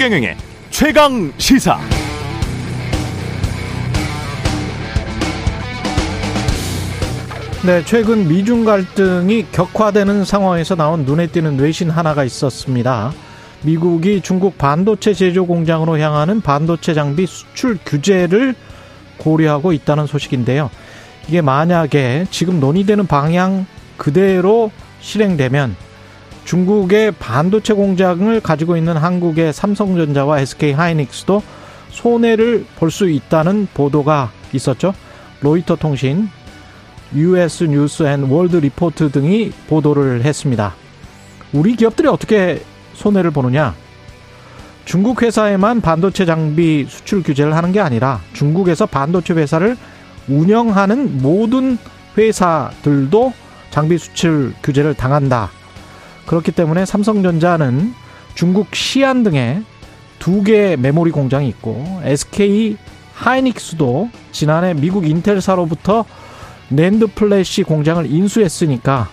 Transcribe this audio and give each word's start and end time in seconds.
최경영의 0.00 0.34
최강 0.70 1.30
시사. 1.36 1.78
네, 7.66 7.84
최근 7.84 8.26
미중 8.26 8.64
갈등이 8.64 9.48
격화되는 9.52 10.24
상황에서 10.24 10.74
나온 10.74 11.04
눈에 11.04 11.26
띄는 11.26 11.58
뇌신 11.58 11.90
하나가 11.90 12.24
있었습니다. 12.24 13.12
미국이 13.60 14.22
중국 14.22 14.56
반도체 14.56 15.12
제조 15.12 15.44
공장으로 15.44 15.98
향하는 15.98 16.40
반도체 16.40 16.94
장비 16.94 17.26
수출 17.26 17.76
규제를 17.84 18.54
고려하고 19.18 19.74
있다는 19.74 20.06
소식인데요. 20.06 20.70
이게 21.28 21.42
만약에 21.42 22.24
지금 22.30 22.58
논의되는 22.58 23.06
방향 23.06 23.66
그대로 23.98 24.70
실행되면 25.00 25.89
중국의 26.50 27.12
반도체 27.12 27.74
공장을 27.74 28.40
가지고 28.40 28.76
있는 28.76 28.96
한국의 28.96 29.52
삼성전자와 29.52 30.40
SK 30.40 30.72
하이닉스도 30.72 31.44
손해를 31.90 32.66
볼 32.76 32.90
수 32.90 33.08
있다는 33.08 33.68
보도가 33.72 34.32
있었죠. 34.52 34.92
로이터 35.42 35.76
통신, 35.76 36.28
US 37.14 37.62
뉴스 37.62 38.02
앤 38.02 38.24
월드 38.24 38.56
리포트 38.56 39.12
등이 39.12 39.52
보도를 39.68 40.24
했습니다. 40.24 40.74
우리 41.52 41.76
기업들이 41.76 42.08
어떻게 42.08 42.64
손해를 42.94 43.30
보느냐? 43.30 43.76
중국 44.84 45.22
회사에만 45.22 45.80
반도체 45.80 46.26
장비 46.26 46.84
수출 46.88 47.22
규제를 47.22 47.54
하는 47.54 47.70
게 47.70 47.78
아니라 47.78 48.20
중국에서 48.32 48.86
반도체 48.86 49.34
회사를 49.34 49.76
운영하는 50.26 51.22
모든 51.22 51.78
회사들도 52.18 53.32
장비 53.70 53.98
수출 53.98 54.52
규제를 54.64 54.94
당한다. 54.94 55.59
그렇기 56.26 56.52
때문에 56.52 56.84
삼성전자는 56.84 57.94
중국 58.34 58.74
시안 58.74 59.22
등에 59.22 59.62
두 60.18 60.42
개의 60.42 60.76
메모리 60.76 61.10
공장이 61.10 61.48
있고 61.48 62.00
SK 62.04 62.76
하이닉스도 63.14 64.10
지난해 64.32 64.74
미국 64.74 65.06
인텔사로부터 65.08 66.04
낸드 66.68 67.08
플래시 67.08 67.64
공장을 67.64 68.06
인수했으니까 68.06 69.08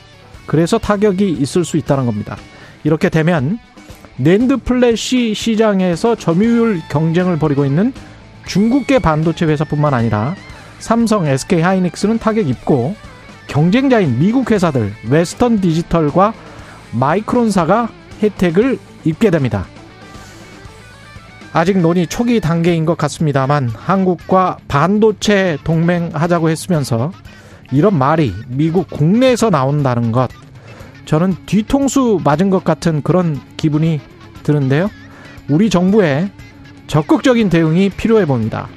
그래서 0.46 0.78
타격이 0.78 1.30
있을 1.30 1.66
수 1.66 1.78
있다는 1.78 2.06
겁니다. 2.06 2.38
이렇게 2.84 3.10
되면 3.10 3.60
낸드 4.18 4.58
플래시 4.58 5.34
시장에서 5.34 6.16
점유율 6.16 6.82
경쟁을 6.90 7.38
벌이고 7.38 7.66
있는 7.66 7.94
중국계 8.46 9.00
반도체 9.00 9.46
회사뿐만 9.46 9.94
아니라 9.94 10.36
삼성, 10.80 11.26
SK 11.26 11.62
하이닉스는 11.62 12.20
타격 12.20 12.48
입고 12.48 12.96
경쟁자인 13.48 14.20
미국 14.20 14.52
회사들 14.52 14.94
웨스턴 15.10 15.60
디지털과 15.60 16.34
마이크론사가 16.92 17.90
혜택을 18.22 18.80
입게 19.04 19.30
됩니다. 19.30 19.66
아직 21.54 21.80
논의 21.80 22.08
초기 22.08 22.40
단계인 22.40 22.86
것 22.86 22.98
같습니다만 22.98 23.70
한국과 23.70 24.58
반도체 24.68 25.58
동맹하자고 25.64 26.50
했으면서 26.50 27.12
이런 27.72 27.98
말이 27.98 28.34
미국 28.48 28.90
국내에서 28.90 29.50
나온다는 29.50 30.12
것 30.12 30.30
저는 31.06 31.36
뒤통수 31.46 32.20
맞은 32.24 32.50
것 32.50 32.64
같은 32.64 33.02
그런 33.02 33.40
기분이 33.56 34.02
드는데요. 34.44 34.90
우리 35.50 35.70
정부의 35.70 36.30
적극적인 36.88 37.50
대응이 37.50 37.90
필요해 37.90 38.26
보입니다. 38.26 38.68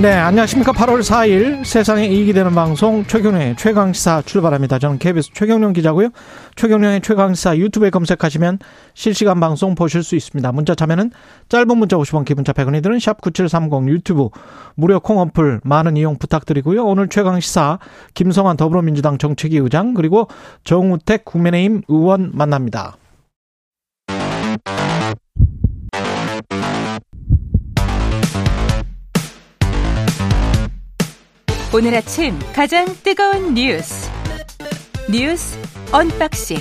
네, 0.00 0.14
안녕하십니까. 0.14 0.72
8월 0.72 1.00
4일 1.00 1.62
세상에 1.62 2.06
이익이 2.06 2.32
되는 2.32 2.54
방송 2.54 3.04
최경련의 3.04 3.56
최강시사 3.56 4.22
출발합니다. 4.22 4.78
저는 4.78 4.98
KBS 4.98 5.32
최경련 5.34 5.74
기자고요. 5.74 6.08
최경련의 6.56 7.02
최강시사 7.02 7.58
유튜브에 7.58 7.90
검색하시면 7.90 8.60
실시간 8.94 9.40
방송 9.40 9.74
보실 9.74 10.02
수 10.02 10.16
있습니다. 10.16 10.52
문자 10.52 10.74
참여는 10.74 11.10
짧은 11.50 11.76
문자 11.76 11.98
50원, 11.98 12.24
기본자 12.24 12.54
100원이 12.54 12.82
드는 12.82 12.96
샵9730 12.96 13.88
유튜브 13.90 14.30
무료 14.74 15.00
콩 15.00 15.18
어플 15.18 15.60
많은 15.64 15.98
이용 15.98 16.16
부탁드리고요. 16.16 16.82
오늘 16.82 17.08
최강시사 17.08 17.78
김성환 18.14 18.56
더불어민주당 18.56 19.18
정책위 19.18 19.58
의장 19.58 19.92
그리고 19.92 20.28
정우택 20.64 21.26
국민의힘 21.26 21.82
의원 21.88 22.30
만납니다. 22.32 22.96
오늘 31.72 31.94
아침 31.94 32.36
가장 32.52 32.84
뜨거운 33.04 33.54
뉴스 33.54 34.10
뉴스 35.08 35.56
언박싱 35.92 36.58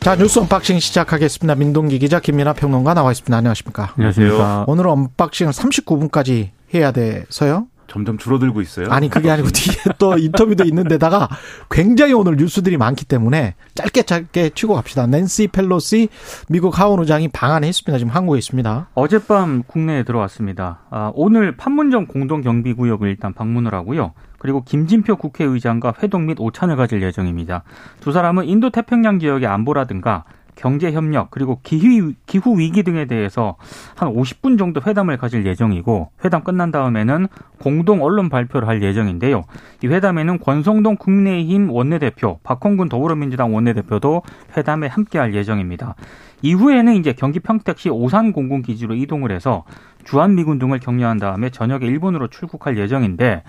자 0.00 0.14
뉴스 0.16 0.38
unboxing 0.38 0.78
시작하겠습니다. 0.78 1.54
민동기 1.54 1.98
기자 1.98 2.20
김민아 2.20 2.52
평론가 2.54 2.94
나와 2.94 3.10
있습니다. 3.12 3.36
안녕하십니까? 3.36 3.92
안녕하세요. 3.96 4.64
오늘 4.66 4.86
unboxing은 4.88 5.52
39분까지 5.52 6.50
해야 6.74 6.92
돼서요. 6.92 7.66
점점 7.88 8.18
줄어들고 8.18 8.60
있어요. 8.60 8.88
아니 8.90 9.08
그게 9.08 9.30
아니고 9.30 9.48
뒤에 9.48 9.94
또 9.98 10.16
인터뷰도 10.16 10.64
있는데다가 10.64 11.28
굉장히 11.70 12.12
오늘 12.12 12.36
뉴스들이 12.36 12.76
많기 12.76 13.04
때문에 13.04 13.54
짧게 13.74 14.02
짧게 14.02 14.50
치고 14.50 14.74
갑시다. 14.74 15.06
낸시 15.06 15.48
펠로시 15.48 16.08
미국 16.48 16.78
하원 16.78 17.00
의장이 17.00 17.28
방한했습니다. 17.28 17.98
지금 17.98 18.12
한국에 18.12 18.38
있습니다. 18.38 18.88
어젯밤 18.94 19.62
국내에 19.66 20.04
들어왔습니다. 20.04 20.80
아, 20.90 21.10
오늘 21.14 21.56
판문점 21.56 22.06
공동 22.06 22.42
경비 22.42 22.74
구역을 22.74 23.08
일단 23.08 23.32
방문을 23.32 23.74
하고요. 23.74 24.12
그리고 24.38 24.62
김진표 24.62 25.16
국회의장과 25.16 25.94
회동 26.02 26.26
및 26.26 26.38
오찬을 26.38 26.76
가질 26.76 27.02
예정입니다. 27.02 27.64
두 28.00 28.12
사람은 28.12 28.46
인도 28.46 28.70
태평양 28.70 29.18
지역의 29.18 29.48
안보라든가 29.48 30.24
경제 30.58 30.90
협력 30.90 31.30
그리고 31.30 31.60
기후 31.62 32.12
기후 32.26 32.58
위기 32.58 32.82
등에 32.82 33.06
대해서 33.06 33.56
한 33.94 34.12
50분 34.12 34.58
정도 34.58 34.80
회담을 34.84 35.16
가질 35.16 35.46
예정이고 35.46 36.10
회담 36.24 36.42
끝난 36.42 36.72
다음에는 36.72 37.28
공동 37.60 38.02
언론 38.02 38.28
발표를 38.28 38.66
할 38.66 38.82
예정인데요. 38.82 39.44
이 39.82 39.86
회담에는 39.86 40.40
권성동 40.40 40.96
국민의힘 40.96 41.70
원내대표, 41.70 42.40
박홍근 42.42 42.88
더불어민주당 42.88 43.54
원내대표도 43.54 44.22
회담에 44.56 44.88
함께할 44.88 45.32
예정입니다. 45.34 45.94
이후에는 46.42 46.94
이제 46.94 47.12
경기 47.12 47.40
평택시 47.40 47.90
오산 47.90 48.32
공군 48.32 48.62
기지로 48.62 48.94
이동을 48.94 49.32
해서 49.32 49.64
주한 50.04 50.36
미군 50.36 50.58
등을 50.58 50.78
격려한 50.78 51.18
다음에 51.18 51.50
저녁에 51.50 51.84
일본으로 51.86 52.28
출국할 52.28 52.78
예정인데 52.78 53.42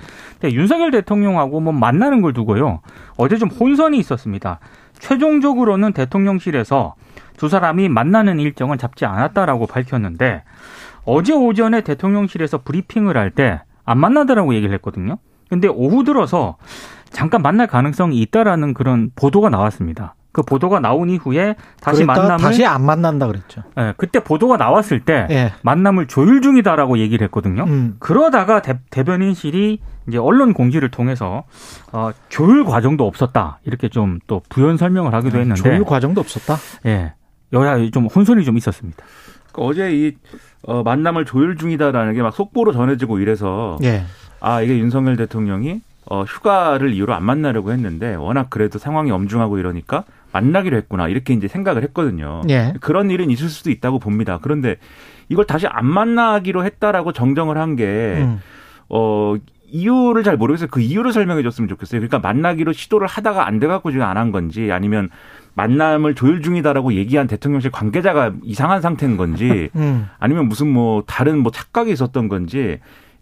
윤석열 0.44 0.91
대통령하고 0.91 1.59
뭐 1.59 1.72
만나는 1.72 2.22
걸 2.22 2.34
두고요. 2.34 2.81
어제 3.18 3.38
좀 3.38 3.50
혼선이 3.50 3.97
있었습니다. 4.00 4.59
최종적으로는 5.00 5.94
대통령실에서 5.94 6.96
두 7.38 7.50
사람이 7.50 7.90
만나는 7.90 8.40
일정을 8.40 8.78
잡지 8.78 9.06
않았다라고 9.06 9.68
밝혔는데 9.68 10.44
어제 11.06 11.34
오전에 11.34 11.82
대통령실에서 11.82 12.60
브리핑을 12.64 13.18
할 13.18 13.32
때 13.32 13.62
안 13.90 13.98
만나더라고 13.98 14.54
얘기를 14.54 14.72
했거든요. 14.76 15.18
근데 15.50 15.68
오후 15.68 16.04
들어서 16.04 16.58
잠깐 17.09 17.42
만날 17.42 17.66
가능성이 17.66 18.22
있다라는 18.22 18.76
그런 18.76 19.09
보도가 19.16 19.50
나왔습니다. 19.50 20.14
그 20.32 20.44
보도가 20.44 20.80
나온 20.80 21.09
이후에 21.09 21.56
다시 21.82 22.06
만남을 22.06 22.38
다시 22.38 22.68
안 22.68 22.86
만난다 22.86 23.26
그랬죠. 23.26 23.64
네, 23.76 23.96
그때 23.98 24.20
보도가 24.24 24.58
나왔을 24.58 25.00
때 25.00 25.26
예. 25.32 25.54
만남을 25.64 26.06
조율 26.06 26.42
중이다라고 26.42 27.00
얘기를 27.00 27.26
했거든요. 27.26 27.64
음. 27.64 27.96
그러다가 27.98 28.62
대, 28.62 28.80
대변인실이 28.92 29.80
이제 30.09 30.18
언론 30.18 30.53
공지를 30.53 30.90
통해서 30.90 31.44
어, 31.94 32.12
조율 32.30 32.66
과정도 32.66 33.08
없었다 33.08 33.59
이렇게 33.64 33.88
좀 33.90 34.20
또 34.28 34.42
부연 34.50 34.75
설명을 34.78 35.14
하기도 35.14 35.40
했는데 35.40 35.62
조율 35.62 35.86
과정도 35.86 36.20
없었다. 36.22 36.58
예, 36.86 37.14
여야 37.53 37.90
좀 37.92 38.06
혼선이 38.08 38.44
좀 38.44 38.58
있었습니다. 38.58 39.03
그러니까 39.52 39.70
어제 39.72 39.92
이 39.96 40.16
어, 40.64 40.84
만남을 40.84 41.25
조율 41.25 41.56
중이다라는 41.56 42.14
게 42.14 42.22
막 42.22 42.34
속보로 42.34 42.73
전해지고 42.73 43.20
이래서 43.20 43.78
예. 43.84 44.03
아 44.41 44.61
이게 44.61 44.78
윤석열 44.78 45.16
대통령이 45.16 45.82
어, 46.11 46.23
휴가를 46.23 46.94
이유로 46.94 47.14
안 47.14 47.23
만나려고 47.23 47.72
했는데 47.72 48.16
워낙 48.16 48.47
그래도 48.50 48.78
상황이 48.79 49.11
엄중하고 49.11 49.58
이러니까 49.59 50.03
만나기로 50.32 50.76
했구나 50.78 51.08
이렇게 51.08 51.34
이제 51.34 51.47
생각을 51.47 51.84
했거든요. 51.84 52.41
예. 52.50 52.73
그런 52.82 53.09
일은 53.11 53.29
있을 53.32 53.47
수도 53.50 53.70
있다고 53.72 54.00
봅니다. 54.00 54.40
그런데 54.41 54.76
이걸 55.29 55.46
다시 55.46 55.66
안 55.67 55.85
만나기로 55.85 56.66
했다라고 56.66 57.14
정정을 57.14 57.58
한 57.58 57.76
게 57.76 57.85
음. 58.17 58.41
어. 58.90 59.35
이유를 59.72 60.24
잘 60.24 60.38
모르겠어요. 60.38 60.68
그 60.70 60.82
이유를 60.82 61.14
설명해 61.14 61.44
줬으면 61.44 61.68
좋겠어요. 61.68 62.00
그러니까 62.02 62.20
만나기로 62.20 62.74
시도를 62.74 63.08
하다가 63.08 63.48
안 63.48 63.60
돼갖고 63.60 63.92
지금 63.92 64.06
안 64.06 64.18
한 64.18 64.32
건지 64.32 64.72
아니면 64.72 65.10
만남을 65.56 66.16
조율 66.16 66.42
중이다라고 66.42 66.94
얘기한 66.94 67.28
대통령실 67.28 67.72
관계자가 67.72 68.34
이상한 68.44 68.82
상태인 68.82 69.18
건지 69.18 69.70
음. 69.76 70.08
아니면 70.20 70.48
무슨 70.48 70.68
뭐 70.68 71.04
다른 71.08 71.40
뭐 71.40 71.52
착각이 71.52 71.92
있었던 71.92 72.28
건지 72.28 72.80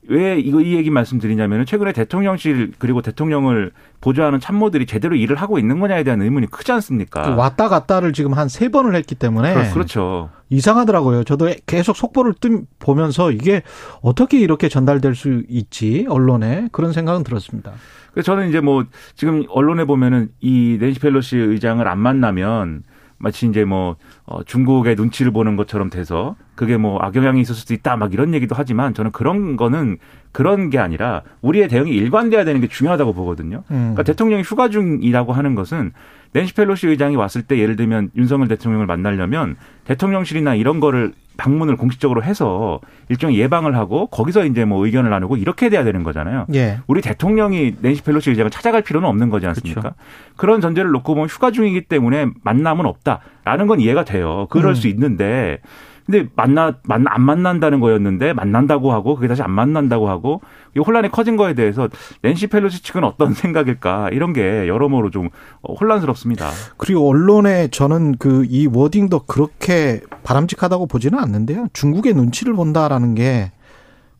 왜 0.09 0.39
이거 0.39 0.61
이 0.61 0.75
얘기 0.75 0.89
말씀드리냐면 0.89 1.65
최근에 1.65 1.91
대통령실 1.91 2.71
그리고 2.79 3.01
대통령을 3.01 3.71
보좌하는 3.99 4.39
참모들이 4.39 4.85
제대로 4.85 5.15
일을 5.15 5.35
하고 5.35 5.59
있는 5.59 5.79
거냐에 5.79 6.03
대한 6.03 6.21
의문이 6.21 6.47
크지 6.47 6.71
않습니까? 6.71 7.23
그 7.23 7.35
왔다 7.35 7.67
갔다를 7.67 8.13
지금 8.13 8.33
한 8.33 8.47
세 8.47 8.69
번을 8.69 8.95
했기 8.95 9.13
때문에 9.15 9.71
그렇죠. 9.73 10.29
이상하더라고요. 10.49 11.25
저도 11.25 11.53
계속 11.65 11.95
속보를 11.97 12.33
뜸 12.39 12.65
보면서 12.79 13.31
이게 13.31 13.61
어떻게 14.01 14.39
이렇게 14.39 14.69
전달될 14.69 15.13
수 15.15 15.43
있지 15.49 16.05
언론에 16.09 16.69
그런 16.71 16.93
생각은 16.93 17.23
들었습니다. 17.23 17.73
그래서 18.13 18.25
저는 18.31 18.47
이제 18.49 18.61
뭐 18.61 18.85
지금 19.15 19.43
언론에 19.49 19.83
보면은 19.85 20.29
이 20.39 20.77
낸시 20.79 20.99
펠로시 21.01 21.37
의장을 21.37 21.85
안 21.85 21.99
만나면 21.99 22.83
마치 23.17 23.45
이제 23.47 23.65
뭐 23.65 23.97
어, 24.25 24.43
중국의 24.43 24.95
눈치를 24.95 25.31
보는 25.31 25.55
것처럼 25.57 25.89
돼서 25.89 26.35
그게 26.57 26.75
뭐 26.75 26.99
악영향이 26.99 27.39
있을 27.39 27.55
수도 27.55 27.73
있다 27.73 27.95
막 27.95 28.13
이런 28.13 28.33
얘기도 28.33 28.55
하지만 28.57 28.93
저는 28.93 29.11
그런 29.11 29.55
거는 29.55 29.97
그런 30.33 30.69
게 30.69 30.79
아니라 30.79 31.21
우리의 31.41 31.69
대응이 31.69 31.91
일관돼야 31.91 32.43
되는 32.43 32.59
게 32.59 32.67
중요하다고 32.67 33.13
보거든요. 33.13 33.63
음. 33.71 33.93
그러니까 33.93 34.03
대통령이 34.03 34.43
휴가 34.43 34.67
중이라고 34.67 35.31
하는 35.31 35.55
것은 35.55 35.93
낸시 36.33 36.53
펠로시 36.53 36.87
의장이 36.87 37.15
왔을 37.15 37.43
때 37.43 37.57
예를 37.57 37.75
들면 37.75 38.09
윤석열 38.15 38.47
대통령을 38.47 38.85
만나려면 38.85 39.55
대통령실이나 39.85 40.55
이런 40.55 40.79
거를 40.79 41.13
방문을 41.37 41.77
공식적으로 41.77 42.23
해서 42.23 42.79
일종의 43.09 43.37
예방을 43.37 43.75
하고 43.75 44.07
거기서 44.07 44.45
이제 44.45 44.65
뭐 44.65 44.83
의견을 44.83 45.11
나누고 45.11 45.37
이렇게 45.37 45.69
돼야 45.69 45.83
되는 45.83 46.03
거잖아요. 46.03 46.47
예. 46.55 46.79
우리 46.87 47.01
대통령이 47.01 47.75
낸시 47.79 48.01
펠로시 48.01 48.31
의장을 48.31 48.49
찾아갈 48.49 48.81
필요는 48.81 49.07
없는 49.07 49.29
거지 49.29 49.45
않습니까? 49.45 49.81
그렇죠. 49.81 49.95
그런 50.35 50.59
전제를 50.59 50.89
놓고 50.91 51.13
보면 51.13 51.29
휴가 51.29 51.51
중이기 51.51 51.81
때문에 51.81 52.27
만남은 52.41 52.85
없다라는 52.85 53.67
건 53.67 53.79
이해가 53.79 54.03
돼요. 54.03 54.47
그럴 54.49 54.71
음. 54.71 54.75
수 54.75 54.87
있는데 54.87 55.59
근데 56.07 56.27
만나 56.35 56.77
만나 56.83 57.11
안 57.13 57.21
만난다는 57.21 57.79
거였는데 57.79 58.33
만난다고 58.33 58.91
하고 58.91 59.15
그게 59.15 59.27
다시 59.27 59.43
안 59.43 59.51
만난다고 59.51 60.09
하고 60.09 60.41
이 60.75 60.79
혼란이 60.79 61.11
커진 61.11 61.37
거에 61.37 61.53
대해서 61.53 61.87
낸시 62.23 62.47
펠로시 62.47 62.81
측은 62.81 63.03
어떤 63.03 63.33
생각일까 63.35 64.09
이런 64.09 64.33
게 64.33 64.67
여러모로 64.67 65.11
좀 65.11 65.29
혼란스럽습니다. 65.61 66.49
그리고 66.77 67.07
언론에 67.07 67.67
저는 67.67 68.17
그 68.17 68.47
이 68.49 68.67
워딩도 68.71 69.25
그렇게 69.27 70.01
바람직하다고 70.23 70.87
보지는 70.87 71.19
않는데요. 71.19 71.67
중국의 71.73 72.13
눈치를 72.15 72.53
본다라는 72.53 73.13
게 73.13 73.51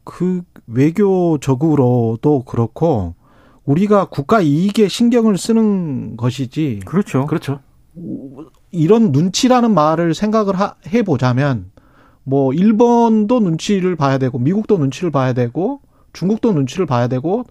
그 0.07 0.41
외교적으로도 0.67 2.43
그렇고 2.45 3.13
우리가 3.65 4.05
국가 4.05 4.39
이익에 4.39 4.87
신경을 4.87 5.37
쓰는 5.37 6.15
것이지. 6.15 6.79
그렇죠. 6.85 7.25
그렇죠. 7.25 7.59
이런 8.71 9.11
눈치라는 9.11 9.73
말을 9.73 10.13
생각을 10.13 10.53
해 10.87 11.03
보자면 11.03 11.71
뭐 12.29 12.51
일본도 12.53 13.39
눈치를 13.39 13.95
봐야 13.95 14.17
되고 14.17 14.37
미국도 14.37 14.77
눈치를 14.77 15.11
봐야 15.11 15.31
되고 15.31 15.79
중국도 16.11 16.51
눈치를 16.51 16.85
봐야 16.85 17.07
되고 17.07 17.45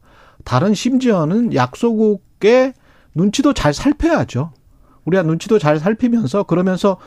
다른 0.45 0.75
심지어는 0.75 1.55
약소국의 1.55 2.75
눈치도 3.15 3.55
잘 3.55 3.73
살펴야죠. 3.73 4.53
우리가 5.07 5.23
눈치도 5.23 5.59
잘 5.59 5.79
살피면서 5.79 6.43
그러면서 6.43 6.99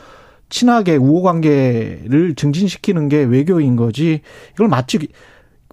친하게 0.50 0.96
우호 0.96 1.22
관계를 1.22 2.34
증진시키는 2.36 3.08
게 3.08 3.18
외교인 3.24 3.76
거지. 3.76 4.22
이걸 4.54 4.68
마치 4.68 4.98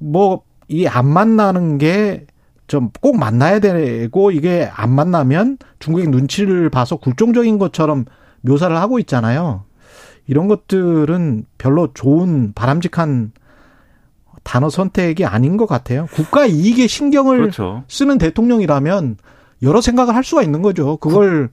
뭐 0.01 0.45
이 0.69 0.87
안 0.89 1.07
만나는 1.09 1.79
게 1.79 2.27
좀 2.67 2.91
꼭 3.01 3.17
만나야 3.17 3.61
되고 3.61 4.33
이게 4.33 4.69
안 4.75 4.91
만나면 4.93 5.59
중국의 5.79 6.09
눈치를 6.09 6.69
봐서 6.69 6.97
굴종적인 6.97 7.59
것처럼 7.59 8.05
묘사를 8.41 8.77
하고 8.77 8.99
있잖아요. 8.99 9.66
이런 10.27 10.49
것들은 10.49 11.47
별로 11.59 11.93
좋은 11.95 12.53
바람직한 12.55 13.33
단어 14.43 14.71
선택이 14.71 15.25
아닌 15.25 15.57
것 15.57 15.67
같아요. 15.67 16.07
국가 16.13 16.47
이익에 16.47 16.87
신경을 16.87 17.39
그렇죠. 17.39 17.85
쓰는 17.89 18.19
대통령이라면 18.19 19.17
여러 19.63 19.81
생각을 19.81 20.15
할 20.15 20.23
수가 20.23 20.43
있는 20.43 20.63
거죠. 20.63 20.97
그걸 20.99 21.51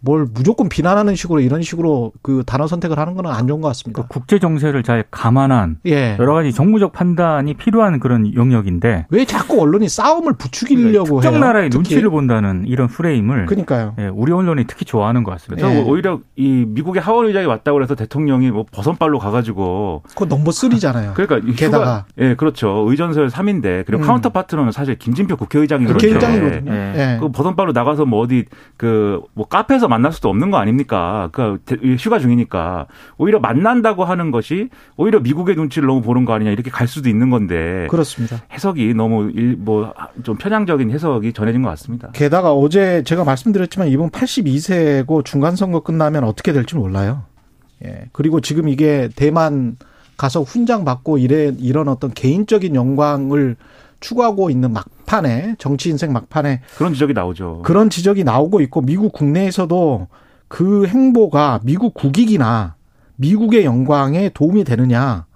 뭘 0.00 0.26
무조건 0.32 0.68
비난하는 0.68 1.14
식으로 1.14 1.40
이런 1.40 1.62
식으로 1.62 2.12
그 2.22 2.42
단어 2.46 2.66
선택을 2.66 2.98
하는 2.98 3.14
거는 3.14 3.30
안 3.30 3.46
좋은 3.46 3.60
것 3.60 3.68
같습니다. 3.68 4.02
그 4.02 4.08
국제 4.08 4.38
정세를 4.38 4.82
잘 4.82 5.04
감안한 5.10 5.78
예. 5.86 6.16
여러 6.18 6.34
가지 6.34 6.52
정무적 6.52 6.92
판단이 6.92 7.54
필요한 7.54 8.00
그런 8.00 8.34
영역인데 8.34 9.06
왜 9.10 9.24
자꾸 9.24 9.60
언론이 9.60 9.88
싸움을 9.88 10.34
부추기려고 10.34 11.20
특정 11.20 11.34
해요? 11.34 11.40
나라의 11.40 11.70
특히. 11.70 11.78
눈치를 11.78 12.10
본다는 12.10 12.64
이런 12.66 12.88
프레임을 12.88 13.46
그러니까요. 13.46 13.94
예, 13.98 14.06
우리 14.08 14.32
언론이 14.32 14.64
특히 14.66 14.84
좋아하는 14.84 15.22
것 15.22 15.32
같습니다. 15.32 15.72
예. 15.74 15.82
오히려 15.82 16.20
이 16.36 16.64
미국의 16.66 17.02
하원 17.02 17.26
의장이 17.26 17.46
왔다고 17.46 17.82
해서 17.82 17.94
대통령이 17.94 18.50
뭐 18.50 18.64
버선발로 18.70 19.18
가가지고 19.18 20.02
그거 20.08 20.24
넘버 20.24 20.50
3잖아요. 20.50 21.14
그러니까 21.14 21.52
게다가 21.56 22.06
예 22.18 22.34
그렇죠 22.34 22.86
의전서열 22.88 23.28
3인데 23.28 23.84
그리고 23.86 24.02
음. 24.02 24.06
counter 24.06 24.30
partner는 24.30 24.72
사실 24.72 24.98
김진표 24.98 25.36
국회의장이거든요. 25.36 25.98
국회의장이거든요. 25.98 26.72
예. 26.72 26.94
예. 26.96 27.18
그 27.20 27.30
버선발로 27.30 27.72
나가서 27.72 28.06
뭐 28.06 28.20
어디 28.20 28.44
그 28.76 29.20
뭐 29.34 29.46
카페에서 29.46 29.88
만날 29.90 30.12
수도 30.12 30.30
없는 30.30 30.50
거 30.50 30.56
아닙니까? 30.56 31.28
그 31.32 31.58
휴가 31.98 32.18
중이니까 32.18 32.86
오히려 33.18 33.38
만난다고 33.40 34.04
하는 34.04 34.30
것이 34.30 34.70
오히려 34.96 35.20
미국의 35.20 35.56
눈치를 35.56 35.86
너무 35.86 36.00
보는 36.00 36.24
거 36.24 36.32
아니냐 36.32 36.50
이렇게 36.50 36.70
갈 36.70 36.88
수도 36.88 37.10
있는 37.10 37.28
건데 37.28 37.86
그렇습니다. 37.90 38.40
해석이 38.52 38.94
너무 38.94 39.30
뭐 39.58 39.92
좀 40.22 40.36
편향적인 40.36 40.90
해석이 40.90 41.32
전해진 41.32 41.62
것 41.62 41.68
같습니다. 41.70 42.10
게다가 42.12 42.52
어제 42.52 43.02
제가 43.04 43.24
말씀드렸지만 43.24 43.88
이분 43.88 44.10
82세고 44.10 45.24
중간 45.24 45.56
선거 45.56 45.80
끝나면 45.80 46.24
어떻게 46.24 46.52
될지 46.52 46.76
몰라요. 46.76 47.24
예. 47.84 48.04
그리고 48.12 48.40
지금 48.40 48.68
이게 48.68 49.08
대만 49.16 49.76
가서 50.16 50.42
훈장 50.42 50.84
받고 50.84 51.18
이래 51.18 51.52
이런 51.58 51.88
어떤 51.88 52.10
개인적인 52.12 52.74
영광을 52.74 53.56
추구하고 54.00 54.50
있는 54.50 54.72
막판에 54.72 55.56
정치 55.58 55.90
인생 55.90 56.12
막판에 56.12 56.60
그런 56.76 56.92
지적이 56.92 57.12
나오죠. 57.12 57.62
그런 57.64 57.90
지적이 57.90 58.24
나오고 58.24 58.60
있고 58.62 58.80
미국 58.80 59.12
국내에서도 59.12 60.08
그 60.48 60.86
행보가 60.86 61.60
미국 61.62 61.94
국익이나 61.94 62.74
미국의 63.16 63.64
영광에 63.64 64.30
도움이 64.30 64.64
되느냐 64.64 65.26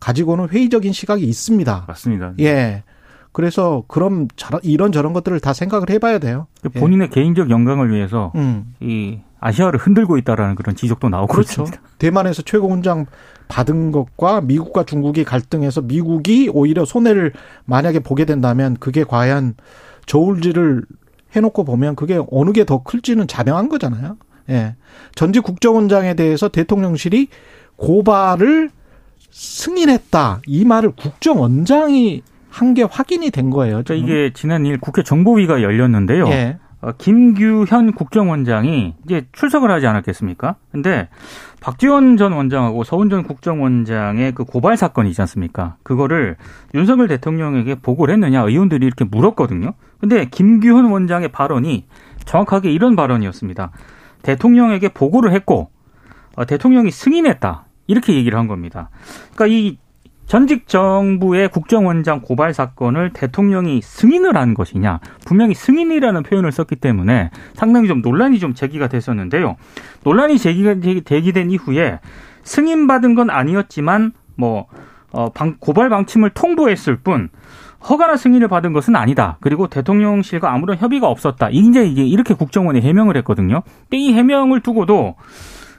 가지고는 0.00 0.48
회의적인 0.48 0.92
시각이 0.92 1.24
있습니다. 1.24 1.84
맞습니다. 1.88 2.32
예. 2.40 2.82
그래서 3.32 3.84
그럼 3.88 4.26
이런 4.62 4.90
저런 4.90 5.12
것들을 5.12 5.38
다 5.40 5.52
생각을 5.52 5.90
해봐야 5.90 6.18
돼요. 6.18 6.46
그 6.62 6.68
본인의 6.70 7.08
예. 7.10 7.14
개인적 7.14 7.50
영광을 7.50 7.90
위해서 7.90 8.32
음. 8.34 8.74
이 8.80 9.18
아시아를 9.40 9.78
흔들고 9.78 10.16
있다라는 10.18 10.54
그런 10.54 10.74
지적도 10.76 11.08
나오고 11.08 11.32
그렇죠. 11.32 11.62
있습니다. 11.62 11.80
대만에서 11.98 12.42
최고 12.42 12.68
훈장 12.70 13.06
받은 13.48 13.92
것과 13.92 14.40
미국과 14.40 14.84
중국이 14.84 15.24
갈등해서 15.24 15.82
미국이 15.82 16.50
오히려 16.52 16.84
손해를 16.84 17.32
만약에 17.64 18.00
보게 18.00 18.24
된다면 18.24 18.76
그게 18.78 19.04
과연 19.04 19.54
저울질을 20.06 20.84
해놓고 21.36 21.64
보면 21.64 21.94
그게 21.94 22.20
어느 22.30 22.52
게 22.52 22.64
더 22.64 22.82
클지는 22.82 23.26
자명한 23.28 23.68
거잖아요. 23.68 24.16
예. 24.50 24.76
전직 25.14 25.42
국정원장에 25.42 26.14
대해서 26.14 26.48
대통령실이 26.48 27.28
고발을 27.76 28.70
승인했다. 29.30 30.40
이 30.46 30.64
말을 30.64 30.92
국정원장이 30.92 32.22
한 32.50 32.74
게 32.74 32.82
확인이 32.82 33.30
된 33.30 33.50
거예요. 33.50 33.82
그러니까 33.84 33.94
이게 33.94 34.32
지난 34.34 34.66
일 34.66 34.78
국회 34.80 35.02
정보위가 35.02 35.62
열렸는데요. 35.62 36.26
예. 36.28 36.58
어, 36.80 36.92
김규현 36.96 37.92
국정원장이 37.92 38.94
이제 39.04 39.26
출석을 39.32 39.70
하지 39.70 39.86
않았겠습니까? 39.86 40.56
근데 40.70 41.08
박지원 41.60 42.16
전 42.16 42.32
원장하고 42.32 42.84
서훈 42.84 43.10
전 43.10 43.24
국정원장의 43.24 44.32
그 44.32 44.44
고발 44.44 44.76
사건이 44.76 45.10
있지 45.10 45.20
않습니까? 45.22 45.76
그거를 45.82 46.36
윤석열 46.74 47.08
대통령에게 47.08 47.74
보고를 47.76 48.14
했느냐 48.14 48.42
의원들이 48.42 48.86
이렇게 48.86 49.04
물었거든요. 49.04 49.74
근데 50.00 50.26
김규현 50.26 50.84
원장의 50.86 51.28
발언이 51.28 51.86
정확하게 52.24 52.70
이런 52.70 52.94
발언이었습니다. 52.94 53.72
대통령에게 54.22 54.90
보고를 54.90 55.32
했고 55.32 55.70
어, 56.36 56.44
대통령이 56.44 56.92
승인했다. 56.92 57.64
이렇게 57.88 58.14
얘기를 58.14 58.38
한 58.38 58.46
겁니다. 58.46 58.90
그러니까 59.34 59.46
이 59.46 59.78
전직 60.28 60.68
정부의 60.68 61.48
국정원장 61.48 62.20
고발 62.20 62.52
사건을 62.52 63.14
대통령이 63.14 63.80
승인을 63.82 64.36
한 64.36 64.52
것이냐 64.52 65.00
분명히 65.24 65.54
승인이라는 65.54 66.22
표현을 66.22 66.52
썼기 66.52 66.76
때문에 66.76 67.30
상당히 67.54 67.88
좀 67.88 68.02
논란이 68.02 68.38
좀 68.38 68.52
제기가 68.54 68.88
됐었는데요. 68.88 69.56
논란이 70.04 70.38
제기가 70.38 70.76
되기된 71.04 71.50
이후에 71.50 72.00
승인받은 72.44 73.14
건 73.14 73.30
아니었지만 73.30 74.12
뭐 74.36 74.66
어, 75.12 75.30
방, 75.32 75.56
고발 75.58 75.88
방침을 75.88 76.30
통보했을 76.30 76.96
뿐 76.96 77.30
허가나 77.88 78.18
승인을 78.18 78.48
받은 78.48 78.74
것은 78.74 78.96
아니다. 78.96 79.38
그리고 79.40 79.66
대통령실과 79.66 80.52
아무런 80.52 80.76
협의가 80.76 81.08
없었다. 81.08 81.48
이제 81.50 81.86
이게 81.86 82.04
이렇게 82.04 82.34
국정원이 82.34 82.82
해명을 82.82 83.16
했거든요. 83.18 83.62
이 83.92 84.12
해명을 84.12 84.60
두고도 84.60 85.14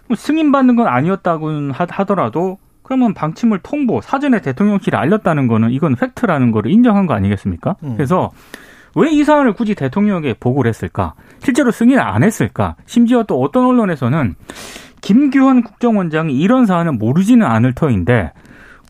뭐 0.07 0.15
승인받는 0.15 0.75
건 0.75 0.87
아니었다고 0.87 1.71
하더라도 1.71 2.57
그러면 2.89 3.13
방침을 3.13 3.59
통보, 3.59 4.01
사전에 4.01 4.41
대통령실에 4.41 4.97
알렸다는 4.97 5.47
거는 5.47 5.69
이건 5.69 5.95
팩트라는 5.95 6.49
거를 6.49 6.71
인정한 6.71 7.05
거 7.05 7.13
아니겠습니까? 7.13 7.75
음. 7.83 7.93
그래서 7.95 8.31
왜 8.95 9.11
이 9.11 9.23
사안을 9.23 9.53
굳이 9.53 9.75
대통령에게 9.75 10.33
보고를 10.39 10.69
했을까? 10.69 11.13
실제로 11.37 11.69
승인을 11.69 12.01
안 12.01 12.23
했을까? 12.23 12.75
심지어 12.87 13.21
또 13.21 13.39
어떤 13.39 13.65
언론에서는 13.65 14.33
김규환 15.01 15.61
국정원장이 15.61 16.33
이런 16.33 16.65
사안은 16.65 16.97
모르지는 16.97 17.45
않을 17.45 17.75
터인데 17.75 18.31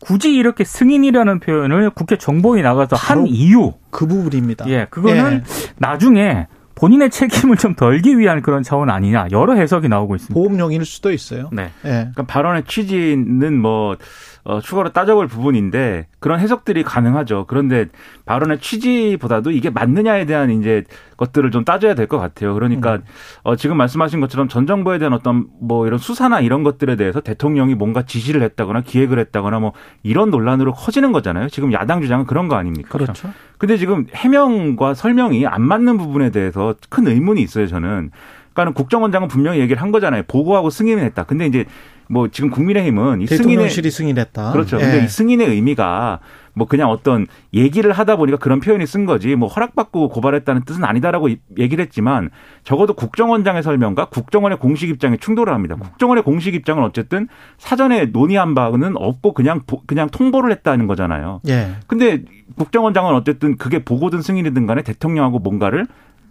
굳이 0.00 0.34
이렇게 0.34 0.64
승인이라는 0.64 1.40
표현을 1.40 1.90
국회 1.90 2.16
정보위 2.16 2.62
나가서 2.62 2.96
한 2.96 3.26
이유 3.26 3.74
그 3.90 4.06
부분입니다. 4.06 4.66
예, 4.68 4.86
그거는 4.88 5.32
예. 5.34 5.42
나중에 5.76 6.46
본인의 6.80 7.10
책임을 7.10 7.56
좀 7.58 7.74
덜기 7.74 8.18
위한 8.18 8.40
그런 8.40 8.62
차원 8.62 8.88
아니냐 8.88 9.28
여러 9.32 9.54
해석이 9.54 9.88
나오고 9.88 10.16
있습니다. 10.16 10.34
보험용일 10.34 10.86
수도 10.86 11.12
있어요. 11.12 11.50
네. 11.52 11.70
예. 11.84 11.88
그러니까 11.88 12.22
발언의 12.22 12.64
취지는 12.66 13.60
뭐 13.60 13.96
어, 14.42 14.60
추가로 14.60 14.90
따져볼 14.92 15.26
부분인데 15.26 16.06
그런 16.18 16.40
해석들이 16.40 16.82
가능하죠. 16.82 17.44
그런데 17.46 17.86
발언의 18.24 18.58
취지보다도 18.60 19.50
이게 19.50 19.68
맞느냐에 19.70 20.24
대한 20.24 20.50
이제 20.50 20.84
것들을 21.18 21.50
좀 21.50 21.64
따져야 21.64 21.94
될 21.94 22.06
것 22.06 22.18
같아요. 22.18 22.54
그러니까 22.54 22.94
음. 22.94 23.02
어, 23.42 23.56
지금 23.56 23.76
말씀하신 23.76 24.20
것처럼 24.20 24.48
전 24.48 24.66
정부에 24.66 24.98
대한 24.98 25.12
어떤 25.12 25.46
뭐 25.60 25.86
이런 25.86 25.98
수사나 25.98 26.40
이런 26.40 26.62
것들에 26.62 26.96
대해서 26.96 27.20
대통령이 27.20 27.74
뭔가 27.74 28.02
지시를 28.02 28.42
했다거나 28.42 28.80
기획을 28.80 29.18
했다거나 29.18 29.60
뭐 29.60 29.72
이런 30.02 30.30
논란으로 30.30 30.72
커지는 30.72 31.12
거잖아요. 31.12 31.48
지금 31.48 31.72
야당 31.72 32.00
주장은 32.00 32.24
그런 32.26 32.48
거 32.48 32.56
아닙니까? 32.56 32.88
그렇죠. 32.90 33.30
근데 33.58 33.76
지금 33.76 34.06
해명과 34.14 34.94
설명이 34.94 35.46
안 35.46 35.62
맞는 35.62 35.98
부분에 35.98 36.30
대해서 36.30 36.74
큰 36.88 37.06
의문이 37.06 37.42
있어요, 37.42 37.66
저는. 37.66 38.10
그러니까는 38.54 38.72
국정원장은 38.74 39.28
분명히 39.28 39.60
얘기를 39.60 39.80
한 39.80 39.92
거잖아요. 39.92 40.22
보고하고 40.26 40.70
승인을 40.70 41.04
했다. 41.04 41.24
근데 41.24 41.46
이제 41.46 41.66
뭐 42.10 42.26
지금 42.28 42.50
국민의힘은 42.50 43.20
이 43.20 43.26
승인의 43.28 43.38
대통령실이 43.38 43.90
승인했다. 43.90 44.50
그렇죠. 44.52 44.76
예. 44.78 44.80
근데 44.80 45.04
이 45.04 45.08
승인의 45.08 45.48
의미가 45.48 46.18
뭐 46.54 46.66
그냥 46.66 46.90
어떤 46.90 47.28
얘기를 47.54 47.92
하다 47.92 48.16
보니까 48.16 48.36
그런 48.38 48.58
표현이 48.58 48.84
쓴 48.84 49.06
거지 49.06 49.36
뭐 49.36 49.48
허락받고 49.48 50.08
고발했다는 50.08 50.64
뜻은 50.64 50.82
아니다라고 50.82 51.28
이- 51.28 51.38
얘기를 51.56 51.84
했지만 51.84 52.30
적어도 52.64 52.94
국정원장의 52.94 53.62
설명과 53.62 54.06
국정원의 54.06 54.58
공식 54.58 54.88
입장에 54.88 55.16
충돌을 55.18 55.54
합니다. 55.54 55.76
국정원의 55.76 56.24
공식 56.24 56.54
입장은 56.56 56.82
어쨌든 56.82 57.28
사전에 57.58 58.06
논의한 58.06 58.56
바는 58.56 58.94
없고 58.96 59.32
그냥 59.32 59.60
보- 59.64 59.82
그냥 59.86 60.08
통보를 60.10 60.50
했다는 60.50 60.88
거잖아요. 60.88 61.40
예. 61.48 61.70
근데 61.86 62.22
국정원장은 62.56 63.14
어쨌든 63.14 63.56
그게 63.56 63.84
보고든 63.84 64.20
승인이든 64.20 64.66
간에 64.66 64.82
대통령하고 64.82 65.38
뭔가를 65.38 65.86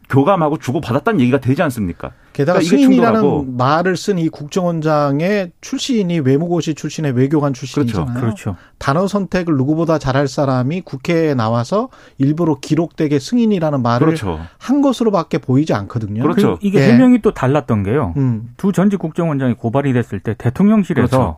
교감하고 0.10 0.58
주고받았다는 0.58 1.20
얘기가 1.22 1.40
되지 1.40 1.62
않습니까? 1.62 2.12
게다가 2.34 2.60
그러니까 2.60 2.78
승인이라는 2.78 3.22
충돌하고. 3.22 3.46
말을 3.58 3.96
쓴 3.96 4.18
이 4.18 4.28
국정원장의 4.30 5.52
출신이 5.62 6.20
외무고시 6.22 6.74
출신의 6.74 7.12
외교관 7.12 7.54
출신이잖아요. 7.54 8.20
그렇죠. 8.20 8.56
단어 8.80 9.08
선택을 9.08 9.56
누구보다 9.56 10.00
잘할 10.00 10.28
사람이 10.28 10.82
국회에 10.82 11.36
나와서 11.36 11.90
일부러 12.18 12.58
기록되게 12.60 13.20
승인이라는 13.20 13.82
말을 13.84 14.08
그렇죠. 14.08 14.40
한 14.58 14.82
것으로밖에 14.82 15.38
보이지 15.38 15.74
않거든요. 15.74 16.24
그렇죠. 16.24 16.58
그리고 16.58 16.60
이게 16.62 16.80
예. 16.80 16.92
해명이 16.94 17.22
또 17.22 17.34
달랐던 17.34 17.84
게요. 17.84 18.14
음. 18.18 18.50
두 18.58 18.72
전직 18.72 18.98
국정원장이 18.98 19.54
고발이 19.54 19.94
됐을 19.94 20.20
때 20.20 20.34
대통령실에서 20.38 21.08
그렇죠. 21.18 21.38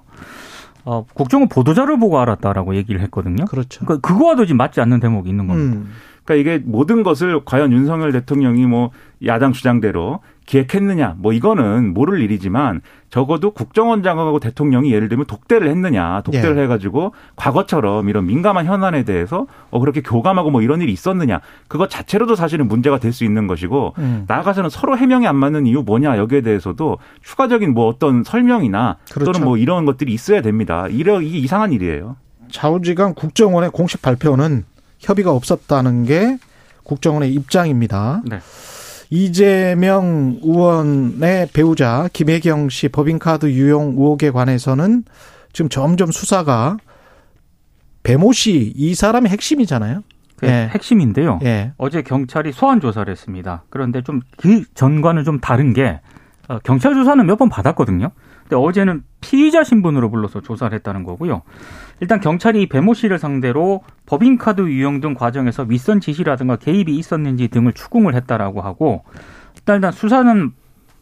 어, 0.83 1.05
국정원 1.13 1.49
보도자를 1.49 1.99
보고 1.99 2.19
알았다라고 2.19 2.75
얘기를 2.75 3.01
했거든요. 3.01 3.45
그렇죠. 3.45 3.85
그러니까 3.85 4.07
그거와도 4.07 4.45
지금 4.45 4.57
맞지 4.57 4.81
않는 4.81 4.99
대목이 4.99 5.29
있는 5.29 5.47
겁니다. 5.47 5.77
음. 5.77 5.91
그러니까 6.23 6.35
이게 6.51 6.63
모든 6.65 7.03
것을 7.03 7.41
과연 7.45 7.71
윤석열 7.71 8.11
대통령이 8.11 8.65
뭐 8.65 8.91
야당 9.25 9.53
주장대로 9.53 10.19
기획했느냐 10.47 11.15
뭐 11.17 11.31
이거는 11.31 11.93
모를 11.93 12.19
일이지만 12.21 12.81
적어도 13.09 13.51
국정원장하고 13.51 14.39
대통령이 14.39 14.91
예를 14.91 15.07
들면 15.07 15.25
독대를 15.27 15.67
했느냐 15.69 16.21
독대를 16.21 16.57
예. 16.57 16.63
해가지고 16.63 17.13
과거처럼 17.35 18.09
이런 18.09 18.25
민감한 18.25 18.65
현안에 18.65 19.03
대해서 19.03 19.45
어 19.69 19.79
그렇게 19.79 20.01
교감하고 20.01 20.49
뭐 20.49 20.61
이런 20.61 20.81
일이 20.81 20.91
있었느냐 20.91 21.41
그거 21.67 21.87
자체로도 21.87 22.35
사실은 22.35 22.67
문제가 22.67 22.97
될 22.97 23.11
수 23.11 23.25
있는 23.25 23.45
것이고 23.45 23.93
음. 23.97 24.23
나아가서는 24.27 24.69
서로 24.69 24.97
해명이 24.97 25.27
안 25.27 25.35
맞는 25.35 25.65
이유 25.65 25.83
뭐냐 25.83 26.17
여기에 26.17 26.41
대해서도 26.41 26.97
추가적인 27.21 27.73
뭐 27.73 27.87
어떤 27.87 28.23
설명이나 28.23 28.97
그렇죠. 29.11 29.33
또는 29.33 29.45
뭐 29.45 29.57
이런 29.57 29.83
것들이 29.85 30.13
있어야 30.13 30.41
됩니다. 30.41 30.87
이래 30.89 31.17
이게 31.21 31.37
이상한 31.39 31.73
일이에요. 31.73 32.15
좌우지간 32.49 33.15
국정원의 33.15 33.71
공식 33.71 34.01
발표는 34.01 34.63
협의가 35.01 35.31
없었다는 35.31 36.05
게 36.05 36.37
국정원의 36.83 37.33
입장입니다. 37.33 38.21
네. 38.25 38.39
이재명 39.09 40.39
의원의 40.41 41.49
배우자 41.53 42.07
김혜경 42.13 42.69
씨 42.69 42.87
법인카드 42.87 43.47
유용 43.51 43.89
의혹에 43.97 44.31
관해서는 44.31 45.03
지금 45.53 45.67
점점 45.69 46.11
수사가 46.11 46.77
배모 48.03 48.31
씨 48.31 48.73
이 48.75 48.95
사람이 48.95 49.29
핵심이잖아요. 49.29 50.01
예. 50.43 50.69
핵심인데요. 50.73 51.39
예. 51.43 51.73
어제 51.77 52.01
경찰이 52.01 52.51
소환 52.51 52.79
조사를 52.81 53.11
했습니다. 53.11 53.63
그런데 53.69 54.01
좀 54.01 54.21
그 54.37 54.63
전과는 54.73 55.23
좀 55.23 55.39
다른 55.39 55.73
게 55.73 55.99
어, 56.47 56.57
경찰 56.63 56.93
조사는 56.95 57.23
몇 57.25 57.37
번 57.37 57.49
받았거든요. 57.49 58.09
근데 58.51 58.61
어제는 58.61 59.03
피의자 59.21 59.63
신분으로 59.63 60.11
불러서 60.11 60.41
조사를 60.41 60.75
했다는 60.75 61.05
거고요. 61.05 61.43
일단 62.01 62.19
경찰이 62.19 62.67
배모 62.67 62.93
씨를 62.93 63.17
상대로 63.17 63.81
법인카드 64.07 64.61
유용 64.63 64.99
등 64.99 65.13
과정에서 65.13 65.63
윗선 65.63 66.01
지시라든가 66.01 66.57
개입이 66.57 66.93
있었는지 66.97 67.47
등을 67.47 67.71
추궁을 67.71 68.13
했다라고 68.13 68.59
하고 68.59 69.05
일단, 69.55 69.77
일단 69.77 69.93
수사는 69.93 70.51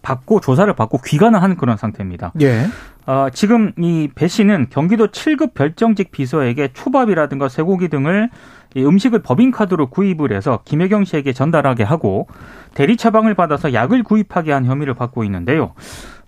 받고 0.03 0.41
조사를 0.41 0.71
받고 0.75 0.99
귀가는 1.03 1.39
하는 1.39 1.57
그런 1.57 1.75
상태입니다. 1.75 2.33
예. 2.41 2.67
어, 3.07 3.29
지금 3.33 3.71
이 3.79 4.07
배 4.13 4.27
씨는 4.27 4.67
경기도 4.69 5.07
7급 5.07 5.55
별정직 5.55 6.11
비서에게 6.11 6.69
초밥이라든가 6.73 7.49
쇠고기 7.49 7.87
등을 7.87 8.29
이 8.75 8.83
음식을 8.85 9.23
법인카드로 9.23 9.87
구입을 9.89 10.31
해서 10.31 10.59
김혜경 10.63 11.05
씨에게 11.05 11.33
전달하게 11.33 11.83
하고 11.83 12.27
대리 12.75 12.97
처방을 12.97 13.33
받아서 13.33 13.73
약을 13.73 14.03
구입하게 14.03 14.51
한 14.51 14.65
혐의를 14.65 14.93
받고 14.93 15.23
있는데요. 15.23 15.73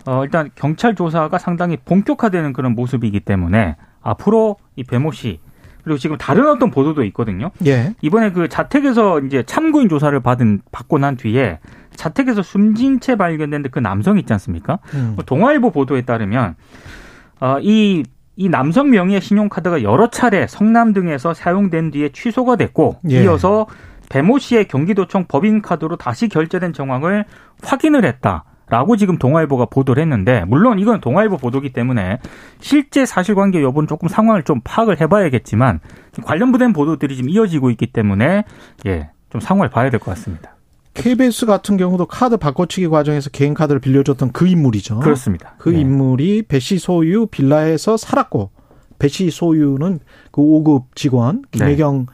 어, 0.06 0.24
일단 0.24 0.50
경찰 0.54 0.94
조사가 0.94 1.38
상당히 1.38 1.76
본격화되는 1.76 2.52
그런 2.52 2.74
모습이기 2.74 3.20
때문에 3.20 3.76
앞으로 4.02 4.56
이 4.76 4.84
배모 4.84 5.12
씨 5.12 5.40
그리고 5.84 5.98
지금 5.98 6.16
다른 6.16 6.48
어떤 6.48 6.70
보도도 6.70 7.04
있거든요. 7.06 7.50
예. 7.66 7.94
이번에 8.02 8.30
그 8.30 8.48
자택에서 8.48 9.20
이제 9.20 9.42
참고인 9.42 9.88
조사를 9.88 10.18
받은 10.20 10.62
받고 10.70 10.98
난 10.98 11.16
뒤에 11.16 11.58
자택에서 11.96 12.42
숨진 12.42 13.00
채 13.00 13.16
발견된 13.16 13.64
그 13.70 13.78
남성 13.78 14.18
있지 14.18 14.32
않습니까? 14.32 14.78
음. 14.94 15.12
뭐 15.16 15.24
동아일보 15.24 15.70
보도에 15.72 16.02
따르면 16.02 16.54
어, 17.40 17.58
이, 17.60 18.04
이 18.36 18.48
남성 18.48 18.90
명의의 18.90 19.20
신용카드가 19.20 19.82
여러 19.82 20.08
차례 20.08 20.46
성남 20.46 20.92
등에서 20.92 21.34
사용된 21.34 21.90
뒤에 21.90 22.10
취소가 22.10 22.56
됐고 22.56 22.98
예. 23.10 23.24
이어서 23.24 23.66
배모 24.08 24.38
씨의 24.38 24.68
경기도청 24.68 25.24
법인카드로 25.26 25.96
다시 25.96 26.28
결제된 26.28 26.72
정황을 26.72 27.24
확인을 27.62 28.04
했다. 28.04 28.44
라고 28.72 28.96
지금 28.96 29.18
동아일보가 29.18 29.66
보도를 29.66 30.02
했는데 30.02 30.44
물론 30.46 30.78
이건 30.78 31.02
동아일보 31.02 31.36
보도기 31.36 31.74
때문에 31.74 32.18
실제 32.58 33.04
사실관계 33.04 33.62
여부는 33.62 33.86
조금 33.86 34.08
상황을 34.08 34.44
좀 34.44 34.60
파악을 34.64 34.98
해봐야겠지만 35.00 35.80
관련된 36.24 36.72
보도들이 36.72 37.16
지금 37.16 37.28
이어지고 37.28 37.70
있기 37.70 37.88
때문에 37.92 38.44
예 38.86 39.10
좀 39.32 39.40
상황을 39.40 39.70
봐야 39.70 39.88
될 39.88 39.98
것 39.98 40.10
같습니다. 40.10 40.56
KBS 40.94 41.46
같은 41.46 41.78
경우도 41.78 42.04
카드 42.04 42.36
바꿔치기 42.36 42.88
과정에서 42.88 43.30
개인 43.30 43.54
카드를 43.54 43.80
빌려줬던 43.80 44.32
그 44.32 44.46
인물이죠. 44.46 45.00
그렇습니다. 45.00 45.54
그 45.56 45.74
예. 45.74 45.80
인물이 45.80 46.42
배씨 46.42 46.78
소유 46.78 47.26
빌라에서 47.26 47.96
살았고 47.96 48.50
배씨 48.98 49.30
소유는 49.30 50.00
그 50.30 50.42
5급 50.42 50.94
직원 50.94 51.44
네. 51.52 51.58
김혜경 51.58 52.06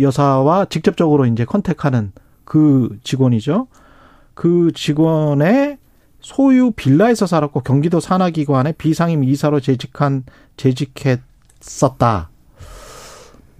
여사와 0.00 0.64
직접적으로 0.64 1.26
이제 1.26 1.44
컨택하는 1.44 2.10
그 2.44 2.98
직원이죠. 3.04 3.68
그 4.42 4.72
직원의 4.74 5.78
소유 6.18 6.72
빌라에서 6.72 7.26
살았고 7.26 7.60
경기도 7.60 8.00
산하기관의 8.00 8.74
비상임 8.76 9.22
이사로 9.22 9.60
재직한 9.60 10.24
재직했었다. 10.56 12.28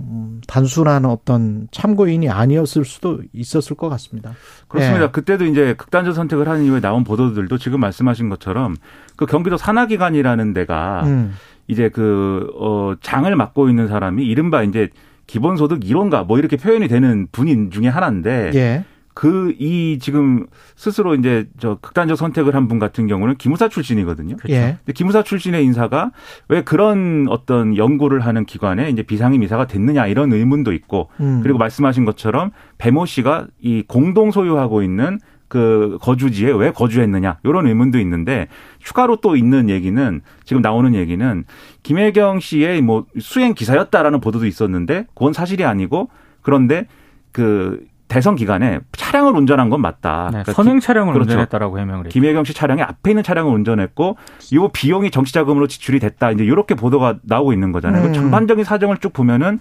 음, 0.00 0.40
단순한 0.48 1.04
어떤 1.04 1.68
참고인이 1.70 2.28
아니었을 2.28 2.84
수도 2.84 3.20
있었을 3.32 3.76
것 3.76 3.90
같습니다. 3.90 4.32
그렇습니다. 4.66 5.04
예. 5.04 5.08
그때도 5.12 5.44
이제 5.44 5.74
극단적 5.74 6.16
선택을 6.16 6.48
하는 6.48 6.64
이후에 6.64 6.80
나온 6.80 7.04
보도들도 7.04 7.58
지금 7.58 7.78
말씀하신 7.78 8.28
것처럼 8.28 8.74
그 9.14 9.24
경기도 9.24 9.56
산하기관이라는 9.56 10.52
데가 10.52 11.02
음, 11.04 11.34
이제 11.68 11.90
그, 11.90 12.50
어, 12.58 12.94
장을 13.00 13.36
맡고 13.36 13.68
있는 13.68 13.86
사람이 13.86 14.24
이른바 14.26 14.64
이제 14.64 14.88
기본소득 15.28 15.78
1호인가 15.78 16.26
뭐 16.26 16.40
이렇게 16.40 16.56
표현이 16.56 16.88
되는 16.88 17.28
분인 17.30 17.70
중에 17.70 17.86
하나인데 17.86 18.50
예. 18.54 18.84
그 19.14 19.54
이 19.58 19.98
지금 20.00 20.46
스스로 20.76 21.14
이제 21.14 21.46
저 21.58 21.76
극단적 21.80 22.16
선택을 22.16 22.54
한 22.54 22.66
분 22.68 22.78
같은 22.78 23.06
경우는 23.06 23.36
기무사 23.36 23.68
출신이거든요. 23.68 24.36
예. 24.48 24.78
근데 24.78 24.92
기무사 24.94 25.22
출신의 25.22 25.64
인사가 25.64 26.12
왜 26.48 26.62
그런 26.62 27.26
어떤 27.28 27.76
연구를 27.76 28.20
하는 28.20 28.44
기관에 28.44 28.88
이제 28.88 29.02
비상임 29.02 29.42
이사가 29.42 29.66
됐느냐 29.66 30.06
이런 30.06 30.32
의문도 30.32 30.72
있고 30.72 31.10
음. 31.20 31.40
그리고 31.42 31.58
말씀하신 31.58 32.04
것처럼 32.04 32.50
배모 32.78 33.04
씨가 33.06 33.48
이 33.60 33.82
공동 33.86 34.30
소유하고 34.30 34.82
있는 34.82 35.18
그 35.48 35.98
거주지에 36.00 36.50
왜 36.52 36.70
거주했느냐 36.70 37.36
이런 37.44 37.66
의문도 37.66 37.98
있는데 37.98 38.48
추가로 38.78 39.16
또 39.16 39.36
있는 39.36 39.68
얘기는 39.68 40.22
지금 40.44 40.62
나오는 40.62 40.94
얘기는 40.94 41.44
김혜경 41.82 42.40
씨의 42.40 42.80
뭐 42.80 43.04
수행 43.20 43.52
기사였다라는 43.52 44.20
보도도 44.20 44.46
있었는데 44.46 45.06
그건 45.14 45.34
사실이 45.34 45.64
아니고 45.66 46.08
그런데 46.40 46.86
그 47.32 47.84
대선 48.12 48.36
기간에 48.36 48.80
차량을 48.92 49.34
운전한 49.34 49.70
건 49.70 49.80
맞다. 49.80 50.24
네, 50.26 50.42
그러니까 50.42 50.52
선행 50.52 50.80
차량을 50.80 51.14
그렇죠. 51.14 51.30
운전했다라고 51.30 51.78
해명을 51.78 52.04
했죠. 52.06 52.12
김혜경 52.12 52.44
씨 52.44 52.52
차량의 52.52 52.84
앞에 52.84 53.12
있는 53.12 53.22
차량을 53.22 53.50
운전했고 53.54 54.18
이 54.52 54.68
비용이 54.70 55.10
정치 55.10 55.32
자금으로 55.32 55.66
지출이 55.66 55.98
됐다. 55.98 56.30
이제 56.32 56.44
이렇게 56.44 56.74
보도가 56.74 57.16
나오고 57.22 57.54
있는 57.54 57.72
거잖아요. 57.72 58.02
그 58.02 58.08
음. 58.08 58.12
전반적인 58.12 58.64
사정을 58.64 58.98
쭉 58.98 59.14
보면은 59.14 59.60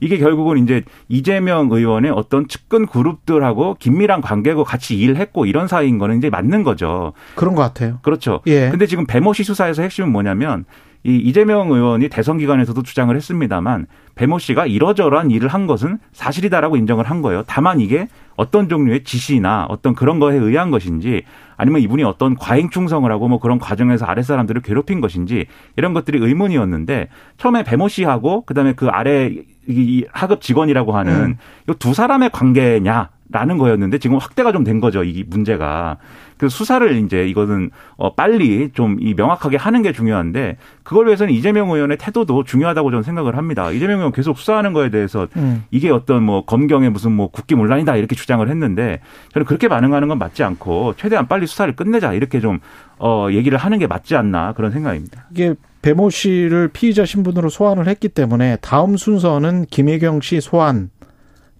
이게 0.00 0.18
결국은 0.18 0.58
이제 0.58 0.82
이재명 1.08 1.70
의원의 1.72 2.10
어떤 2.10 2.48
측근 2.48 2.84
그룹들하고 2.84 3.76
긴밀한 3.78 4.20
관계고 4.20 4.62
같이 4.62 4.98
일했고 4.98 5.46
이런 5.46 5.66
사이인 5.66 5.96
거는 5.96 6.18
이제 6.18 6.28
맞는 6.28 6.64
거죠. 6.64 7.14
그런 7.34 7.54
것 7.54 7.62
같아요. 7.62 7.98
그렇죠. 8.02 8.42
예. 8.46 8.68
근데 8.68 8.84
지금 8.84 9.06
배모 9.06 9.32
씨 9.32 9.42
수사에서 9.42 9.80
핵심은 9.80 10.12
뭐냐면 10.12 10.66
이 11.06 11.18
이재명 11.18 11.70
의원이 11.70 12.08
대선 12.08 12.36
기간에서도 12.36 12.82
주장을 12.82 13.14
했습니다만 13.14 13.86
배모 14.16 14.40
씨가 14.40 14.66
이러저러한 14.66 15.30
일을 15.30 15.48
한 15.48 15.68
것은 15.68 15.98
사실이다라고 16.12 16.76
인정을 16.76 17.04
한 17.04 17.22
거예요. 17.22 17.44
다만 17.46 17.78
이게 17.80 18.08
어떤 18.34 18.68
종류의 18.68 19.04
지시나 19.04 19.66
어떤 19.68 19.94
그런 19.94 20.18
거에 20.18 20.36
의한 20.36 20.72
것인지 20.72 21.22
아니면 21.56 21.80
이분이 21.82 22.02
어떤 22.02 22.34
과잉 22.34 22.70
충성을 22.70 23.10
하고 23.10 23.28
뭐 23.28 23.38
그런 23.38 23.60
과정에서 23.60 24.04
아래 24.04 24.22
사람들을 24.22 24.62
괴롭힌 24.62 25.00
것인지 25.00 25.46
이런 25.76 25.94
것들이 25.94 26.18
의문이었는데 26.18 27.08
처음에 27.36 27.62
배모 27.62 27.86
씨하고 27.86 28.42
그다음에 28.44 28.72
그 28.72 28.88
아래 28.88 29.32
이 29.68 30.04
하급 30.10 30.40
직원이라고 30.40 30.96
하는 30.96 31.12
음. 31.12 31.36
이두 31.70 31.94
사람의 31.94 32.30
관계냐 32.30 33.10
라는 33.30 33.58
거였는데 33.58 33.98
지금 33.98 34.18
확대가 34.18 34.52
좀 34.52 34.64
된 34.64 34.80
거죠. 34.80 35.02
이 35.04 35.24
문제가. 35.26 35.96
그 36.38 36.48
수사를 36.50 36.96
이제 36.98 37.26
이거는 37.26 37.70
어 37.96 38.14
빨리 38.14 38.70
좀 38.72 38.98
이 39.00 39.14
명확하게 39.14 39.56
하는 39.56 39.82
게 39.82 39.92
중요한데 39.92 40.56
그걸 40.82 41.06
위해서는 41.06 41.32
이재명 41.32 41.70
의원의 41.70 41.96
태도도 41.98 42.44
중요하다고 42.44 42.90
저는 42.90 43.02
생각을 43.02 43.36
합니다. 43.36 43.70
이재명 43.70 43.98
의원 43.98 44.12
계속 44.12 44.38
수사하는 44.38 44.72
거에 44.72 44.90
대해서 44.90 45.26
음. 45.36 45.64
이게 45.70 45.90
어떤 45.90 46.22
뭐 46.22 46.44
검경의 46.44 46.90
무슨 46.90 47.12
뭐 47.12 47.30
국기문란이다 47.30 47.96
이렇게 47.96 48.14
주장을 48.14 48.46
했는데 48.48 49.00
저는 49.32 49.46
그렇게 49.46 49.68
반응하는 49.68 50.08
건 50.08 50.18
맞지 50.18 50.42
않고 50.44 50.94
최대한 50.96 51.26
빨리 51.26 51.46
수사를 51.46 51.74
끝내자 51.74 52.12
이렇게 52.12 52.40
좀 52.40 52.60
어 52.98 53.28
얘기를 53.30 53.58
하는 53.58 53.78
게 53.78 53.86
맞지 53.86 54.16
않나 54.16 54.54
그런 54.54 54.70
생각입니다. 54.70 55.26
이게 55.30 55.54
배모 55.82 56.08
씨를 56.08 56.68
피의자 56.72 57.04
신분으로 57.04 57.50
소환을 57.50 57.88
했기 57.88 58.08
때문에 58.08 58.56
다음 58.62 58.96
순서는 58.96 59.66
김혜경 59.66 60.22
씨 60.22 60.40
소환이 60.40 60.86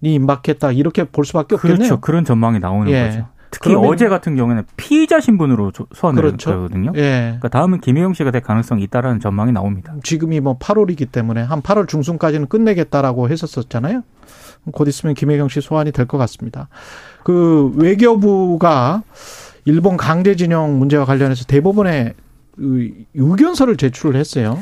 임박했다 0.01 0.71
이렇게 0.73 1.03
볼 1.05 1.25
수밖에 1.25 1.55
없겠네요. 1.55 1.77
그렇죠. 1.77 1.99
그런 2.01 2.23
전망이 2.25 2.59
나오는 2.59 2.91
예. 2.91 3.05
거죠. 3.07 3.27
특히 3.49 3.73
어제 3.75 4.09
같은 4.09 4.35
경우에는 4.35 4.63
피의자 4.75 5.19
신분으로 5.21 5.71
조- 5.71 5.87
소환을 5.93 6.21
그렇죠. 6.21 6.51
했거든요. 6.51 6.91
예. 6.95 7.21
그러니까 7.39 7.47
다음은 7.47 7.79
김혜영 7.79 8.13
씨가 8.13 8.29
될 8.31 8.41
가능성이 8.41 8.83
있다라는 8.83 9.19
전망이 9.21 9.51
나옵니다. 9.53 9.95
지금이 10.03 10.41
뭐 10.41 10.57
8월이기 10.59 11.11
때문에 11.11 11.41
한 11.43 11.61
8월 11.61 11.87
중순까지는 11.87 12.47
끝내겠다라고 12.47 13.29
했었었잖아요. 13.29 14.03
곧 14.73 14.87
있으면 14.89 15.15
김혜경 15.15 15.47
씨 15.47 15.61
소환이 15.61 15.91
될 15.93 16.05
것 16.07 16.17
같습니다. 16.17 16.67
그 17.23 17.71
외교부가 17.75 19.03
일본 19.65 19.95
강제징용 19.97 20.77
문제와 20.77 21.05
관련해서 21.05 21.45
대법원에 21.45 22.13
의- 22.57 22.93
의견서를 23.15 23.77
제출을 23.77 24.19
했어요. 24.19 24.59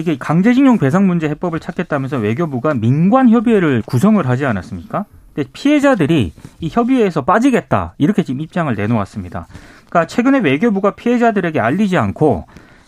이게 0.00 0.16
강제징용 0.18 0.78
배상 0.78 1.06
문제 1.06 1.28
해법을 1.28 1.60
찾겠다면서 1.60 2.18
외교부가 2.18 2.74
민관 2.74 3.28
협의회를 3.28 3.82
구성을 3.86 4.26
하지 4.28 4.46
않았습니까? 4.46 5.04
근데 5.34 5.48
피해자들이 5.52 6.32
이 6.60 6.68
협의회에서 6.68 7.24
빠지겠다 7.24 7.94
이렇게 7.98 8.22
지금 8.22 8.40
입장을 8.40 8.74
내놓았습니다. 8.74 9.46
그러니까 9.88 10.06
최근에 10.06 10.38
외교부가 10.40 10.92
피해자들에게 10.92 11.60
알리지 11.60 11.96
않고 11.96 12.46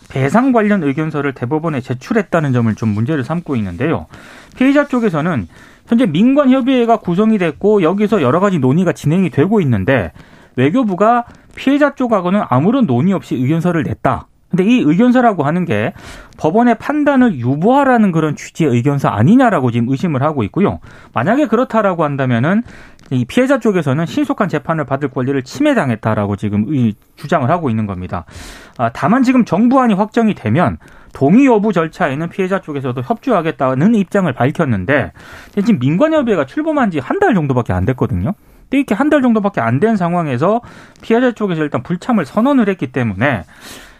배상 0.09 0.51
관련 0.51 0.83
의견서를 0.83 1.33
대법원에 1.33 1.81
제출했다는 1.81 2.51
점을 2.51 2.73
좀 2.75 2.89
문제를 2.89 3.23
삼고 3.23 3.55
있는데요. 3.57 4.07
피해자 4.55 4.87
쪽에서는 4.87 5.47
현재 5.87 6.05
민관 6.05 6.49
협의회가 6.49 6.97
구성이 6.97 7.37
됐고 7.37 7.83
여기서 7.83 8.21
여러 8.21 8.39
가지 8.39 8.59
논의가 8.59 8.93
진행이 8.93 9.29
되고 9.29 9.61
있는데 9.61 10.11
외교부가 10.55 11.25
피해자 11.55 11.93
쪽하고는 11.95 12.41
아무런 12.49 12.85
논의 12.85 13.13
없이 13.13 13.35
의견서를 13.35 13.83
냈다. 13.83 14.27
근데 14.49 14.63
이 14.63 14.79
의견서라고 14.79 15.43
하는 15.43 15.63
게 15.65 15.93
법원의 16.37 16.75
판단을 16.79 17.35
유보하라는 17.37 18.11
그런 18.11 18.35
취지의 18.35 18.71
의견서 18.71 19.07
아니냐라고 19.09 19.69
지금 19.71 19.89
의심을 19.89 20.23
하고 20.23 20.43
있고요. 20.43 20.79
만약에 21.13 21.45
그렇다라고 21.47 22.03
한다면은 22.03 22.63
이 23.11 23.25
피해자 23.25 23.59
쪽에서는 23.59 24.05
신속한 24.05 24.49
재판을 24.49 24.85
받을 24.85 25.09
권리를 25.09 25.41
침해당했다라고 25.43 26.35
지금 26.35 26.65
의- 26.69 26.93
주장을 27.15 27.47
하고 27.49 27.69
있는 27.69 27.85
겁니다. 27.85 28.25
아, 28.77 28.89
다만 28.91 29.23
지금 29.23 29.45
정부안이 29.45 29.93
확정이 29.93 30.33
되면 30.33 30.77
동의 31.13 31.45
여부 31.45 31.73
절차에는 31.73 32.29
피해자 32.29 32.59
쪽에서도 32.61 33.01
협조하겠다는 33.01 33.95
입장을 33.95 34.31
밝혔는데 34.33 35.11
지금 35.65 35.79
민관협의회가 35.79 36.45
출범한 36.45 36.91
지 36.91 36.99
한 36.99 37.19
달 37.19 37.33
정도밖에 37.33 37.73
안 37.73 37.85
됐거든요. 37.85 38.33
이렇게 38.71 38.93
한 38.93 39.09
달 39.09 39.21
정도밖에 39.23 39.59
안 39.61 39.79
된 39.79 39.95
상황에서 39.97 40.61
피해자 41.01 41.31
쪽에서 41.31 41.63
일단 41.63 41.81
불참을 41.81 42.25
선언을 42.25 42.69
했기 42.69 42.91
때문에 42.91 43.43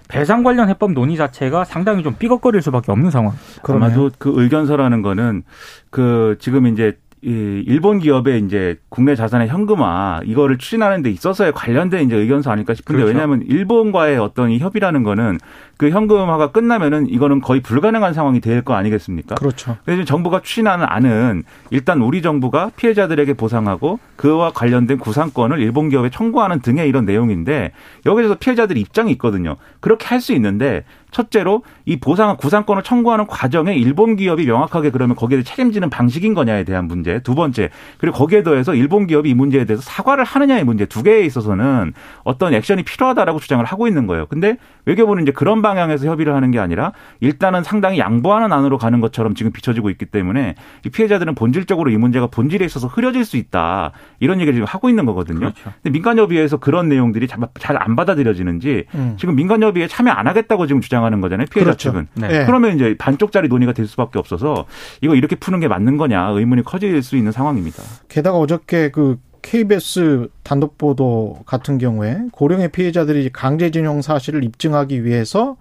배상 0.09 0.43
관련 0.43 0.67
해법 0.67 0.91
논의 0.91 1.15
자체가 1.15 1.63
상당히 1.63 2.03
좀 2.03 2.15
삐걱거릴 2.19 2.61
수밖에 2.61 2.91
없는 2.91 3.11
상황. 3.11 3.33
그러네요. 3.61 3.85
아마도 3.85 4.11
그 4.17 4.33
의견서라는 4.35 5.01
거는 5.01 5.43
그 5.91 6.35
지금 6.39 6.67
이제 6.67 6.97
이 7.21 7.63
일본 7.67 7.99
기업의 7.99 8.45
이제 8.45 8.77
국내 8.87 9.13
자산의 9.13 9.49
현금화 9.49 10.21
이거를 10.23 10.57
추진하는 10.57 11.01
데 11.01 11.09
있어서의 11.09 11.51
관련된 11.51 12.05
이제 12.05 12.15
의견서 12.15 12.49
아닐까 12.49 12.73
싶은데 12.73 13.01
그렇죠. 13.01 13.13
왜냐하면 13.13 13.43
일본과의 13.45 14.17
어떤 14.17 14.51
이 14.51 14.59
협의라는 14.59 15.03
거는 15.03 15.37
그 15.79 15.89
현금화가 15.91 16.51
끝나면은 16.51 17.07
이거는 17.09 17.39
거의 17.39 17.61
불가능한 17.61 18.13
상황이 18.13 18.41
될 18.41 18.59
거 18.65 18.73
아니겠습니까? 18.75 19.35
그렇죠. 19.35 19.77
그래서 19.85 20.03
정부가 20.03 20.41
추진하는 20.41 20.85
안은 20.89 21.43
일단 21.69 22.01
우리 22.01 22.21
정부가 22.21 22.71
피해자들에게 22.75 23.33
보상하고 23.35 23.99
그와 24.17 24.51
관련된 24.51 24.97
구상권을 24.99 25.59
일본 25.59 25.87
기업에 25.87 26.09
청구하는 26.09 26.59
등의 26.59 26.89
이런 26.89 27.05
내용인데 27.05 27.71
여기서 28.05 28.35
피해자들이 28.35 28.81
입장이 28.81 29.09
있거든요. 29.13 29.55
그렇게 29.79 30.05
할 30.07 30.19
수 30.19 30.33
있는데 30.33 30.83
첫째로 31.11 31.63
이 31.85 31.95
보상 31.99 32.35
구상권을 32.35 32.83
청구하는 32.83 33.25
과정에 33.25 33.73
일본 33.73 34.17
기업이 34.17 34.45
명확하게 34.45 34.91
그러면 34.91 35.15
거기에 35.15 35.41
책임지는 35.43 35.89
방식인 35.89 36.33
거냐에 36.33 36.65
대한 36.65 36.85
문제. 36.85 37.19
두 37.23 37.33
번째 37.35 37.69
그리고 37.97 38.17
거기에 38.17 38.43
더해서 38.43 38.75
일본 38.75 39.07
기업이 39.07 39.29
이 39.29 39.33
문제에 39.33 39.63
대해서 39.63 39.81
사과를 39.81 40.25
하느냐의 40.25 40.65
문제 40.65 40.85
두 40.85 41.01
개에 41.01 41.21
있어서는 41.21 41.93
어떤 42.25 42.53
액션이 42.53 42.83
필요하다라고 42.83 43.39
주장을 43.39 43.63
하고 43.63 43.87
있는 43.87 44.05
거예요. 44.05 44.25
근데 44.25 44.57
외교부는 44.85 45.23
이제 45.23 45.31
그런 45.31 45.61
방 45.61 45.68
향에서 45.77 46.07
협의를 46.07 46.33
하는 46.35 46.51
게 46.51 46.59
아니라 46.59 46.91
일단은 47.19 47.63
상당히 47.63 47.99
양보하는 47.99 48.51
안으로 48.51 48.77
가는 48.77 49.01
것처럼 49.01 49.35
지금 49.35 49.51
비춰지고 49.51 49.89
있기 49.89 50.05
때문에 50.05 50.55
이 50.85 50.89
피해자들은 50.89 51.35
본질적으로 51.35 51.89
이 51.89 51.97
문제가 51.97 52.27
본질에 52.27 52.65
있어서 52.65 52.87
흐려질 52.87 53.25
수 53.25 53.37
있다 53.37 53.91
이런 54.19 54.39
얘기를 54.39 54.53
지금 54.53 54.67
하고 54.67 54.89
있는 54.89 55.05
거거든요. 55.05 55.39
그렇죠. 55.39 55.71
근데 55.81 55.89
민간협의회에서 55.91 56.57
그런 56.57 56.89
내용들이 56.89 57.27
잘 57.27 57.79
안 57.79 57.95
받아들여지는지 57.95 58.85
음. 58.93 59.15
지금 59.17 59.35
민간협의회 59.35 59.87
참여 59.87 60.11
안 60.11 60.27
하겠다고 60.27 60.67
지금 60.67 60.81
주장하는 60.81 61.21
거잖아요. 61.21 61.47
피해자 61.49 61.71
그렇죠. 61.71 61.89
측은. 61.89 62.07
네. 62.15 62.41
예. 62.41 62.45
그러면 62.45 62.75
이제 62.75 62.95
반쪽짜리 62.99 63.47
논의가 63.47 63.73
될 63.73 63.87
수밖에 63.87 64.19
없어서 64.19 64.65
이거 65.01 65.15
이렇게 65.15 65.35
푸는 65.35 65.59
게 65.59 65.67
맞는 65.67 65.97
거냐 65.97 66.27
의문이 66.29 66.63
커질 66.63 67.01
수 67.01 67.15
있는 67.15 67.31
상황입니다. 67.31 67.81
게다가 68.09 68.37
어저께 68.37 68.91
그 68.91 69.17
KBS 69.41 70.29
단독 70.43 70.77
보도 70.77 71.39
같은 71.45 71.77
경우에 71.77 72.25
고령의 72.31 72.69
피해자들이 72.69 73.29
강제징용 73.31 74.01
사실을 74.01 74.43
입증하기 74.43 75.03
위해서 75.03 75.57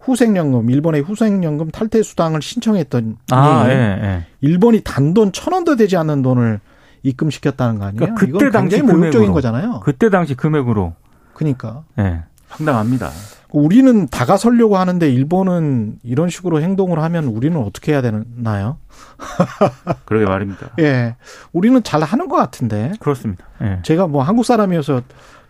후생연금, 0.00 0.68
일본의 0.70 1.02
후생연금 1.02 1.70
탈퇴 1.70 2.02
수당을 2.02 2.42
신청했더니 2.42 3.14
아, 3.30 3.66
예, 3.68 3.72
예. 3.72 4.26
일본이 4.40 4.80
단돈 4.82 5.32
천 5.32 5.52
원도 5.52 5.76
되지 5.76 5.96
않는 5.96 6.22
돈을 6.22 6.60
입금시켰다는 7.04 7.78
거 7.78 7.86
아니에요? 7.86 8.14
그러니까 8.14 8.38
그때 8.38 8.50
당시 8.50 8.80
금액으로. 8.80 9.32
거잖아요. 9.32 9.80
그때 9.80 10.10
당시 10.10 10.34
금액으로. 10.34 10.94
그러니까 11.34 11.84
예. 11.98 12.22
황당합니다. 12.52 13.10
우리는 13.50 14.08
다가서려고 14.08 14.78
하는데 14.78 15.10
일본은 15.10 15.98
이런 16.02 16.30
식으로 16.30 16.62
행동을 16.62 17.02
하면 17.02 17.24
우리는 17.24 17.58
어떻게 17.58 17.92
해야 17.92 18.00
되나요? 18.00 18.78
그러게 20.06 20.24
말입니다. 20.24 20.70
예, 20.80 21.16
우리는 21.52 21.82
잘 21.82 22.02
하는 22.02 22.28
것 22.28 22.36
같은데 22.36 22.92
그렇습니다. 22.98 23.44
예. 23.62 23.80
제가 23.82 24.06
뭐 24.06 24.22
한국 24.22 24.44
사람이어서 24.44 25.02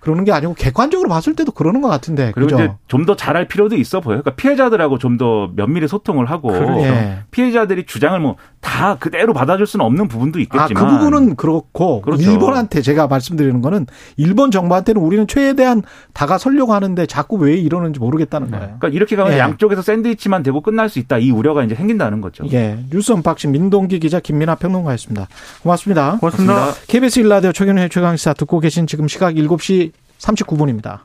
그러는 0.02 0.24
게 0.24 0.32
아니고 0.32 0.54
객관적으로 0.54 1.08
봤을 1.08 1.34
때도 1.34 1.52
그러는 1.52 1.80
것 1.80 1.88
같은데 1.88 2.32
그리고 2.34 2.50
그죠? 2.50 2.62
이제 2.64 2.72
좀 2.88 3.06
더 3.06 3.16
잘할 3.16 3.48
필요도 3.48 3.76
있어 3.76 4.00
보여요. 4.00 4.22
그러니까 4.22 4.34
피해자들하고 4.40 4.98
좀 4.98 5.16
더 5.16 5.50
면밀히 5.56 5.88
소통을 5.88 6.26
하고 6.30 6.48
그렇죠. 6.48 6.80
예. 6.80 7.18
피해자들이 7.30 7.86
주장을 7.86 8.18
뭐 8.20 8.36
다 8.62 8.96
그대로 8.96 9.34
받아줄 9.34 9.66
수는 9.66 9.84
없는 9.84 10.08
부분도 10.08 10.38
아, 10.38 10.42
있겠지만 10.42 10.74
그 10.74 10.86
부분은 10.86 11.36
그렇고 11.36 12.00
그렇죠. 12.00 12.22
일본한테 12.30 12.80
제가 12.80 13.08
말씀드리는 13.08 13.60
거는 13.60 13.86
일본 14.16 14.50
정부한테는 14.50 15.02
우리는 15.02 15.26
최대한 15.26 15.82
다가서려고 16.14 16.72
하는데 16.72 17.04
자꾸 17.06 17.36
왜 17.36 17.54
이러는지 17.54 17.98
모르겠다는 18.00 18.50
거예요. 18.50 18.64
그러니까 18.78 18.88
이렇게 18.88 19.16
가면 19.16 19.34
예. 19.34 19.38
양쪽에서 19.38 19.82
샌드위치만 19.82 20.42
되고 20.44 20.60
끝날 20.62 20.88
수 20.88 21.00
있다. 21.00 21.18
이 21.18 21.30
우려가 21.30 21.64
이제 21.64 21.74
생긴다는 21.74 22.20
거죠. 22.20 22.44
예, 22.52 22.78
뉴스 22.90 23.12
unboxing 23.12 23.50
민동기 23.50 23.98
기자 23.98 24.20
김민아 24.20 24.54
평론가였습니다. 24.54 25.26
고맙습니다. 25.62 26.16
고맙습니다. 26.18 26.72
KBS 26.86 27.20
일라디오 27.20 27.52
최경영의 27.52 27.90
최강시사 27.90 28.32
듣고 28.34 28.60
계신 28.60 28.86
지금 28.86 29.08
시각 29.08 29.34
7시 29.34 29.91
39분입니다. 30.22 31.00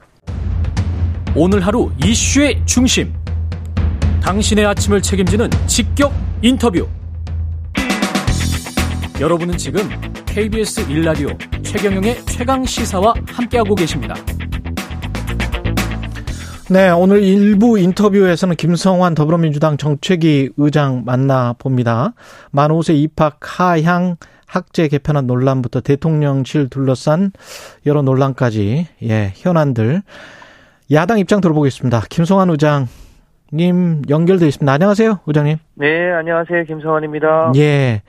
오늘 1.36 1.66
하루 1.66 1.92
이슈의 2.04 2.62
중심. 2.66 3.14
당신의 4.22 4.66
아침을 4.66 5.02
책임지는 5.02 5.50
직격 5.68 6.14
인터뷰. 6.42 6.88
여러분은 9.20 9.58
지금 9.58 9.82
KBS 10.26 10.90
일라디오 10.92 11.30
최경영의 11.64 12.26
최강 12.26 12.64
시사와 12.64 13.14
함께하고 13.28 13.74
계십니다. 13.76 14.16
네, 16.70 16.90
오늘 16.90 17.24
일부 17.24 17.80
인터뷰에서는 17.80 18.56
김성환 18.58 19.16
더불어민주당 19.16 19.78
정책위 19.78 20.50
의장 20.58 21.04
만나 21.06 21.54
봅니다. 21.54 22.14
만 22.52 22.72
5세 22.72 22.96
입학 22.96 23.40
하향 23.42 24.18
학제 24.48 24.88
개편안 24.88 25.28
논란부터 25.28 25.82
대통령실 25.82 26.70
둘러싼 26.70 27.32
여러 27.86 28.02
논란까지, 28.02 28.88
예, 29.04 29.34
현안들. 29.36 30.02
야당 30.92 31.20
입장 31.20 31.42
들어보겠습니다. 31.42 32.04
김성환 32.10 32.50
의장님 32.50 34.04
연결돼 34.10 34.48
있습니다. 34.48 34.72
안녕하세요, 34.72 35.20
의장님. 35.28 35.58
네, 35.76 36.12
안녕하세요. 36.14 36.64
김성환입니다. 36.64 37.52
예. 37.58 38.02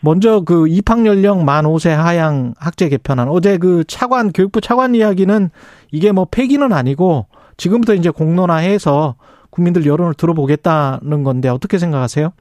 먼저 0.00 0.40
그 0.40 0.66
입학 0.66 1.06
연령 1.06 1.44
만 1.44 1.64
5세 1.64 1.90
하향 1.90 2.54
학제 2.58 2.88
개편안. 2.88 3.28
어제 3.28 3.56
그 3.56 3.84
차관, 3.86 4.32
교육부 4.32 4.60
차관 4.60 4.96
이야기는 4.96 5.50
이게 5.92 6.10
뭐 6.10 6.26
폐기는 6.28 6.72
아니고 6.72 7.26
지금부터 7.56 7.94
이제 7.94 8.10
공론화해서 8.10 9.14
국민들 9.50 9.86
여론을 9.86 10.14
들어보겠다는 10.14 11.22
건데 11.22 11.48
어떻게 11.48 11.78
생각하세요? 11.78 12.32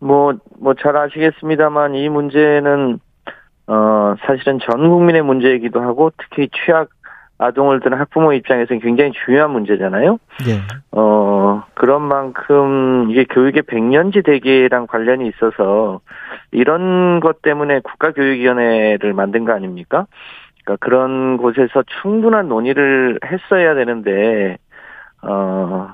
뭐, 0.00 0.34
뭐 0.58 0.74
잘 0.74 0.96
아시겠습니다만 0.96 1.94
이 1.94 2.08
문제는, 2.08 2.98
어, 3.66 4.14
사실은 4.26 4.58
전 4.60 4.88
국민의 4.88 5.22
문제이기도 5.22 5.80
하고 5.80 6.10
특히 6.18 6.48
취약 6.48 6.90
아동을 7.38 7.80
둔 7.80 7.94
학부모 7.94 8.32
입장에서는 8.32 8.80
굉장히 8.80 9.12
중요한 9.24 9.50
문제잖아요. 9.50 10.18
예. 10.48 10.60
어, 10.92 11.64
그런 11.74 12.02
만큼 12.02 13.08
이게 13.10 13.24
교육의 13.24 13.62
백년지 13.62 14.22
대계랑 14.22 14.86
관련이 14.86 15.26
있어서 15.28 16.00
이런 16.52 17.18
것 17.20 17.42
때문에 17.42 17.80
국가교육위원회를 17.80 19.12
만든 19.14 19.44
거 19.44 19.52
아닙니까? 19.52 20.06
그러니까 20.64 20.84
그런 20.84 21.36
곳에서 21.36 21.82
충분한 22.00 22.48
논의를 22.48 23.18
했어야 23.24 23.74
되는데, 23.74 24.56
어, 25.22 25.88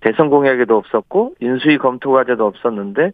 대선 0.00 0.28
공약에도 0.28 0.76
없었고, 0.76 1.34
인수위 1.40 1.78
검토 1.78 2.12
과제도 2.12 2.46
없었는데, 2.46 3.12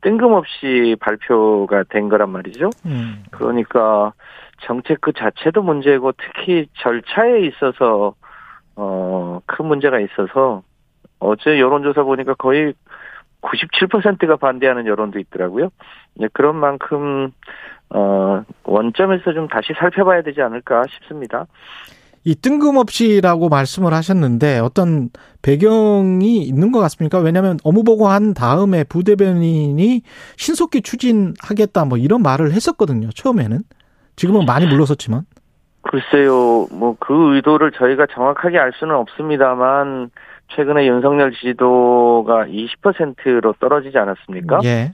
뜬금없이 0.00 0.96
발표가 1.00 1.84
된 1.84 2.08
거란 2.08 2.30
말이죠. 2.30 2.70
음. 2.86 3.24
그러니까 3.30 4.12
정책 4.62 5.00
그 5.00 5.12
자체도 5.12 5.62
문제고 5.62 6.12
특히 6.12 6.66
절차에 6.78 7.40
있어서 7.46 8.14
어, 8.76 9.40
큰 9.46 9.66
문제가 9.66 10.00
있어서 10.00 10.62
어제 11.18 11.58
여론조사 11.58 12.02
보니까 12.02 12.34
거의 12.34 12.74
97%가 13.42 14.36
반대하는 14.36 14.86
여론도 14.86 15.18
있더라고요. 15.18 15.70
네, 16.14 16.28
그런 16.32 16.56
만큼 16.56 17.32
어, 17.90 18.42
원점에서 18.64 19.32
좀 19.32 19.48
다시 19.48 19.72
살펴봐야 19.74 20.22
되지 20.22 20.40
않을까 20.42 20.84
싶습니다. 20.88 21.46
이 22.24 22.34
뜬금없이라고 22.34 23.48
말씀을 23.48 23.94
하셨는데 23.94 24.58
어떤 24.58 25.08
배경이 25.42 26.42
있는 26.42 26.70
것 26.70 26.80
같습니까? 26.80 27.18
왜냐하면 27.18 27.58
업무보고 27.64 28.08
한 28.08 28.34
다음에 28.34 28.84
부대변인이 28.84 30.02
신속히 30.36 30.82
추진하겠다 30.82 31.86
뭐 31.86 31.96
이런 31.96 32.22
말을 32.22 32.52
했었거든요. 32.52 33.08
처음에는 33.10 33.60
지금은 34.16 34.44
많이 34.44 34.66
물러섰지만 34.66 35.22
글쎄요, 35.82 36.68
뭐 36.72 36.94
그 37.00 37.34
의도를 37.36 37.72
저희가 37.72 38.06
정확하게 38.12 38.58
알 38.58 38.72
수는 38.78 38.94
없습니다만 38.94 40.10
최근에 40.48 40.86
윤석열 40.86 41.32
지지도가 41.32 42.46
20%로 42.46 43.54
떨어지지 43.60 43.96
않았습니까? 43.96 44.60
예. 44.64 44.92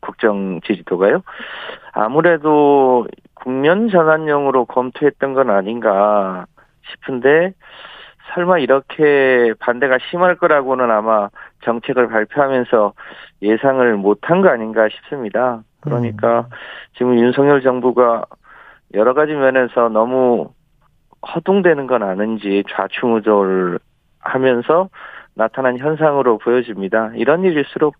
국정 0.00 0.60
지지도가요. 0.64 1.22
아무래도 1.92 3.06
국면 3.34 3.90
전환용으로 3.90 4.64
검토했던 4.66 5.34
건 5.34 5.50
아닌가 5.50 6.46
싶은데 6.90 7.54
설마 8.34 8.58
이렇게 8.58 9.52
반대가 9.58 9.98
심할 10.10 10.36
거라고는 10.36 10.90
아마 10.90 11.28
정책을 11.64 12.08
발표하면서 12.08 12.92
예상을 13.42 13.96
못한 13.96 14.40
거 14.40 14.48
아닌가 14.48 14.88
싶습니다. 14.88 15.62
그러니까 15.80 16.46
지금 16.96 17.18
윤석열 17.18 17.62
정부가 17.62 18.24
여러 18.94 19.14
가지 19.14 19.32
면에서 19.32 19.88
너무 19.88 20.50
허둥대는 21.34 21.86
건 21.86 22.02
아는지 22.02 22.64
좌충우돌 22.70 23.78
하면서 24.20 24.88
나타난 25.34 25.78
현상으로 25.78 26.38
보여집니다. 26.38 27.12
이런 27.14 27.44
일일수록 27.44 27.96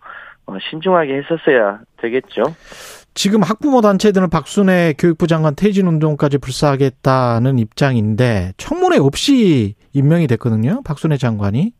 어, 0.46 0.56
신중하게 0.58 1.16
했었어야 1.18 1.80
되겠죠. 1.98 2.42
지금 3.14 3.42
학부모 3.42 3.82
단체들은 3.82 4.30
박순애 4.30 4.94
교육부 4.98 5.26
장관 5.26 5.54
퇴진 5.54 5.86
운동까지 5.86 6.38
불사하겠다는 6.38 7.58
입장인데 7.58 8.52
청문회 8.56 8.98
없이 8.98 9.74
임명이 9.92 10.26
됐거든요. 10.28 10.82
박순애 10.84 11.18
장관이 11.18 11.72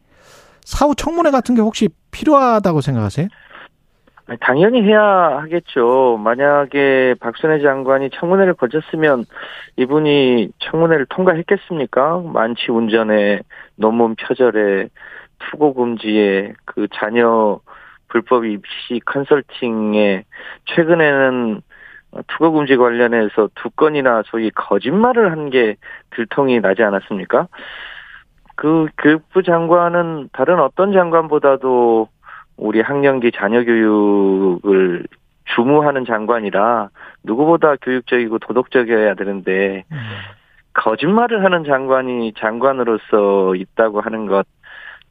사후 0.64 0.94
청문회 0.94 1.30
같은 1.30 1.54
게 1.54 1.62
혹시 1.62 1.88
필요하다고 2.10 2.82
생각하세요? 2.82 3.28
당연히 4.40 4.82
해야 4.82 5.02
하겠죠. 5.02 6.18
만약에 6.22 7.16
박순애 7.20 7.60
장관이 7.60 8.10
청문회를 8.10 8.54
거쳤으면 8.54 9.24
이분이 9.76 10.50
청문회를 10.58 11.06
통과했겠습니까? 11.06 12.22
만취 12.32 12.70
운전에 12.70 13.40
논문 13.76 14.14
표절에 14.14 14.88
투고 15.50 15.74
금지에 15.74 16.52
그 16.64 16.86
자녀 16.94 17.58
불법 18.12 18.44
입시 18.44 19.00
컨설팅에 19.06 20.24
최근에는 20.66 21.62
투고 22.26 22.52
금지 22.52 22.76
관련해서 22.76 23.48
두 23.54 23.70
건이나 23.70 24.22
소위 24.26 24.50
거짓말을 24.50 25.32
한 25.32 25.48
게 25.48 25.76
들통이 26.10 26.60
나지 26.60 26.82
않았습니까? 26.82 27.48
그 28.54 28.86
교육부 28.98 29.42
장관은 29.42 30.28
다른 30.32 30.60
어떤 30.60 30.92
장관보다도 30.92 32.08
우리 32.58 32.82
학령기 32.82 33.32
자녀 33.32 33.64
교육을 33.64 35.06
주무하는 35.56 36.04
장관이라 36.04 36.90
누구보다 37.24 37.76
교육적이고 37.76 38.38
도덕적이어야 38.40 39.14
되는데 39.14 39.84
음. 39.90 39.96
거짓말을 40.74 41.44
하는 41.44 41.64
장관이 41.64 42.34
장관으로서 42.36 43.54
있다고 43.54 44.02
하는 44.02 44.26
것 44.26 44.46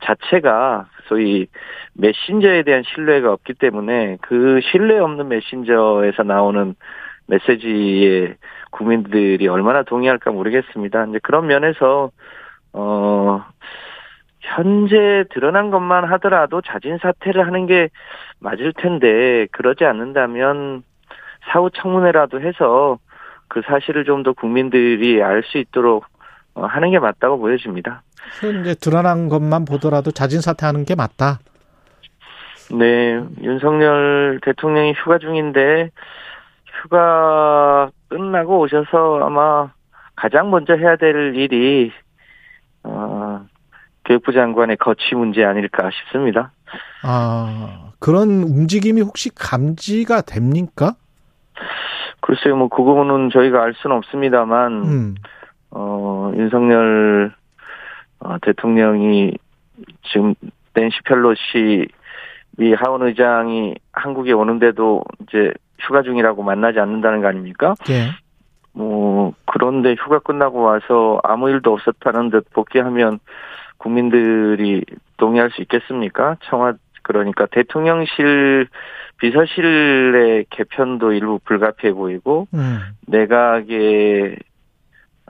자체가 0.02 0.88
소위 1.08 1.48
메신저에 1.94 2.64
대한 2.64 2.84
신뢰가 2.84 3.32
없기 3.34 3.54
때문에 3.56 4.18
그 4.22 4.60
신뢰 4.72 4.98
없는 5.00 5.28
메신저에서 5.28 6.24
나오는 6.24 6.76
메시지에 7.28 8.36
국민들이 8.72 9.48
얼마나 9.48 9.84
동의할까 9.84 10.32
모르겠습니다. 10.32 11.06
이제 11.06 11.20
그런 11.24 11.48
면에서 11.48 12.12
어 12.74 13.44
현재 14.42 15.24
드러난 15.32 15.70
것만 15.70 16.06
하더라도 16.14 16.62
자진 16.62 16.98
사퇴를 16.98 17.46
하는 17.46 17.68
게 17.68 17.90
맞을 18.40 18.74
텐데 18.74 19.48
그러지 19.52 19.86
않는다면 19.86 20.84
사후 21.52 21.70
청문회라도 21.72 22.42
해서 22.42 22.98
그 23.48 23.62
사실을 23.66 24.06
좀 24.06 24.24
더 24.24 24.34
국민들이 24.34 25.22
알 25.22 25.44
수 25.44 25.58
있도록 25.58 26.06
어, 26.54 26.66
하는 26.66 26.92
게 26.92 27.00
맞다고 27.00 27.38
보여집니다. 27.40 28.02
현재 28.40 28.76
드러난 28.76 29.30
것만 29.30 29.66
보더라도 29.66 30.12
자진 30.12 30.42
사퇴하는 30.42 30.86
게 30.86 30.96
맞다. 30.96 31.40
네, 32.72 33.22
윤석열 33.42 34.40
대통령이 34.44 34.94
휴가 34.94 35.18
중인데 35.18 35.90
휴가 36.82 37.90
끝나고 38.10 38.60
오셔서 38.60 39.20
아마 39.22 39.72
가장 40.16 40.50
먼저 40.50 40.74
해야 40.74 40.96
될 40.96 41.36
일이 41.36 41.92
어, 42.84 43.46
교육부 44.06 44.32
장관의 44.34 44.78
거취 44.78 45.16
문제 45.16 45.44
아닐까 45.44 45.90
싶습니다. 45.92 46.52
아 47.04 47.92
그런 48.00 48.44
움직임이 48.44 49.02
혹시 49.02 49.30
감지가 49.34 50.22
됩니까? 50.22 50.96
글쎄요, 52.22 52.56
뭐 52.56 52.70
그거는 52.70 53.30
저희가 53.32 53.62
알 53.62 53.74
수는 53.76 53.98
없습니다만 53.98 54.84
음. 54.84 55.16
어, 55.72 56.32
윤석열 56.36 57.34
어, 58.24 58.38
대통령이 58.42 59.34
지금 60.12 60.36
낸시 60.74 60.98
펠로시 61.06 61.88
미 62.58 62.74
하원 62.74 63.04
의장이 63.04 63.76
한국에 63.92 64.32
오는데도 64.32 65.04
이제 65.22 65.52
휴가 65.80 66.04
중이라고 66.04 66.44
만나지 66.44 66.80
않는다는 66.80 67.22
거 67.22 67.28
아닙니까? 67.28 67.76
예. 67.90 68.10
뭐 68.74 69.34
그런데 69.46 69.96
휴가 69.96 70.20
끝나고 70.20 70.62
와서 70.62 71.20
아무 71.24 71.50
일도 71.50 71.74
없었다는 71.74 72.30
듯 72.30 72.50
복귀하면 72.54 73.20
국민들이 73.78 74.84
동의할 75.18 75.50
수 75.52 75.62
있겠습니까? 75.62 76.38
청와 76.44 76.74
그러니까 77.02 77.48
대통령실 77.48 78.68
비서실의 79.18 80.46
개편도 80.50 81.14
일부 81.14 81.40
불가피해 81.44 81.94
보이고 81.94 82.48
음. 82.54 82.80
내각의 83.08 84.38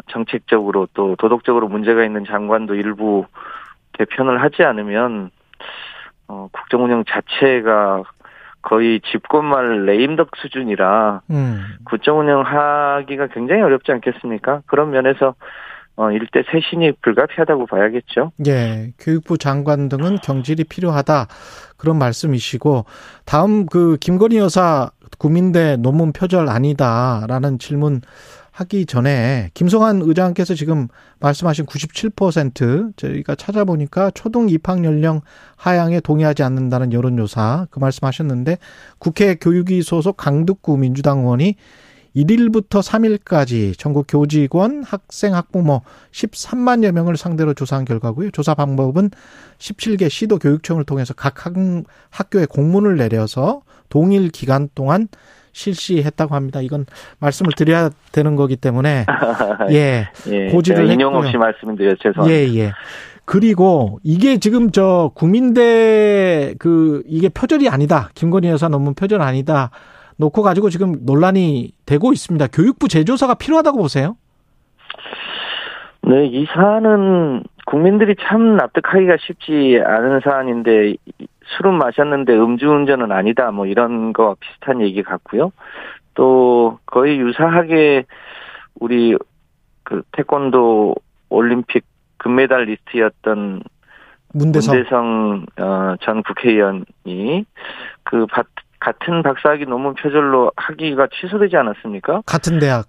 정책적으로 0.09 0.87
또 0.93 1.15
도덕적으로 1.17 1.67
문제가 1.67 2.03
있는 2.03 2.25
장관도 2.25 2.75
일부 2.75 3.25
개편을 3.93 4.41
하지 4.41 4.63
않으면 4.63 5.31
어, 6.27 6.47
국정 6.51 6.83
운영 6.83 7.03
자체가 7.05 8.03
거의 8.61 9.01
집권말 9.11 9.85
레임덕 9.85 10.29
수준이라 10.37 11.21
음. 11.31 11.63
구청 11.83 12.19
운영하기가 12.19 13.27
굉장히 13.27 13.61
어렵지 13.61 13.91
않겠습니까? 13.91 14.61
그런 14.67 14.91
면에서 14.91 15.35
어, 15.97 16.11
일대 16.11 16.43
쇄신이 16.49 16.93
불가피하다고 17.01 17.65
봐야겠죠. 17.65 18.31
예, 18.47 18.93
교육부 18.97 19.37
장관 19.37 19.89
등은 19.89 20.17
경질이 20.17 20.63
필요하다 20.63 21.27
그런 21.77 21.97
말씀이시고 21.97 22.85
다음 23.25 23.65
그 23.65 23.97
김건희 23.99 24.37
여사 24.37 24.91
국민대 25.17 25.77
논문 25.77 26.13
표절 26.13 26.47
아니다라는 26.49 27.59
질문 27.59 28.01
하기 28.51 28.85
전에 28.85 29.49
김성한 29.53 30.01
의장께서 30.03 30.55
지금 30.55 30.87
말씀하신 31.19 31.65
97% 31.65 32.97
저희가 32.97 33.35
찾아보니까 33.35 34.11
초등 34.11 34.49
입학 34.49 34.83
연령 34.83 35.21
하향에 35.55 36.01
동의하지 36.01 36.43
않는다는 36.43 36.91
여론조사 36.91 37.67
그 37.71 37.79
말씀하셨는데 37.79 38.57
국회 38.99 39.35
교육위 39.35 39.81
소속 39.81 40.17
강득구 40.17 40.77
민주당 40.77 41.19
의원이 41.19 41.55
1일부터 42.15 42.81
3일까지 42.81 43.77
전국 43.77 44.05
교직원, 44.07 44.83
학생, 44.83 45.33
학부모 45.33 45.81
13만여 46.11 46.91
명을 46.91 47.15
상대로 47.15 47.53
조사한 47.53 47.85
결과고요. 47.85 48.31
조사 48.31 48.53
방법은 48.53 49.11
17개 49.59 50.09
시도 50.09 50.37
교육청을 50.37 50.83
통해서 50.83 51.13
각 51.13 51.45
학, 51.45 51.53
학교에 52.09 52.45
공문을 52.47 52.97
내려서 52.97 53.61
동일 53.87 54.29
기간 54.29 54.69
동안 54.75 55.07
실시했다고 55.53 56.35
합니다. 56.35 56.61
이건 56.61 56.85
말씀을 57.19 57.51
드려야 57.55 57.89
되는 58.11 58.35
거기 58.35 58.55
때문에 58.55 59.05
예, 59.71 60.07
예, 60.27 60.47
고지를 60.49 60.83
제가 60.83 60.93
인용. 60.93 61.15
없이 61.15 61.37
말씀드려 61.37 61.95
죄송합니다. 61.95 62.29
예, 62.29 62.57
예. 62.57 62.71
그리고 63.25 63.99
이게 64.03 64.37
지금 64.39 64.71
저 64.71 65.11
국민대 65.13 66.55
그 66.59 67.03
이게 67.07 67.29
표절이 67.29 67.69
아니다. 67.69 68.09
김건희 68.15 68.49
여사 68.49 68.67
논문 68.67 68.93
표절 68.93 69.21
아니다. 69.21 69.69
놓고 70.17 70.41
가지고 70.43 70.69
지금 70.69 70.97
논란이 71.05 71.71
되고 71.85 72.11
있습니다. 72.11 72.47
교육부 72.47 72.87
재조사가 72.87 73.35
필요하다고 73.35 73.77
보세요? 73.77 74.15
네, 76.03 76.25
이 76.25 76.45
사안은 76.53 77.43
국민들이 77.65 78.15
참 78.19 78.57
납득하기가 78.57 79.17
쉽지 79.19 79.79
않은 79.83 80.21
사안인데 80.23 80.95
술은 81.57 81.73
마셨는데 81.75 82.33
음주운전은 82.33 83.11
아니다 83.11 83.51
뭐 83.51 83.65
이런 83.65 84.13
거와 84.13 84.35
비슷한 84.39 84.81
얘기 84.81 85.03
같고요. 85.03 85.51
또 86.13 86.79
거의 86.85 87.19
유사하게 87.19 88.05
우리 88.79 89.17
그 89.83 90.03
태권도 90.11 90.95
올림픽 91.29 91.85
금메달 92.17 92.63
리스트였던 92.65 93.63
문대성. 94.33 94.75
문대성 94.75 95.45
어, 95.59 95.95
전 96.01 96.23
국회의원이 96.23 97.45
그 98.03 98.25
바- 98.27 98.43
같은 98.79 99.21
박사학위 99.23 99.65
논문 99.65 99.93
표절로 99.95 100.51
학위가 100.55 101.07
취소되지 101.13 101.55
않았습니까? 101.57 102.21
같은 102.25 102.59
대학. 102.59 102.85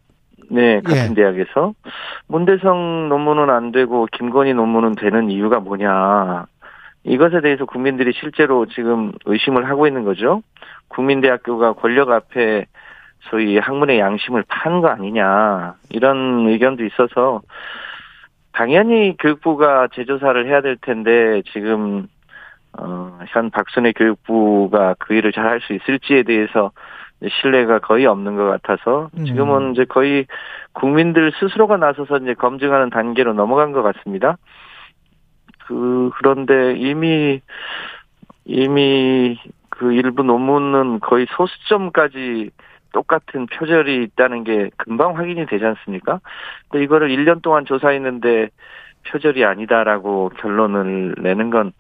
네, 0.51 0.81
같은 0.83 1.11
예. 1.13 1.15
대학에서 1.15 1.75
문대성 2.27 3.09
논문은 3.09 3.51
안 3.51 3.73
되고 3.73 4.07
김건희 4.13 4.55
논문은 4.55 4.95
되는 4.97 5.31
이유가 5.31 5.61
뭐냐? 5.61 6.47
이것에 7.05 7.41
대해서 7.41 7.65
국민들이 7.65 8.13
실제로 8.15 8.67
지금 8.67 9.13
의심을 9.25 9.69
하고 9.69 9.87
있는 9.87 10.05
거죠. 10.05 10.43
국민대학교가 10.89 11.73
권력 11.75 12.11
앞에 12.11 12.67
소위 13.31 13.59
학문의 13.59 13.99
양심을 13.99 14.45
판 14.49 14.81
거 14.81 14.89
아니냐 14.89 15.75
이런 15.91 16.49
의견도 16.49 16.85
있어서 16.85 17.41
당연히 18.53 19.17
교육부가 19.19 19.89
재조사를 19.95 20.47
해야 20.47 20.61
될 20.61 20.77
텐데 20.77 21.43
지금 21.53 22.09
어, 22.79 23.19
현 23.29 23.51
박순애 23.51 23.93
교육부가 23.93 24.95
그 24.99 25.15
일을 25.15 25.33
잘 25.33 25.47
할 25.47 25.61
수 25.61 25.73
있을지에 25.75 26.23
대해서 26.23 26.73
신뢰가 27.41 27.79
거의 27.81 28.07
없는 28.07 28.35
것 28.37 28.45
같아서 28.47 29.11
음. 29.17 29.25
지금은 29.25 29.73
이제 29.73 29.85
거의 29.85 30.27
국민들 30.73 31.33
스스로가 31.39 31.77
나서서 31.77 32.19
이제 32.19 32.35
검증하는 32.35 32.91
단계로 32.91 33.33
넘어간 33.35 33.73
것 33.73 33.83
같습니다. 33.83 34.37
그 35.73 36.11
그런데 36.19 36.75
이미 36.77 37.41
이미 38.45 39.39
그 39.71 39.93
일부 39.93 40.23
논문은 40.23 41.01
거의 41.01 41.27
소수점까지 41.37 42.51
똑같은 42.93 43.47
표절이 43.47 44.05
있다는 44.05 44.45
게 44.45 44.71
금방 44.77 45.17
확인이 45.17 45.47
되지 45.47 45.65
않습니까? 45.65 46.21
근데 46.69 46.85
이거를 46.85 47.09
1년 47.09 47.41
동안 47.41 47.65
조사했는데 47.65 48.51
표절이 49.09 49.45
아니다라고 49.45 50.31
결론을 50.39 51.15
내는 51.19 51.51
건 51.51 51.73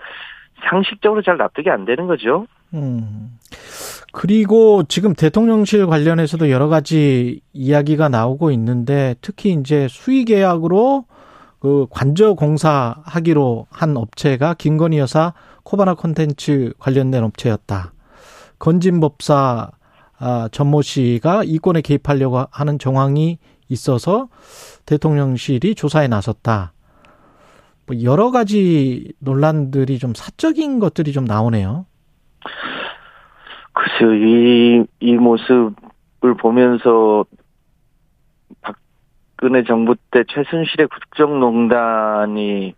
상식적으로 0.68 1.22
잘 1.22 1.36
납득이 1.36 1.68
안 1.68 1.84
되는 1.84 2.06
거죠. 2.06 2.46
음. 2.72 3.38
그리고 4.12 4.84
지금 4.84 5.14
대통령실 5.14 5.86
관련해서도 5.86 6.50
여러 6.50 6.68
가지 6.68 7.40
이야기가 7.52 8.08
나오고 8.08 8.50
있는데 8.52 9.14
특히 9.20 9.52
이제 9.52 9.86
수의 9.88 10.24
계약으로 10.24 11.04
그 11.62 11.86
관저 11.90 12.34
공사 12.34 12.96
하기로 13.04 13.68
한 13.70 13.96
업체가 13.96 14.54
김건희 14.54 14.98
여사 14.98 15.32
코바나 15.62 15.94
콘텐츠 15.94 16.72
관련된 16.80 17.22
업체였다. 17.22 17.92
건진법사 18.58 19.70
아, 20.18 20.48
전모 20.50 20.82
씨가 20.82 21.44
이권에 21.44 21.82
개입하려고 21.82 22.46
하는 22.50 22.80
정황이 22.80 23.38
있어서 23.68 24.26
대통령실이 24.86 25.76
조사에 25.76 26.08
나섰다. 26.08 26.72
뭐 27.86 28.02
여러 28.02 28.32
가지 28.32 29.12
논란들이 29.20 30.00
좀 30.00 30.14
사적인 30.16 30.80
것들이 30.80 31.12
좀 31.12 31.26
나오네요. 31.26 31.86
글쎄요, 33.72 34.14
이, 34.14 34.84
이 34.98 35.14
모습을 35.14 36.34
보면서 36.40 37.24
박근혜 39.42 39.64
정부 39.64 39.96
때 40.12 40.22
최순실의 40.28 40.86
국정농단이, 40.86 42.74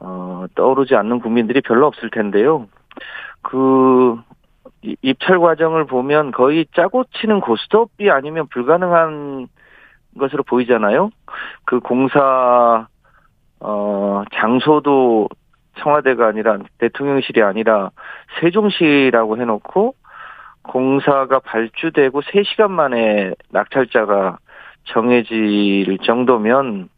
어, 0.00 0.46
떠오르지 0.54 0.94
않는 0.96 1.20
국민들이 1.20 1.60
별로 1.60 1.86
없을 1.86 2.08
텐데요. 2.08 2.68
그, 3.42 4.18
이- 4.80 4.96
입찰 5.02 5.38
과정을 5.38 5.84
보면 5.84 6.30
거의 6.30 6.64
짜고 6.74 7.04
치는 7.20 7.40
고스톱이 7.40 8.10
아니면 8.10 8.46
불가능한 8.48 9.48
것으로 10.18 10.42
보이잖아요. 10.44 11.10
그 11.66 11.80
공사, 11.80 12.86
어, 13.60 14.22
장소도 14.32 15.28
청와대가 15.80 16.28
아니라 16.28 16.56
대통령실이 16.78 17.42
아니라 17.42 17.90
세종시라고 18.40 19.36
해놓고 19.36 19.94
공사가 20.62 21.40
발주되고 21.40 22.22
3시간 22.22 22.70
만에 22.70 23.34
낙찰자가 23.50 24.38
정해질 24.84 25.98
정도면 26.04 26.88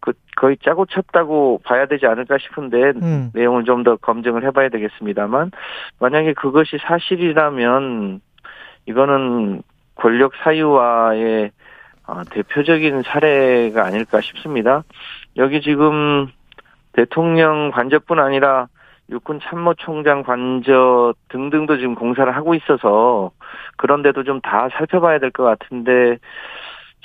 그 0.00 0.12
거의 0.36 0.56
짜고 0.64 0.86
쳤다고 0.86 1.60
봐야 1.64 1.86
되지 1.86 2.06
않을까 2.06 2.38
싶은데 2.38 2.92
음. 3.02 3.30
내용을 3.34 3.64
좀 3.64 3.84
더 3.84 3.96
검증을 3.96 4.44
해봐야 4.44 4.68
되겠습니다만 4.70 5.50
만약에 6.00 6.32
그것이 6.34 6.78
사실이라면 6.82 8.20
이거는 8.86 9.62
권력 9.94 10.32
사유화의 10.42 11.50
어, 12.06 12.22
대표적인 12.30 13.02
사례가 13.02 13.84
아닐까 13.84 14.20
싶습니다. 14.20 14.82
여기 15.36 15.60
지금 15.60 16.28
대통령 16.92 17.70
관저뿐 17.70 18.18
아니라 18.18 18.66
육군 19.10 19.40
참모총장 19.42 20.22
관저 20.22 21.14
등등도 21.28 21.76
지금 21.78 21.94
공사를 21.94 22.34
하고 22.34 22.54
있어서 22.54 23.30
그런데도 23.76 24.24
좀 24.24 24.40
다 24.40 24.68
살펴봐야 24.70 25.18
될 25.18 25.30
것 25.30 25.44
같은데 25.44 26.18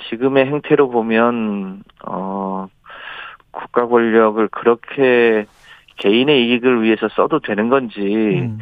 지금의 0.08 0.46
행태로 0.46 0.90
보면 0.90 1.82
어 2.06 2.68
국가 3.50 3.86
권력을 3.86 4.46
그렇게 4.48 5.46
개인의 5.96 6.46
이익을 6.46 6.82
위해서 6.82 7.08
써도 7.08 7.40
되는 7.40 7.68
건지 7.68 8.00
음. 8.00 8.58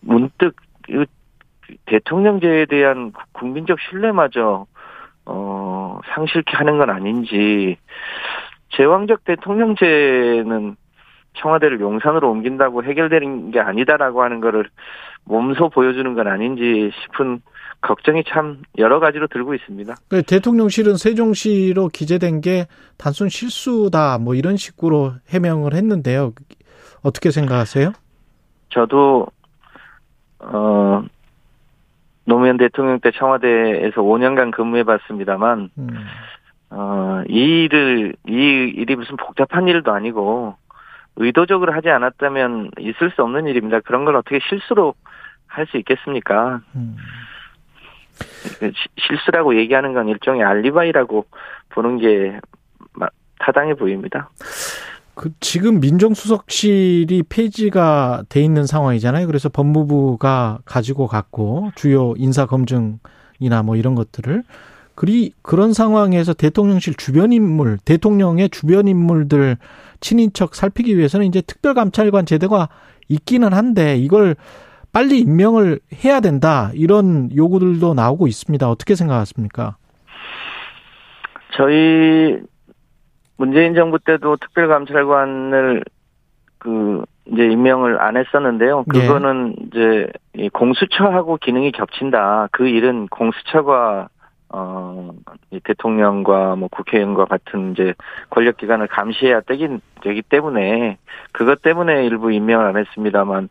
문득 0.00 0.56
이 0.88 1.04
대통령제에 1.86 2.66
대한 2.66 3.12
국민적 3.32 3.78
신뢰마저 3.80 4.66
어 5.24 6.00
상실케 6.14 6.56
하는 6.56 6.78
건 6.78 6.90
아닌지 6.90 7.76
제왕적 8.70 9.24
대통령제는 9.24 10.76
청와대를 11.34 11.80
용산으로 11.80 12.30
옮긴다고 12.30 12.84
해결되는 12.84 13.50
게 13.50 13.60
아니다라고 13.60 14.22
하는 14.22 14.40
거를 14.40 14.68
몸소 15.24 15.70
보여주는 15.70 16.14
건 16.14 16.28
아닌지 16.28 16.90
싶은 17.02 17.40
걱정이 17.80 18.24
참 18.26 18.62
여러 18.78 19.00
가지로 19.00 19.26
들고 19.28 19.54
있습니다. 19.54 19.94
그 20.08 20.22
대통령실은 20.22 20.96
세종시로 20.96 21.88
기재된 21.88 22.40
게 22.40 22.66
단순 22.96 23.28
실수다 23.28 24.18
뭐 24.18 24.34
이런 24.34 24.56
식으로 24.56 25.12
해명을 25.28 25.74
했는데요. 25.74 26.32
어떻게 27.02 27.30
생각하세요? 27.30 27.92
저도 28.70 29.26
어 30.40 31.04
노무현 32.24 32.56
대통령 32.56 32.98
때 33.00 33.12
청와대에서 33.12 34.02
5년간 34.02 34.50
근무해봤습니다만 34.52 35.70
음. 35.78 35.88
어, 36.70 37.22
이 37.28 37.64
일을, 37.64 38.14
이 38.28 38.32
일이 38.76 38.96
무슨 38.96 39.16
복잡한 39.16 39.68
일도 39.68 39.92
아니고, 39.92 40.56
의도적으로 41.16 41.72
하지 41.72 41.88
않았다면 41.88 42.72
있을 42.80 43.10
수 43.12 43.22
없는 43.22 43.46
일입니다. 43.46 43.80
그런 43.80 44.04
걸 44.04 44.16
어떻게 44.16 44.38
실수로 44.48 44.94
할 45.46 45.66
수 45.66 45.78
있겠습니까? 45.78 46.60
음. 46.74 46.96
시- 48.60 48.88
실수라고 49.08 49.56
얘기하는 49.58 49.92
건 49.94 50.08
일종의 50.08 50.42
알리바이라고 50.42 51.26
보는 51.70 51.98
게 51.98 52.38
마- 52.92 53.08
타당해 53.38 53.74
보입니다. 53.74 54.30
그 55.14 55.30
지금 55.40 55.80
민정수석실이 55.80 57.22
폐지가 57.28 58.24
돼 58.28 58.42
있는 58.42 58.66
상황이잖아요. 58.66 59.26
그래서 59.26 59.48
법무부가 59.48 60.58
가지고 60.64 61.06
갔고 61.06 61.70
주요 61.74 62.12
인사 62.18 62.44
검증이나 62.46 63.62
뭐 63.64 63.76
이런 63.76 63.94
것들을 63.94 64.42
그리 64.94 65.32
그런 65.42 65.72
상황에서 65.72 66.32
대통령실 66.34 66.94
주변 66.94 67.32
인물, 67.32 67.78
대통령의 67.84 68.48
주변 68.50 68.88
인물들 68.88 69.56
친인척 70.00 70.54
살피기 70.54 70.96
위해서는 70.96 71.26
이제 71.26 71.40
특별감찰관 71.42 72.26
제도가 72.26 72.68
있기는 73.08 73.52
한데 73.52 73.96
이걸 73.96 74.36
빨리 74.96 75.18
임명을 75.18 75.80
해야 76.06 76.20
된다 76.20 76.70
이런 76.72 77.28
요구들도 77.36 77.92
나오고 77.92 78.28
있습니다. 78.28 78.66
어떻게 78.66 78.94
생각하십니까? 78.94 79.76
저희 81.52 82.38
문재인 83.36 83.74
정부 83.74 83.98
때도 83.98 84.38
특별감찰관을 84.38 85.84
그 86.56 87.04
이제 87.26 87.44
임명을 87.44 88.00
안 88.00 88.16
했었는데요. 88.16 88.86
예. 88.94 88.98
그거는 88.98 89.56
이제 89.66 90.06
이 90.34 90.48
공수처하고 90.48 91.36
기능이 91.42 91.72
겹친다. 91.72 92.48
그 92.50 92.66
일은 92.66 93.08
공수처가 93.08 94.08
어, 94.48 95.10
이 95.50 95.60
대통령과 95.60 96.56
뭐 96.56 96.68
국회의원과 96.68 97.26
같은 97.26 97.72
이제 97.72 97.92
권력 98.30 98.56
기관을 98.56 98.86
감시해야 98.86 99.42
되긴 99.42 99.82
되기 100.00 100.22
때문에 100.22 100.96
그것 101.32 101.60
때문에 101.60 102.06
일부 102.06 102.32
임명을 102.32 102.64
안 102.64 102.78
했습니다만 102.78 103.50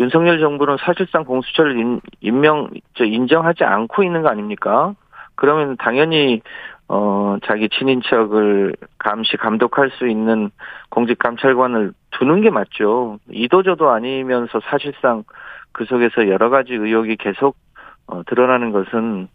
윤석열 0.00 0.40
정부는 0.40 0.78
사실상 0.80 1.24
공수처를 1.24 1.78
인, 1.78 2.00
임명, 2.20 2.70
저 2.94 3.04
인정하지 3.04 3.64
않고 3.64 4.02
있는 4.02 4.22
거 4.22 4.30
아닙니까? 4.30 4.94
그러면 5.34 5.76
당연히 5.76 6.40
어, 6.88 7.36
자기 7.44 7.68
친인척을 7.68 8.74
감시, 8.98 9.36
감독할 9.36 9.90
수 9.90 10.08
있는 10.08 10.50
공직 10.88 11.18
감찰관을 11.18 11.92
두는 12.12 12.40
게 12.40 12.50
맞죠. 12.50 13.18
이도저도 13.30 13.90
아니면서 13.90 14.58
사실상 14.64 15.22
그 15.72 15.84
속에서 15.84 16.28
여러 16.28 16.48
가지 16.48 16.72
의혹이 16.72 17.16
계속 17.16 17.56
어, 18.06 18.22
드러나는 18.24 18.72
것은 18.72 19.28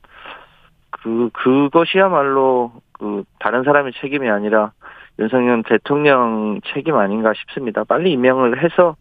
그, 0.89 1.29
그것이야말로 1.31 2.73
그 2.91 3.23
다른 3.39 3.63
사람의 3.63 3.93
책임이 4.01 4.29
아니라 4.29 4.71
윤석열 5.19 5.61
대통령 5.63 6.59
책임 6.73 6.95
아닌가 6.95 7.33
싶습니다. 7.33 7.83
빨리 7.83 8.11
임명을 8.13 8.63
해서 8.63 8.95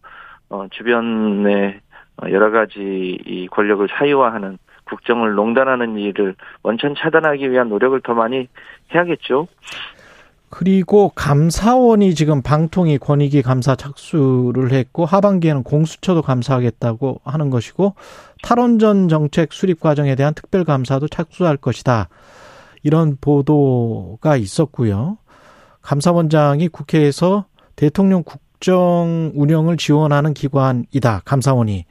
어, 0.49 0.67
주변에 0.71 1.79
어, 2.17 2.29
여러 2.29 2.51
가지 2.51 2.79
이 3.25 3.47
권력을 3.51 3.87
사유화하는 3.97 4.57
국정을 4.85 5.33
농단하는 5.33 5.97
일을 5.97 6.35
원천 6.63 6.95
차단하기 6.95 7.49
위한 7.51 7.69
노력을 7.69 7.99
더 8.01 8.13
많이 8.13 8.47
해야겠죠. 8.93 9.47
그리고 10.49 11.11
감사원이 11.15 12.15
지금 12.15 12.41
방통위 12.41 12.97
권익위 12.99 13.41
감사 13.41 13.75
착수를 13.75 14.71
했고 14.71 15.03
하반기에는 15.05 15.63
공수처도 15.63 16.21
감사하겠다고 16.21 17.21
하는 17.25 17.49
것이고 17.49 17.95
탈원전 18.41 19.09
정책 19.09 19.51
수립 19.51 19.79
과정에 19.81 20.15
대한 20.15 20.33
특별 20.33 20.63
감사도 20.63 21.07
착수할 21.07 21.57
것이다. 21.57 22.07
이런 22.83 23.17
보도가 23.19 24.37
있었고요. 24.37 25.17
감사원장이 25.81 26.69
국회에서 26.69 27.45
대통령 27.75 28.23
국 28.23 28.44
정 28.65 29.31
운영을 29.35 29.77
지원하는 29.77 30.33
기관이다. 30.33 31.21
감사원이 31.23 31.85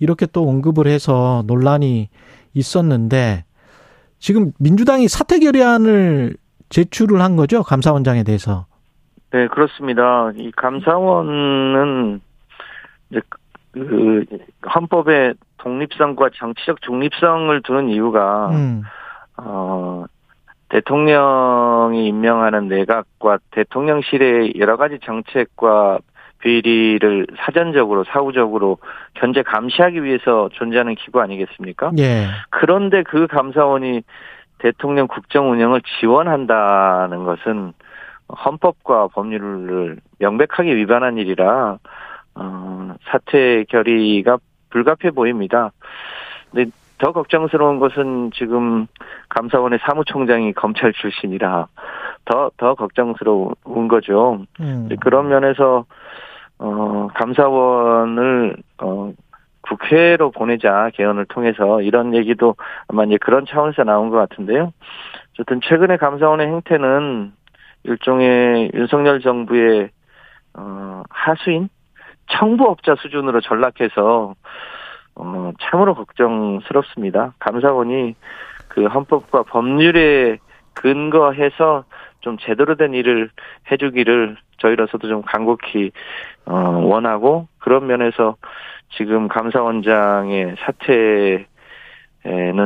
이렇게 0.00 0.24
또 0.24 0.48
언급을 0.48 0.86
해서 0.86 1.44
논란이 1.46 2.08
있었는데 2.54 3.44
지금 4.18 4.52
민주당이 4.58 5.06
사퇴 5.06 5.38
결의안을 5.40 6.34
제출을 6.70 7.20
한 7.20 7.36
거죠 7.36 7.62
감사원장에 7.62 8.22
대해서. 8.22 8.64
네, 9.32 9.48
그렇습니다. 9.48 10.32
이 10.36 10.50
감사원은 10.52 12.22
이제 13.10 13.20
그 13.72 14.24
헌법의 14.74 15.34
독립성과 15.58 16.30
정치적 16.36 16.80
중립성을 16.80 17.60
두는 17.64 17.90
이유가 17.90 18.48
음, 18.48 18.82
어 19.36 20.06
대통령이 20.70 22.06
임명하는 22.08 22.68
내각과 22.68 23.40
대통령실의 23.50 24.54
여러 24.58 24.78
가지 24.78 24.98
정책과 25.04 25.98
비리를 26.44 27.26
사전적으로 27.38 28.04
사후적으로 28.04 28.76
견제 29.14 29.42
감시하기 29.42 30.04
위해서 30.04 30.50
존재하는 30.52 30.94
기구 30.94 31.20
아니겠습니까? 31.20 31.92
예. 31.98 32.26
그런데 32.50 33.02
그 33.02 33.26
감사원이 33.26 34.02
대통령 34.58 35.08
국정 35.08 35.50
운영을 35.50 35.80
지원한다는 35.98 37.24
것은 37.24 37.72
헌법과 38.44 39.08
법률을 39.08 39.96
명백하게 40.18 40.76
위반한 40.76 41.16
일이라 41.16 41.78
어, 42.34 42.94
사퇴 43.04 43.64
결의가 43.68 44.36
불가피해 44.68 45.12
보입니다. 45.12 45.72
근데 46.50 46.70
더 46.98 47.12
걱정스러운 47.12 47.78
것은 47.78 48.32
지금 48.34 48.86
감사원의 49.30 49.78
사무총장이 49.82 50.52
검찰 50.52 50.92
출신이라 50.92 51.68
더 52.26 52.50
더 52.56 52.74
걱정스러운 52.74 53.88
거죠. 53.88 54.44
음. 54.60 54.88
그런 55.00 55.28
면에서 55.28 55.84
어 56.58 57.08
감사원을 57.14 58.56
어 58.82 59.12
국회로 59.62 60.30
보내자 60.30 60.90
개헌을 60.94 61.26
통해서 61.26 61.80
이런 61.80 62.14
얘기도 62.14 62.56
아마 62.88 63.04
이제 63.04 63.16
그런 63.20 63.46
차원에서 63.46 63.84
나온 63.84 64.10
것 64.10 64.16
같은데요. 64.16 64.72
어쨌든 65.32 65.60
최근에 65.62 65.96
감사원의 65.96 66.46
행태는 66.46 67.32
일종의 67.84 68.70
윤석열 68.74 69.20
정부의 69.20 69.90
어 70.54 71.02
하수인 71.10 71.68
청부업자 72.30 72.94
수준으로 72.96 73.40
전락해서 73.40 74.34
어 75.16 75.52
참으로 75.60 75.94
걱정스럽습니다. 75.94 77.34
감사원이 77.38 78.14
그 78.68 78.86
헌법과 78.86 79.44
법률에 79.44 80.38
근거해서 80.74 81.84
좀 82.20 82.36
제대로 82.38 82.74
된 82.74 82.94
일을 82.94 83.30
해주기를 83.70 84.36
저희로서도 84.58 85.08
좀 85.08 85.22
간곡히 85.22 85.90
어, 86.46 86.80
원하고 86.84 87.48
그런 87.58 87.86
면에서 87.86 88.36
지금 88.96 89.28
감사원장의 89.28 90.56
사퇴는 90.60 91.46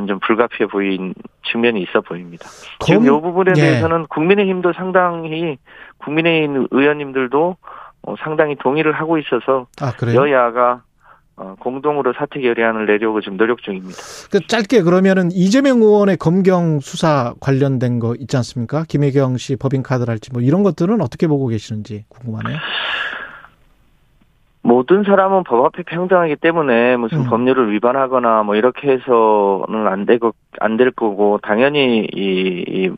좀 0.06 0.18
불가피해 0.20 0.66
보인 0.66 1.14
측면이 1.50 1.80
있어 1.82 2.00
보입니다. 2.00 2.46
지금 2.80 3.04
이 3.04 3.08
부분에 3.08 3.52
예. 3.56 3.60
대해서는 3.60 4.06
국민의힘도 4.08 4.72
상당히 4.74 5.58
국민의힘 5.98 6.68
의원님들도 6.70 7.56
어, 8.02 8.14
상당히 8.20 8.56
동의를 8.56 8.92
하고 8.92 9.18
있어서 9.18 9.66
아? 9.80 9.92
여야가 10.14 10.82
어, 11.40 11.54
공동으로 11.60 12.12
사퇴 12.14 12.40
결의안을 12.40 12.86
내려고 12.86 13.20
지금 13.20 13.36
노력 13.36 13.62
중입니다. 13.62 13.96
그 14.30 14.40
짧게 14.46 14.82
그러면은 14.82 15.30
이재명 15.30 15.78
의원의 15.80 16.16
검경 16.16 16.80
수사 16.80 17.32
관련된 17.40 18.00
거 18.00 18.16
있지 18.18 18.36
않습니까? 18.36 18.84
김혜경 18.88 19.36
씨 19.36 19.54
법인카드랄지 19.56 20.32
뭐 20.32 20.42
이런 20.42 20.64
것들은 20.64 21.00
어떻게 21.00 21.28
보고 21.28 21.46
계시는지 21.46 22.04
궁금하네요. 22.08 22.58
모든 24.62 25.04
사람은 25.04 25.44
법 25.44 25.64
앞에 25.64 25.84
평등하기 25.84 26.36
때문에 26.36 26.96
무슨 26.96 27.18
음. 27.18 27.24
법률을 27.24 27.72
위반하거나 27.72 28.42
뭐 28.42 28.54
이렇게 28.56 28.90
해서는 28.90 29.86
안 29.86 30.04
되고 30.04 30.32
안 30.60 30.76
될 30.76 30.90
거고 30.90 31.38
당연히 31.42 32.06
이, 32.12 32.64
이 32.66 32.90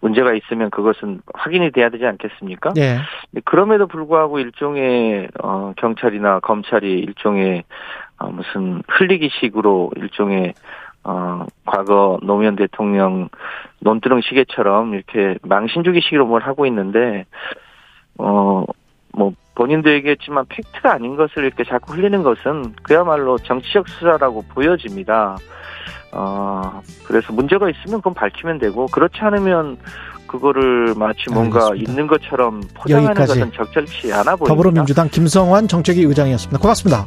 문제가 0.00 0.32
있으면 0.34 0.70
그것은 0.70 1.20
확인이 1.34 1.70
돼야 1.70 1.90
되지 1.90 2.06
않겠습니까? 2.06 2.72
예. 2.76 2.98
근데 3.30 3.42
그럼에도 3.44 3.86
불구하고 3.86 4.38
일종의 4.38 5.28
어 5.42 5.72
경찰이나 5.76 6.40
검찰이 6.40 6.98
일종의 7.00 7.64
어 8.18 8.30
무슨 8.30 8.82
흘리기식으로 8.88 9.92
일종의 9.96 10.54
어 11.04 11.46
과거 11.66 12.18
노무현 12.22 12.56
대통령 12.56 13.28
논두렁 13.80 14.20
시계처럼 14.22 14.94
이렇게 14.94 15.38
망신주기식으로 15.42 16.26
뭘 16.26 16.42
하고 16.42 16.66
있는데 16.66 17.26
어뭐 18.18 19.34
본인도 19.54 19.90
얘기했지만 19.92 20.46
팩트가 20.48 20.92
아닌 20.92 21.16
것을 21.16 21.44
이렇게 21.44 21.64
자꾸 21.64 21.92
흘리는 21.92 22.22
것은 22.22 22.74
그야말로 22.82 23.36
정치적 23.36 23.88
수사라고 23.88 24.42
보여집니다. 24.54 25.36
어 26.12 26.82
그래서 27.06 27.32
문제가 27.32 27.68
있으면 27.70 28.00
그건 28.00 28.14
밝히면 28.14 28.58
되고 28.58 28.86
그렇지 28.86 29.16
않으면 29.20 29.76
그거를 30.26 30.94
마치 30.96 31.24
뭔가 31.32 31.66
알겠습니다. 31.66 31.90
있는 31.90 32.06
것처럼 32.06 32.60
포장하는 32.74 33.10
여기까지. 33.10 33.40
것은 33.40 33.52
적절치 33.52 34.12
않아 34.12 34.36
보입니다. 34.36 34.44
더불어민주당 34.46 35.08
김성환 35.08 35.68
정책위 35.68 36.02
의장이었습니다. 36.02 36.58
고맙습니다. 36.60 37.06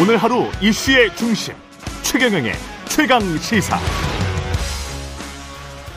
오늘 0.00 0.16
하루 0.16 0.46
이슈의 0.60 1.14
중심 1.16 1.54
최경영의 2.02 2.52
최강 2.86 3.20
시사 3.38 3.78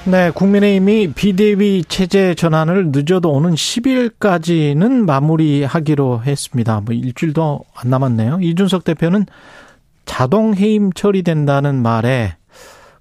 네, 0.08 0.30
국민의힘이 0.30 1.14
비대위 1.14 1.84
체제 1.88 2.36
전환을 2.36 2.92
늦어도 2.92 3.32
오는 3.32 3.52
10일까지는 3.56 5.04
마무리하기로 5.06 6.22
했습니다. 6.24 6.82
뭐 6.86 6.94
일주일도 6.94 7.62
안 7.74 7.90
남았네요. 7.90 8.38
이준석 8.42 8.84
대표는 8.84 9.26
자동 10.06 10.54
해임 10.54 10.92
처리된다는 10.94 11.82
말에 11.82 12.36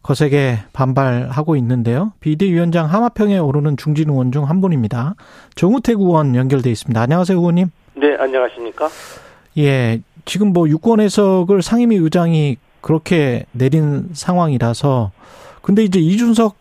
거세게 0.03 0.61
반발하고 0.73 1.57
있는데요. 1.57 2.13
비대위원장 2.21 2.87
하마평에 2.87 3.37
오르는 3.39 3.77
중진 3.77 4.09
의원 4.09 4.33
중 4.33 4.45
한 4.45 4.63
분입니다. 4.63 5.15
정우택 5.57 6.01
의원 6.01 6.35
연결돼 6.35 6.71
있습니다. 6.71 6.99
안녕하세요, 7.01 7.39
의원님. 7.39 7.71
네, 7.97 8.17
안녕하십니까? 8.19 8.89
예, 9.59 10.01
지금 10.25 10.55
뭐 10.55 10.67
유권 10.69 11.01
해석을 11.01 11.61
상임위 11.61 11.97
의장이 11.97 12.57
그렇게 12.81 13.45
내린 13.53 14.09
상황이라서 14.15 15.11
근데 15.63 15.85
이제 15.85 15.99
이준석 16.01 16.57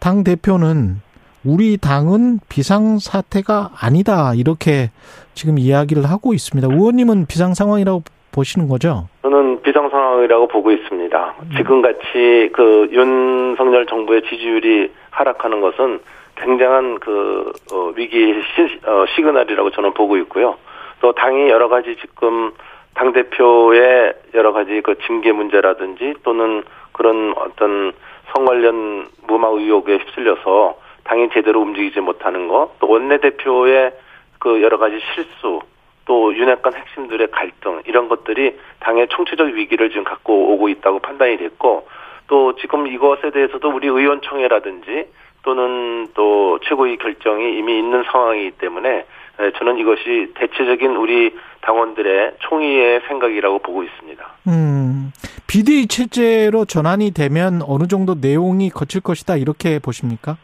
당 0.00 0.24
대표는 0.24 1.00
우리 1.44 1.76
당은 1.76 2.38
비상 2.48 2.98
사태가 2.98 3.70
아니다 3.78 4.32
이렇게 4.34 4.90
지금 5.34 5.58
이야기를 5.58 6.04
하고 6.04 6.32
있습니다. 6.32 6.72
의원님은 6.72 7.26
비상 7.26 7.54
상황이라고 7.54 8.02
보시는 8.32 8.68
거죠? 8.68 9.08
저는 9.22 9.62
비상 9.62 9.88
상황이라고 9.90 10.48
보고 10.48 10.72
있습니다. 10.72 11.34
음. 11.40 11.50
지금 11.56 11.82
같이 11.82 12.50
그 12.52 12.88
윤석열 12.90 13.86
정부의 13.86 14.22
지지율이 14.22 14.90
하락하는 15.10 15.60
것은 15.60 16.00
굉장한 16.36 16.98
그 16.98 17.52
어, 17.72 17.92
위기 17.96 18.34
시, 18.56 18.80
어, 18.86 19.04
시그널이라고 19.14 19.70
저는 19.70 19.94
보고 19.94 20.16
있고요. 20.18 20.56
또 21.00 21.12
당이 21.12 21.48
여러 21.48 21.68
가지 21.68 21.96
지금 22.00 22.52
당 22.94 23.12
대표의 23.12 24.14
여러 24.34 24.52
가지 24.52 24.80
그 24.82 24.96
징계 25.06 25.32
문제라든지 25.32 26.14
또는 26.22 26.62
그런 26.92 27.34
어떤 27.36 27.92
성 28.34 28.44
관련 28.44 29.08
무마 29.26 29.48
의혹에 29.48 29.96
휩쓸려서 29.96 30.78
당이 31.04 31.30
제대로 31.32 31.60
움직이지 31.60 32.00
못하는 32.00 32.48
것, 32.48 32.70
또 32.80 32.88
원내 32.88 33.18
대표의 33.18 33.92
그 34.38 34.62
여러 34.62 34.78
가지 34.78 34.98
실수, 35.14 35.60
또 36.06 36.34
윤핵관 36.34 36.74
핵심들의 36.74 37.30
갈등 37.30 37.80
이런 37.86 38.08
것들이 38.08 38.58
당의 38.80 39.08
총체적 39.08 39.48
위기를 39.48 39.88
지금 39.88 40.04
갖고 40.04 40.52
오고 40.52 40.68
있다고 40.68 40.98
판단이 40.98 41.38
됐고 41.38 41.88
또 42.26 42.56
지금 42.56 42.86
이것에 42.86 43.30
대해서도 43.30 43.70
우리 43.70 43.86
의원총회라든지 43.86 45.06
또는 45.42 46.08
또 46.14 46.58
최고위 46.64 46.96
결정이 46.96 47.58
이미 47.58 47.78
있는 47.78 48.02
상황이기 48.04 48.52
때문에 48.52 49.04
에, 49.40 49.50
저는 49.58 49.78
이것이 49.78 50.32
대체적인 50.34 50.96
우리 50.96 51.34
당원들의 51.60 52.36
총의의 52.40 53.02
생각이라고 53.08 53.58
보고 53.58 53.82
있습니다. 53.82 54.24
음, 54.48 55.12
비대위 55.46 55.88
체제로 55.88 56.64
전환이 56.64 57.12
되면 57.12 57.60
어느 57.66 57.86
정도 57.86 58.14
내용이 58.20 58.70
거칠 58.70 59.00
것이다 59.00 59.36
이렇게 59.36 59.78
보십니까? 59.78 60.36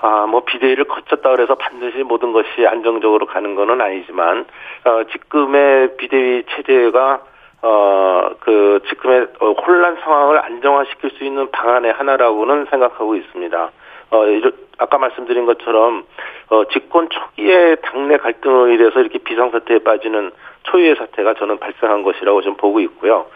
아, 0.00 0.26
뭐 0.26 0.44
비대위를 0.44 0.84
거쳤다 0.84 1.30
그래서 1.30 1.56
반드시 1.56 2.02
모든 2.02 2.32
것이 2.32 2.66
안정적으로 2.66 3.26
가는 3.26 3.54
것은 3.54 3.80
아니지만 3.80 4.46
어, 4.84 5.04
지금의 5.10 5.96
비대위 5.96 6.44
체제가 6.54 7.22
어, 7.62 8.30
그 8.40 8.80
지금의 8.88 9.26
어, 9.40 9.52
혼란 9.52 9.96
상황을 10.02 10.44
안정화시킬 10.44 11.10
수 11.10 11.24
있는 11.24 11.50
방안의 11.50 11.92
하나라고는 11.92 12.66
생각하고 12.70 13.16
있습니다. 13.16 13.70
어, 14.10 14.26
이러, 14.26 14.50
아까 14.78 14.98
말씀드린 14.98 15.46
것처럼 15.46 16.04
어, 16.50 16.64
집권 16.66 17.08
초기에 17.08 17.76
당내 17.82 18.16
갈등으로 18.16 18.68
인해서 18.68 19.00
이렇게 19.00 19.18
비상사태에 19.18 19.80
빠지는 19.80 20.30
초유의 20.64 20.96
사태가 20.96 21.34
저는 21.34 21.58
발생한 21.58 22.02
것이라고 22.02 22.42
좀 22.42 22.56
보고 22.56 22.80
있고요. 22.80 23.26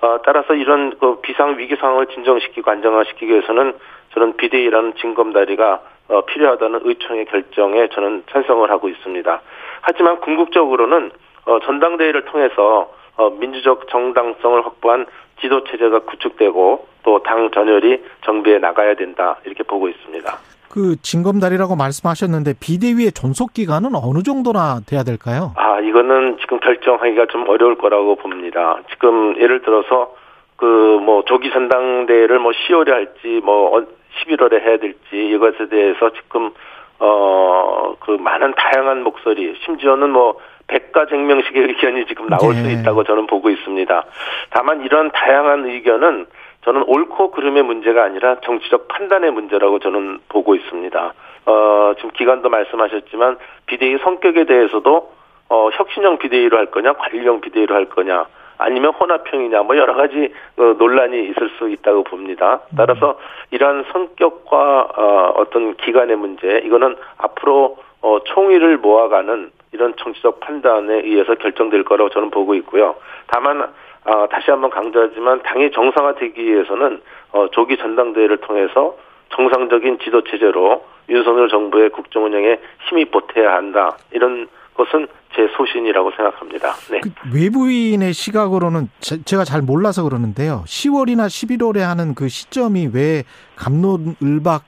어, 0.00 0.18
따라서 0.24 0.54
이런 0.54 0.96
그 0.98 1.20
비상 1.20 1.58
위기 1.58 1.76
상황을 1.76 2.06
진정시키고 2.06 2.70
안정화시키기 2.70 3.30
위해서는 3.32 3.74
저는 4.12 4.36
비대위라는 4.36 4.94
징검다리가 4.96 5.80
어, 6.08 6.20
필요하다는 6.22 6.80
의총의 6.84 7.24
결정에 7.26 7.88
저는 7.88 8.24
찬성을 8.30 8.70
하고 8.70 8.88
있습니다. 8.88 9.40
하지만 9.80 10.20
궁극적으로는 10.20 11.10
어, 11.46 11.58
전당대회를 11.60 12.26
통해서 12.26 12.90
어, 13.16 13.30
민주적 13.30 13.88
정당성을 13.88 14.64
확보한 14.64 15.06
지도 15.40 15.64
체제가 15.64 16.00
구축되고 16.00 16.86
또 17.04 17.18
당 17.22 17.50
전열이 17.50 18.02
정비해 18.24 18.58
나가야 18.58 18.94
된다 18.94 19.36
이렇게 19.44 19.62
보고 19.62 19.88
있습니다. 19.88 20.38
그 20.70 20.96
징검다리라고 21.02 21.76
말씀하셨는데 21.76 22.54
비대위의 22.60 23.12
존속 23.12 23.52
기간은 23.52 23.90
어느 23.94 24.22
정도나 24.22 24.80
돼야 24.88 25.02
될까요? 25.04 25.52
아 25.56 25.78
이거는 25.80 26.38
지금 26.40 26.58
결정하기가 26.60 27.26
좀 27.26 27.48
어려울 27.48 27.76
거라고 27.76 28.16
봅니다. 28.16 28.78
지금 28.90 29.36
예를 29.40 29.62
들어서 29.62 30.14
그 30.56 30.64
뭐 31.04 31.22
조기 31.24 31.50
전당대회를 31.50 32.38
뭐 32.38 32.52
10월에 32.52 32.88
할지 32.90 33.40
뭐 33.44 33.84
11월에 34.24 34.60
해야 34.62 34.78
될지 34.78 34.98
이것에 35.12 35.68
대해서 35.68 36.10
지금 36.10 36.50
어 36.98 37.94
그 38.00 38.10
많은 38.12 38.54
다양한 38.56 39.02
목소리 39.02 39.54
심지어는 39.64 40.10
뭐 40.10 40.38
백가쟁명식의 40.66 41.62
의견이 41.62 42.06
지금 42.06 42.28
나올 42.28 42.54
네. 42.54 42.62
수 42.62 42.70
있다고 42.70 43.04
저는 43.04 43.26
보고 43.26 43.50
있습니다. 43.50 44.04
다만 44.50 44.84
이런 44.84 45.10
다양한 45.10 45.66
의견은 45.66 46.26
저는 46.64 46.84
옳고 46.86 47.30
그름의 47.32 47.62
문제가 47.62 48.04
아니라 48.04 48.40
정치적 48.40 48.88
판단의 48.88 49.30
문제라고 49.32 49.78
저는 49.80 50.20
보고 50.28 50.54
있습니다. 50.54 51.14
어, 51.46 51.92
지금 51.96 52.10
기관도 52.10 52.48
말씀하셨지만 52.48 53.36
비대위 53.66 53.98
성격에 53.98 54.44
대해서도 54.44 55.12
어, 55.50 55.68
혁신형 55.74 56.18
비대위로 56.18 56.56
할 56.56 56.66
거냐, 56.66 56.94
관리형 56.94 57.42
비대위로 57.42 57.74
할 57.74 57.84
거냐, 57.86 58.26
아니면 58.56 58.92
혼합형이냐, 58.94 59.62
뭐 59.62 59.76
여러 59.76 59.94
가지 59.94 60.32
어, 60.56 60.62
논란이 60.78 61.28
있을 61.28 61.50
수 61.58 61.68
있다고 61.68 62.04
봅니다. 62.04 62.60
따라서 62.76 63.18
이러한 63.50 63.84
성격과 63.92 64.88
어, 64.96 65.34
어떤 65.36 65.76
기관의 65.76 66.16
문제, 66.16 66.62
이거는 66.64 66.96
앞으로 67.18 67.76
어, 68.00 68.18
총의를 68.24 68.78
모아가는 68.78 69.50
이런 69.74 69.92
정치적 69.96 70.38
판단에 70.40 70.94
의해서 71.02 71.34
결정될 71.34 71.82
거라고 71.84 72.08
저는 72.10 72.30
보고 72.30 72.54
있고요. 72.54 72.94
다만 73.26 73.62
어, 74.04 74.26
다시 74.30 74.50
한번 74.50 74.70
강조하지만 74.70 75.42
당이 75.42 75.72
정상화되기 75.72 76.42
위해서는 76.44 77.00
어, 77.32 77.48
조기 77.50 77.76
전당대회를 77.76 78.36
통해서 78.38 78.96
정상적인 79.34 79.98
지도 80.04 80.22
체제로 80.22 80.84
윤석열 81.08 81.48
정부의 81.48 81.90
국정 81.90 82.24
운영에 82.24 82.58
힘이 82.88 83.04
보태야 83.06 83.52
한다. 83.54 83.96
이런 84.12 84.46
것은 84.74 85.08
제 85.34 85.48
소신이라고 85.56 86.12
생각합니다. 86.12 86.72
네. 86.90 87.00
그 87.00 87.10
외부인의 87.34 88.12
시각으로는 88.12 88.88
제- 89.00 89.22
제가 89.24 89.42
잘 89.44 89.62
몰라서 89.62 90.04
그러는데요. 90.04 90.62
10월이나 90.66 91.26
11월에 91.26 91.78
하는 91.80 92.14
그 92.14 92.28
시점이 92.28 92.90
왜 92.94 93.24
감론을박 93.56 94.62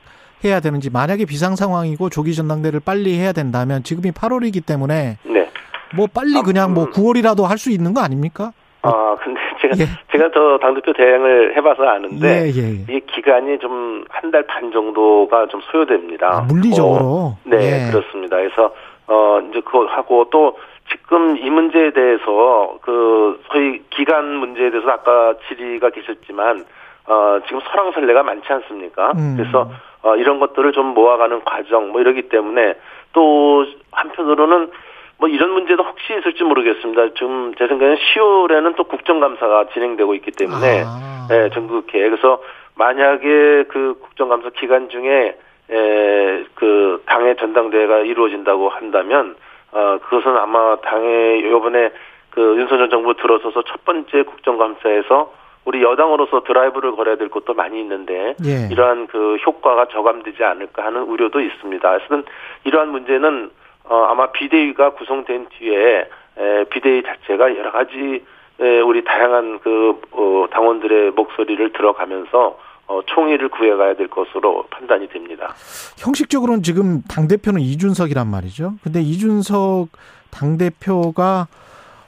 해야 0.45 0.61
되는지 0.61 0.91
만약에 0.91 1.25
비상 1.25 1.57
상황이고 1.57 2.09
조기 2.11 2.35
전당대를 2.35 2.81
빨리 2.85 3.19
해야 3.19 3.33
된다면 3.33 3.83
지금이 3.83 4.13
8월이기 4.13 4.65
때문에 4.67 5.19
네. 5.25 5.51
뭐 5.95 6.07
빨리 6.13 6.37
아, 6.39 6.43
그냥 6.43 6.75
뭐 6.75 6.85
음. 6.85 6.91
9월이라도 6.93 7.45
할 7.45 7.59
수 7.59 7.71
있는 7.71 7.95
거 7.95 8.01
아닙니까? 8.03 8.53
아, 8.83 9.17
근데 9.23 9.41
제가, 9.63 9.75
예. 9.79 9.87
제가 10.13 10.31
저 10.35 10.59
당대표 10.61 10.93
대행을 10.93 11.57
해봐서 11.57 11.83
아는데, 11.85 12.53
예, 12.55 12.87
예. 12.89 12.95
이 12.95 13.01
기간이 13.01 13.59
좀 13.59 14.05
한 14.11 14.31
달 14.31 14.43
반 14.47 14.71
정도가 14.71 15.47
좀 15.49 15.61
소요됩니다. 15.73 16.29
아, 16.29 16.41
물리적으로. 16.43 17.05
어, 17.05 17.39
네, 17.45 17.87
예. 17.87 17.91
그렇습니다. 17.91 18.37
그래서, 18.37 18.73
어, 19.09 19.41
이제 19.51 19.61
그거 19.65 19.87
하고 19.87 20.29
또 20.31 20.57
지금 20.91 21.37
이 21.39 21.51
문제에 21.51 21.91
대해서 21.93 22.79
그 22.83 23.41
소위 23.51 23.81
기간 23.91 24.37
문제에 24.37 24.71
대해서 24.71 24.89
아까 24.91 25.35
질의가 25.49 25.91
계셨지만, 25.91 26.65
어, 27.07 27.39
지금 27.47 27.61
설왕설래가 27.61 28.23
많지 28.23 28.53
않습니까? 28.53 29.13
음. 29.17 29.37
그래서 29.37 29.71
어, 30.03 30.17
이런 30.17 30.39
것들을 30.39 30.73
좀 30.73 30.87
모아가는 30.95 31.43
과정 31.45 31.91
뭐 31.91 32.01
이러기 32.01 32.29
때문에 32.29 32.75
또 33.13 33.65
한편으로는 33.93 34.71
뭐 35.19 35.29
이런 35.29 35.51
문제도 35.51 35.83
혹시 35.83 36.15
있을지 36.19 36.45
모르겠습니다. 36.45 37.15
지금 37.15 37.55
제 37.57 37.67
생각에는 37.67 37.97
10월에는 37.97 38.77
또 38.77 38.85
국정감사가 38.85 39.69
진행되고 39.73 40.15
있기 40.15 40.33
때문에 40.33 40.85
아. 40.87 41.29
예, 41.31 41.51
전국회. 41.55 41.99
그래서 42.01 42.43
만약에 42.75 43.65
그 43.69 43.99
국정감사 44.03 44.51
기간 44.59 44.89
중에 44.91 45.37
에, 45.71 46.45
그 46.55 47.03
당의 47.07 47.37
전당대회가 47.37 48.01
이루어진다고 48.01 48.69
한다면 48.69 49.35
어 49.73 49.99
그것은 50.03 50.37
아마 50.37 50.77
당의 50.77 51.45
요번에 51.51 51.91
그 52.31 52.57
윤석열 52.59 52.91
정부 52.91 53.15
들어서서 53.15 53.63
첫 53.63 53.85
번째 53.85 54.23
국정감사에서 54.23 55.33
우리 55.67 55.83
여당으로서 55.83 56.45
드라이브를 56.45 56.93
걸어야 56.93 57.17
될 57.17 57.29
것도 57.29 57.53
많이 57.55 57.81
있는데 57.81 58.35
예. 58.45 58.69
이러한 58.71 59.09
그 59.09 59.37
효과가 59.45 59.89
저감되지 59.89 60.43
않을까 60.43 60.87
하는 60.87 61.03
우려도 61.03 61.41
있습니다. 61.41 61.99
그래서 61.99 62.23
이러한 62.65 62.91
문제는 62.91 63.51
어, 63.85 64.05
아마 64.09 64.31
비대위가 64.31 64.91
구성된 64.95 65.49
뒤에 65.59 66.09
에, 66.39 66.65
비대위 66.71 67.03
자체가 67.03 67.57
여러 67.57 67.73
가지 67.73 68.25
에, 68.61 68.81
우리 68.81 69.05
다양한 69.05 69.59
그 69.61 70.01
어, 70.13 70.47
당원들의 70.51 71.11
목소리를 71.11 71.73
들어가면서 71.73 72.59
어, 72.87 73.01
총의를 73.07 73.49
구해가야 73.49 73.97
될 73.97 74.07
것으로 74.07 74.67
판단이 74.71 75.09
됩니다. 75.09 75.53
형식적으로는 75.99 76.63
지금 76.63 77.03
당 77.11 77.27
대표는 77.27 77.61
이준석이란 77.61 78.29
말이죠. 78.29 78.75
근데 78.85 79.01
이준석 79.01 79.89
당 80.31 80.59
대표가 80.59 81.49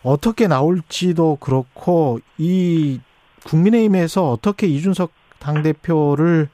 어떻게 0.05 0.47
나올지도 0.47 1.39
그렇고 1.41 2.21
이 2.39 3.01
국민의힘에서 3.49 4.31
어떻게 4.31 4.67
이준석 4.67 5.11
당대표를 5.41 6.49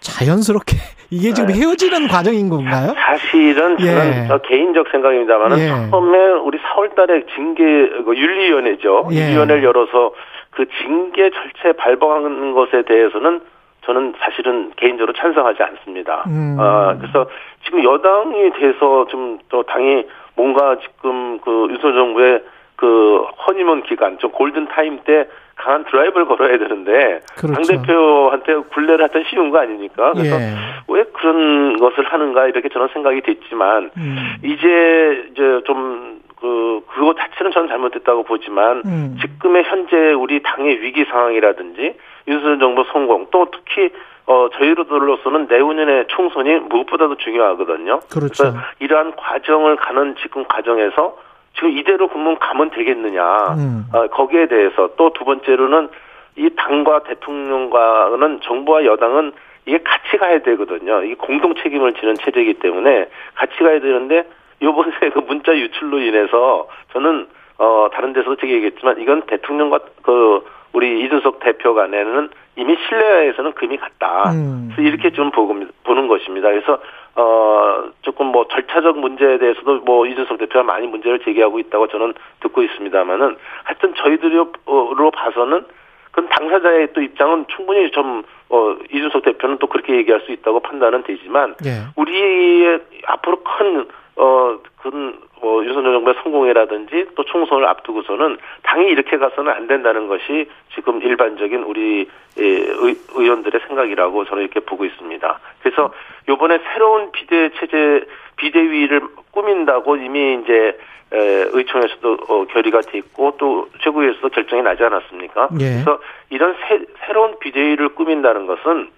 자연스럽게 0.00 0.76
이게 1.10 1.32
지금 1.34 1.48
네. 1.48 1.60
헤어지는 1.60 2.06
과정인 2.08 2.48
건가요? 2.48 2.94
사실은 2.96 3.76
저는 3.78 4.24
예. 4.24 4.28
저 4.28 4.38
개인적 4.38 4.86
생각입니다만은 4.92 5.58
예. 5.58 5.90
처음에 5.90 6.18
우리 6.44 6.58
4월달에 6.58 7.26
징계 7.34 7.62
그 8.04 8.16
윤리위원회죠. 8.16 9.08
예. 9.10 9.16
윤리위원회를 9.16 9.64
열어서 9.64 10.12
그 10.50 10.66
징계 10.80 11.30
절차에 11.30 11.72
발봉하는 11.72 12.52
것에 12.52 12.82
대해서는 12.82 13.40
저는 13.84 14.14
사실은 14.20 14.72
개인적으로 14.76 15.12
찬성하지 15.14 15.62
않습니다. 15.62 16.24
음. 16.28 16.56
아, 16.60 16.96
그래서 16.98 17.28
지금 17.64 17.82
여당에 17.82 18.50
대해서 18.58 19.06
좀 19.08 19.30
또 19.50 19.64
당이 19.64 20.04
뭔가 20.36 20.78
지금 20.78 21.38
그 21.40 21.66
윤석열 21.70 21.94
정부의 21.94 22.42
그 22.76 23.24
허니문 23.46 23.82
기간, 23.82 24.16
좀 24.18 24.30
골든 24.30 24.68
타임 24.68 25.00
때 25.04 25.28
강한 25.60 25.84
드라이브를 25.84 26.26
걸어야 26.26 26.58
되는데 26.58 27.20
그렇죠. 27.38 27.54
당 27.54 27.78
대표한테 27.82 28.54
굴레를 28.72 29.04
하던 29.04 29.24
쉬운 29.28 29.50
거 29.50 29.58
아닙니까? 29.58 30.12
그래서 30.14 30.36
예. 30.36 30.54
왜 30.88 31.04
그런 31.12 31.76
것을 31.76 32.04
하는가 32.04 32.46
이렇게 32.46 32.68
저는 32.68 32.88
생각이 32.92 33.20
됐지만 33.22 33.90
음. 33.96 34.16
이제 34.42 35.28
이제 35.32 35.60
좀 35.66 36.20
그 36.40 36.80
그거 36.88 37.14
자체는 37.14 37.52
저는 37.52 37.68
잘못됐다고 37.68 38.24
보지만 38.24 38.82
음. 38.86 39.18
지금의 39.20 39.64
현재 39.64 40.12
우리 40.12 40.42
당의 40.42 40.80
위기 40.80 41.04
상황이라든지 41.04 41.94
윤석열 42.26 42.58
정부 42.58 42.84
성공 42.92 43.26
또 43.30 43.46
특히 43.50 43.90
어 44.26 44.48
저희로서는 44.54 45.46
내후년의 45.48 46.06
총선이 46.08 46.60
무엇보다도 46.60 47.16
중요하거든요. 47.16 48.00
그렇죠. 48.10 48.44
래서 48.44 48.56
이러한 48.78 49.16
과정을 49.16 49.76
가는 49.76 50.14
지금 50.22 50.44
과정에서 50.44 51.16
지금 51.54 51.76
이대로 51.76 52.08
국문 52.08 52.38
가면 52.38 52.70
되겠느냐. 52.70 53.54
음. 53.54 53.84
어, 53.92 54.06
거기에 54.08 54.46
대해서 54.46 54.90
또 54.96 55.10
두 55.10 55.24
번째로는 55.24 55.88
이 56.36 56.48
당과 56.56 57.02
대통령과는 57.04 58.40
정부와 58.42 58.84
여당은 58.84 59.32
이게 59.66 59.78
같이 59.82 60.16
가야 60.16 60.40
되거든요. 60.40 61.02
이게 61.02 61.14
공동 61.14 61.54
책임을 61.54 61.94
지는 61.94 62.14
체제이기 62.14 62.54
때문에 62.54 63.08
같이 63.34 63.56
가야 63.58 63.80
되는데 63.80 64.24
요번에 64.62 64.90
그 65.12 65.18
문자 65.20 65.56
유출로 65.56 65.98
인해서 65.98 66.68
저는 66.92 67.26
어 67.58 67.88
다른 67.92 68.12
데서도 68.12 68.36
제가 68.36 68.52
얘기했지만 68.52 69.00
이건 69.00 69.22
대통령과 69.22 69.80
그 70.02 70.44
우리 70.72 71.04
이준석 71.04 71.40
대표 71.40 71.74
간에는 71.74 72.30
이미 72.56 72.76
신뢰에서는 72.88 73.52
금이 73.52 73.76
갔다. 73.76 74.30
음. 74.30 74.70
그래서 74.74 74.88
이렇게 74.88 75.10
좀 75.10 75.30
보고 75.30 75.54
보는 75.84 76.08
것입니다. 76.08 76.48
그래서 76.48 76.78
어 77.16 77.90
조금 78.02 78.26
뭐 78.26 78.46
절차적 78.48 78.98
문제에 78.98 79.38
대해서도 79.38 79.80
뭐 79.80 80.06
이준석 80.06 80.38
대표가 80.38 80.62
많이 80.62 80.86
문제를 80.86 81.20
제기하고 81.20 81.58
있다고 81.58 81.88
저는 81.88 82.14
듣고 82.40 82.62
있습니다만은 82.62 83.36
하여튼 83.64 83.94
저희들로 83.94 85.10
봐서는 85.12 85.64
그건 86.10 86.28
당사자의 86.28 86.92
또 86.92 87.00
입장은 87.00 87.46
충분히 87.48 87.90
좀 87.90 88.22
어, 88.48 88.76
이준석 88.92 89.22
대표는 89.22 89.58
또 89.58 89.66
그렇게 89.66 89.96
얘기할 89.96 90.20
수 90.22 90.32
있다고 90.32 90.60
판단은 90.60 91.04
되지만 91.04 91.54
예. 91.64 91.86
우리의 91.96 92.80
앞으로 93.06 93.42
큰 93.42 93.86
어, 94.16 94.58
큰, 94.82 95.18
뭐, 95.40 95.64
윤석열 95.64 95.92
정부의 95.94 96.14
성공이라든지 96.22 97.06
또 97.14 97.24
총선을 97.24 97.66
앞두고서는 97.66 98.38
당이 98.62 98.86
이렇게 98.88 99.16
가서는 99.18 99.52
안 99.52 99.66
된다는 99.66 100.06
것이 100.08 100.48
지금 100.74 101.02
일반적인 101.02 101.62
우리 101.62 102.08
예, 102.38 102.44
의, 102.44 102.96
의원들의 103.14 103.60
생각이라고 103.66 104.24
저는 104.24 104.42
이렇게 104.42 104.60
보고 104.60 104.84
있습니다. 104.84 105.40
그래서 105.62 105.92
요번에 106.28 106.60
새로운 106.72 107.10
비대 107.12 107.50
체제, 107.58 108.04
비대위를 108.36 109.00
꾸민다고 109.32 109.96
이미 109.96 110.40
이제 110.42 110.78
에, 111.12 111.18
의총에서도 111.50 112.18
어, 112.28 112.44
결의가 112.44 112.82
돼 112.82 112.98
있고 112.98 113.34
또 113.36 113.68
최고위에서도 113.82 114.28
결정이 114.28 114.62
나지 114.62 114.84
않았습니까? 114.84 115.48
예. 115.60 115.82
그래서 115.82 116.00
이런 116.30 116.54
새, 116.68 116.80
새로운 117.06 117.38
비대위를 117.40 117.90
꾸민다는 117.90 118.46
것은 118.46 118.90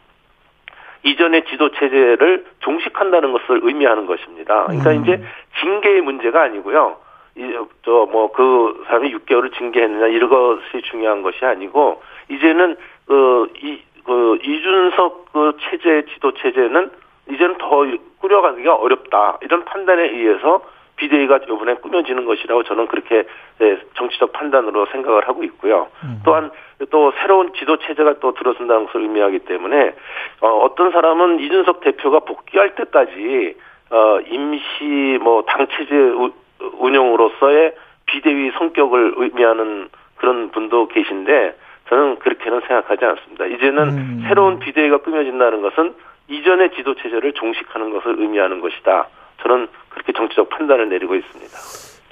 이전의 1.04 1.44
지도 1.46 1.70
체제를 1.70 2.44
종식한다는 2.60 3.32
것을 3.32 3.60
의미하는 3.62 4.06
것입니다. 4.06 4.66
그러니까 4.66 4.90
음. 4.90 5.02
이제 5.02 5.22
징계의 5.60 6.00
문제가 6.02 6.42
아니고요. 6.42 6.96
이저 7.34 8.08
뭐 8.10 8.32
그 8.32 8.84
사람이 8.86 9.14
6개월을 9.14 9.56
징계했느냐 9.56 10.06
이런 10.08 10.28
것이 10.28 10.82
중요한 10.90 11.22
것이 11.22 11.44
아니고 11.44 12.02
이제는 12.28 12.76
그이 13.06 13.82
그 14.04 14.38
이준석 14.42 15.32
그 15.32 15.56
체제 15.60 16.04
지도 16.12 16.32
체제는 16.34 16.90
이제는 17.30 17.56
더 17.58 17.86
꾸려가기가 18.20 18.74
어렵다 18.74 19.38
이런 19.42 19.64
판단에 19.64 20.02
의해서 20.10 20.62
비대위가 20.96 21.38
이번에 21.44 21.74
꾸며지는 21.74 22.24
것이라고 22.26 22.62
저는 22.64 22.86
그렇게 22.86 23.24
예, 23.60 23.78
정치적 23.94 24.32
판단으로 24.32 24.86
생각을 24.86 25.26
하고 25.26 25.42
있고요. 25.44 25.88
음. 26.04 26.20
또한 26.24 26.50
또 26.90 27.12
새로운 27.20 27.52
지도 27.54 27.76
체제가 27.78 28.14
또 28.20 28.34
들어선다는 28.34 28.86
것을 28.86 29.00
의미하기 29.02 29.40
때문에 29.40 29.94
어, 30.40 30.48
어떤 30.48 30.92
사람은 30.92 31.40
이준석 31.40 31.80
대표가 31.80 32.20
복귀할 32.20 32.74
때까지 32.74 33.56
어, 33.90 34.20
임시 34.26 35.18
뭐 35.22 35.42
당 35.46 35.66
체제 35.76 35.94
우- 35.94 36.32
운영으로서의 36.78 37.74
비대위 38.06 38.50
성격을 38.52 39.14
의미하는 39.16 39.88
그런 40.16 40.50
분도 40.50 40.86
계신데 40.88 41.56
저는 41.88 42.18
그렇게는 42.20 42.60
생각하지 42.60 43.04
않습니다. 43.04 43.46
이제는 43.46 43.82
음. 43.88 44.24
새로운 44.28 44.58
비대위가 44.60 44.98
꾸며진다는 44.98 45.62
것은 45.62 45.94
이전의 46.28 46.70
지도 46.76 46.94
체제를 46.94 47.32
종식하는 47.32 47.90
것을 47.90 48.14
의미하는 48.18 48.60
것이다. 48.60 49.08
저는 49.42 49.68
그렇게 49.90 50.12
정치적 50.12 50.48
판단을 50.50 50.88
내리고 50.88 51.14
있습니다. 51.14 51.52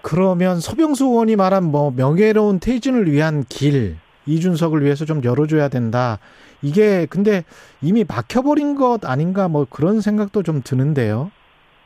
그러면 0.02 0.56
서병수 0.60 1.04
의원이 1.04 1.36
말한 1.36 1.64
뭐 1.64 1.92
명예로운 1.96 2.60
퇴진을 2.60 3.10
위한 3.10 3.44
길 3.48 3.96
이준석을 4.26 4.82
위해서 4.82 5.04
좀 5.04 5.22
열어줘야 5.24 5.68
된다. 5.68 6.18
이게 6.62 7.06
근데 7.10 7.44
이미 7.82 8.04
막혀버린 8.06 8.74
것 8.74 9.04
아닌가 9.04 9.48
뭐 9.48 9.66
그런 9.68 10.00
생각도 10.00 10.42
좀 10.42 10.62
드는데요. 10.64 11.30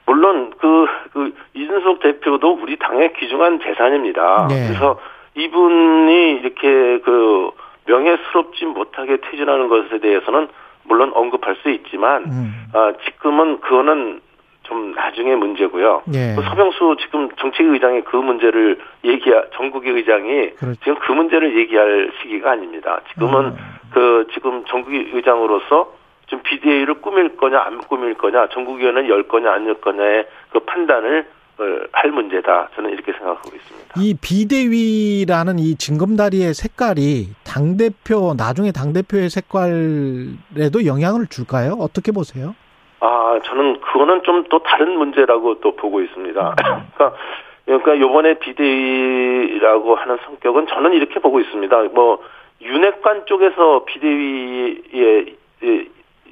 물론 0.07 0.53
그, 0.59 0.87
그 1.13 1.35
이준석 1.55 2.01
대표도 2.01 2.59
우리 2.61 2.77
당의 2.79 3.13
귀중한 3.15 3.61
재산입니다. 3.61 4.49
네. 4.49 4.67
그래서 4.69 4.99
이분이 5.37 6.41
이렇게 6.41 7.01
그 7.01 7.51
명예스럽지 7.87 8.67
못하게 8.67 9.19
퇴진하는 9.21 9.69
것에 9.69 10.01
대해서는 10.01 10.49
물론 10.85 11.13
언급할 11.15 11.57
수 11.63 11.71
있지만 11.71 12.25
음. 12.25 12.65
아, 12.73 12.93
지금은 13.05 13.61
그거는 13.61 14.21
좀 14.65 14.93
나중에 14.93 15.35
문제고요. 15.37 16.03
예. 16.15 16.35
그 16.37 16.43
서병수 16.43 16.97
지금 17.01 17.29
정책위 17.37 17.71
의장이 17.71 18.03
그 18.03 18.17
문제를 18.17 18.79
얘기할 19.05 19.49
전국의 19.57 19.93
의장이 19.93 20.51
그렇죠. 20.57 20.81
지금 20.81 20.97
그 21.01 21.13
문제를 21.13 21.57
얘기할 21.59 22.11
시기가 22.21 22.53
아닙니다. 22.53 23.01
지금은 23.13 23.47
음. 23.47 23.57
그 23.93 24.27
지금 24.35 24.65
전국위 24.67 25.11
의장으로서 25.13 25.93
좀 26.27 26.41
비대위를 26.43 26.95
꾸밀 27.03 27.37
거냐 27.37 27.61
안 27.61 27.79
꾸밀 27.79 28.15
거냐 28.15 28.49
전국위원회를 28.49 29.09
열 29.11 29.29
거냐 29.29 29.53
안 29.53 29.67
열 29.67 29.75
거냐의 29.81 30.27
그 30.51 30.61
판단을 30.61 31.27
어, 31.57 31.63
할 31.93 32.11
문제다. 32.11 32.71
저는 32.75 32.91
이렇게 32.91 33.13
생각하고 33.13 33.51
있습니다. 33.55 33.95
이 34.01 34.15
비대위라는 34.21 35.59
이 35.61 35.77
징검다리의 35.77 36.53
색깔이 36.55 37.29
당 37.45 37.77
대표 37.77 38.35
나중에 38.37 38.73
당 38.73 38.93
대표의 38.93 39.31
색깔에도 39.31 40.85
영향을 40.87 41.27
줄까요? 41.29 41.75
어떻게 41.79 42.11
보세요? 42.11 42.57
아, 43.05 43.39
저는 43.45 43.81
그거는 43.81 44.23
좀 44.23 44.45
또 44.49 44.61
다른 44.61 44.97
문제라고 44.97 45.61
또 45.61 45.77
보고 45.77 46.01
있습니다. 46.01 46.55
그러니까, 46.97 47.19
그러니까 47.67 47.99
요번에 47.99 48.35
비대위라고 48.39 49.95
하는 49.95 50.19
성격은 50.25 50.67
저는 50.69 50.93
이렇게 50.95 51.21
보고 51.21 51.41
있습니다. 51.41 51.83
뭐, 51.95 52.23
윤핵관 52.63 53.27
쪽에서 53.27 53.85
비대위의 53.85 55.37
예, 55.65 55.87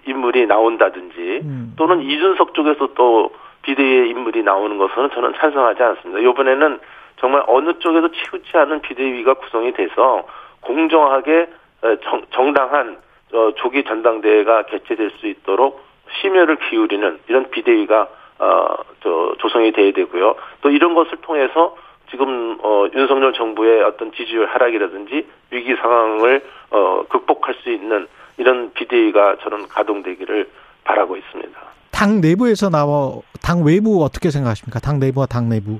인물이 0.06 0.46
나온다든지 0.46 1.40
음. 1.44 1.74
또는 1.76 2.02
이준석 2.02 2.54
쪽에서 2.54 2.88
또 2.94 3.32
비대위의 3.62 4.08
인물이 4.10 4.42
나오는 4.42 4.78
것은 4.78 5.10
저는 5.10 5.34
찬성하지 5.34 5.82
않습니다. 5.82 6.22
요번에는 6.22 6.80
정말 7.18 7.42
어느 7.46 7.78
쪽에도 7.78 8.10
치우치 8.10 8.56
않은 8.56 8.80
비대위가 8.80 9.34
구성이 9.34 9.72
돼서 9.72 10.26
공정하게 10.60 11.48
어, 11.82 11.96
정, 12.04 12.22
정당한 12.30 12.98
어, 13.32 13.52
조기 13.56 13.84
전당대회가 13.84 14.62
개최될 14.64 15.10
수 15.18 15.26
있도록 15.26 15.91
심혈을 16.20 16.56
기울이는 16.68 17.20
이런 17.28 17.50
비대위가 17.50 18.08
어, 18.38 18.66
저, 19.02 19.34
조성이 19.38 19.72
돼야 19.72 19.92
되고요. 19.92 20.34
또 20.62 20.70
이런 20.70 20.94
것을 20.94 21.18
통해서 21.22 21.76
지금 22.10 22.58
어, 22.62 22.86
윤석열 22.94 23.32
정부의 23.32 23.82
어떤 23.84 24.12
지지율 24.12 24.46
하락이라든지 24.46 25.26
위기 25.50 25.74
상황을 25.76 26.42
어, 26.70 27.04
극복할 27.08 27.54
수 27.62 27.70
있는 27.70 28.06
이런 28.36 28.72
비대위가 28.72 29.36
저는 29.42 29.68
가동되기를 29.68 30.48
바라고 30.84 31.16
있습니다. 31.16 31.58
당 31.92 32.20
내부에서 32.20 32.68
나와 32.68 33.12
당 33.42 33.64
외부 33.64 34.02
어떻게 34.02 34.30
생각하십니까? 34.30 34.80
당 34.80 34.98
내부와 34.98 35.26
당 35.26 35.48
내부. 35.48 35.78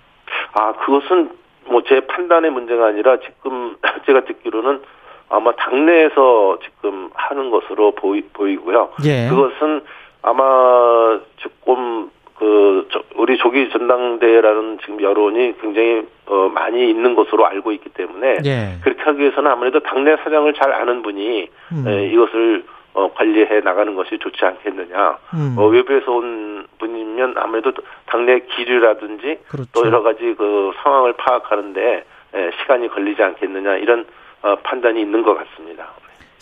아, 0.55 0.73
그것은 0.73 1.31
뭐 1.67 1.83
제 1.93 2.01
판단의 2.01 2.51
문제가 2.51 2.87
아니라 2.87 3.19
지금 3.19 3.77
제가 4.07 4.25
듣기로는 4.25 4.81
아마 5.29 5.53
당내에서 5.53 6.59
지금 6.63 7.11
하는 7.15 7.51
것으로 7.51 7.93
보이, 7.93 8.23
보이고요. 8.33 8.91
예. 9.05 9.29
그것은 9.29 9.83
아마 10.23 11.21
조금 11.37 12.11
그 12.39 12.89
저- 12.93 13.03
우리 13.17 13.37
조기 13.39 13.71
전당대회라는 13.71 14.79
지금 14.81 15.01
여론이 15.01 15.55
굉장히 15.61 16.07
어, 16.27 16.49
많이 16.53 16.89
있는 16.91 17.15
것으로 17.15 17.47
알고 17.47 17.73
있기 17.73 17.91
때문에 17.91 18.39
예. 18.45 18.79
그렇게 18.83 19.03
하기 19.03 19.21
위해서는 19.21 19.51
아무래도 19.51 19.81
당내 19.81 20.17
사정을 20.19 20.55
잘 20.55 20.73
아는 20.73 21.03
분이 21.03 21.49
음. 21.73 21.85
에, 21.89 22.07
이것을 22.09 22.65
어, 22.95 23.11
관리해 23.15 23.61
나가는 23.61 23.95
것이 23.95 24.19
좋지 24.19 24.45
않겠느냐. 24.45 25.19
음. 25.35 25.55
어, 25.59 25.67
외부에서 25.67 26.13
온 26.13 26.67
분이면 26.79 27.35
아무래도 27.39 27.73
당내 28.07 28.41
기류라든지 28.41 29.39
그렇죠. 29.49 29.71
또 29.73 29.87
여러 29.87 30.03
가지 30.03 30.35
그 30.37 30.73
상황을 30.83 31.15
파악하는데 31.15 32.05
예, 32.35 32.51
시간이 32.61 32.89
걸리지 32.89 33.23
않겠느냐 33.23 33.77
이런 33.77 34.05
어, 34.43 34.57
판단이 34.63 35.01
있는 35.01 35.23
것 35.23 35.35
같습니다. 35.35 35.89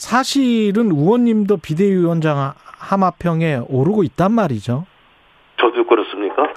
사실은 0.01 0.91
의원님도 0.93 1.59
비대위원장 1.59 2.53
하마평에 2.79 3.61
오르고 3.69 4.03
있단 4.05 4.33
말이죠. 4.33 4.87
저도 5.61 5.85
그렇습니까? 5.85 6.49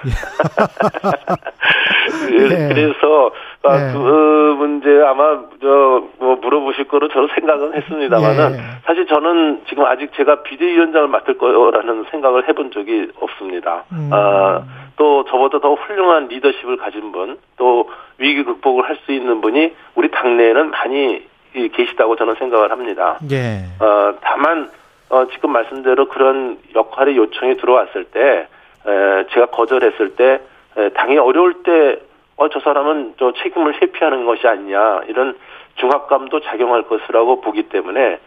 네. 2.30 2.68
그래서 2.68 3.30
아, 3.64 3.76
네. 3.76 3.92
그 3.92 4.54
문제 4.58 4.88
아마 5.06 5.40
저 5.60 6.04
뭐 6.18 6.36
물어보실 6.36 6.88
거로 6.88 7.08
저도 7.08 7.28
생각은 7.34 7.74
했습니다만은 7.74 8.54
예. 8.54 8.58
사실 8.86 9.06
저는 9.06 9.62
지금 9.68 9.84
아직 9.84 10.10
제가 10.16 10.42
비대위원장을 10.42 11.08
맡을 11.08 11.36
거라는 11.36 12.06
생각을 12.10 12.48
해본 12.48 12.70
적이 12.72 13.08
없습니다. 13.20 13.84
음. 13.92 14.08
아, 14.10 14.62
또 14.96 15.24
저보다 15.26 15.58
더 15.60 15.74
훌륭한 15.74 16.28
리더십을 16.28 16.78
가진 16.78 17.12
분, 17.12 17.36
또 17.58 17.90
위기 18.18 18.42
극복을 18.44 18.88
할 18.88 18.96
수 19.04 19.12
있는 19.12 19.40
분이 19.42 19.72
우리 19.96 20.10
당내에는 20.10 20.70
많이 20.70 21.14
이- 21.16 21.22
계시다고 21.54 22.16
저는 22.16 22.34
생각을 22.38 22.70
합니다. 22.70 23.18
예. 23.30 23.64
어, 23.80 24.14
다만 24.20 24.70
어, 25.08 25.26
지금 25.32 25.52
말씀대로 25.52 26.08
그런 26.08 26.58
역할의 26.74 27.16
요청이 27.16 27.56
들어왔을 27.58 28.04
때 28.04 28.48
에, 28.86 29.26
제가 29.32 29.46
거절했을 29.46 30.16
때 30.16 30.40
에, 30.76 30.88
당이 30.90 31.18
어려울 31.18 31.62
때 31.62 32.00
어, 32.36 32.48
저 32.48 32.60
사람은 32.60 33.14
저 33.18 33.32
책임을 33.32 33.80
회피하는 33.80 34.26
것이 34.26 34.46
아니냐 34.46 35.02
이런 35.06 35.36
중압감도 35.76 36.40
작용할 36.40 36.82
것이라고 36.82 37.40
보기 37.40 37.68
때문에 37.68 38.00
에, 38.00 38.18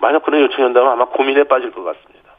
만약 0.00 0.22
그런 0.22 0.40
요청이 0.40 0.64
온다면 0.64 0.90
아마 0.90 1.04
고민에 1.06 1.44
빠질 1.44 1.70
것 1.70 1.84
같습니다. 1.84 2.30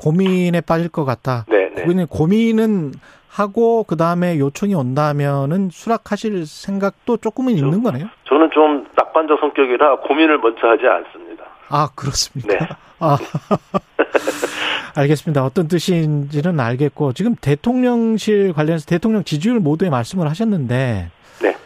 고민에 0.00 0.60
빠질 0.60 0.88
것 0.88 1.04
같다. 1.04 1.44
네, 1.48 1.70
네. 1.72 1.82
고민은 1.82 2.06
고민은 2.08 2.92
하고 3.30 3.84
그 3.84 3.96
다음에 3.96 4.38
요청이 4.38 4.74
온다면은 4.74 5.70
수락하실 5.70 6.46
생각도 6.46 7.16
조금은 7.16 7.54
있는 7.54 7.82
거네요. 7.82 8.06
저는 8.24 8.50
좀 8.52 8.83
낙관적 8.96 9.40
성격이라 9.40 10.00
고민을 10.00 10.38
먼저 10.38 10.66
하지 10.68 10.86
않습니다. 10.86 11.44
아 11.68 11.88
그렇습니까? 11.94 12.54
네. 12.54 12.68
아 13.00 13.18
알겠습니다. 14.96 15.44
어떤 15.44 15.68
뜻인지는 15.68 16.60
알겠고 16.60 17.12
지금 17.12 17.34
대통령실 17.34 18.52
관련해서 18.52 18.86
대통령 18.86 19.24
지지율 19.24 19.60
모두에 19.60 19.90
말씀을 19.90 20.28
하셨는데 20.28 21.10
네. 21.42 21.56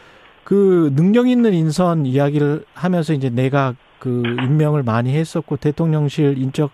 그 0.45 0.93
능력 0.95 1.29
있는 1.29 1.53
인선 1.53 2.07
이야기를 2.07 2.65
하면서 2.75 3.13
이제 3.13 3.29
내가 3.29 3.75
그 3.99 4.23
임명을 4.25 4.83
많이 4.83 5.15
했었고 5.15 5.57
대통령실 5.57 6.39
인적 6.39 6.71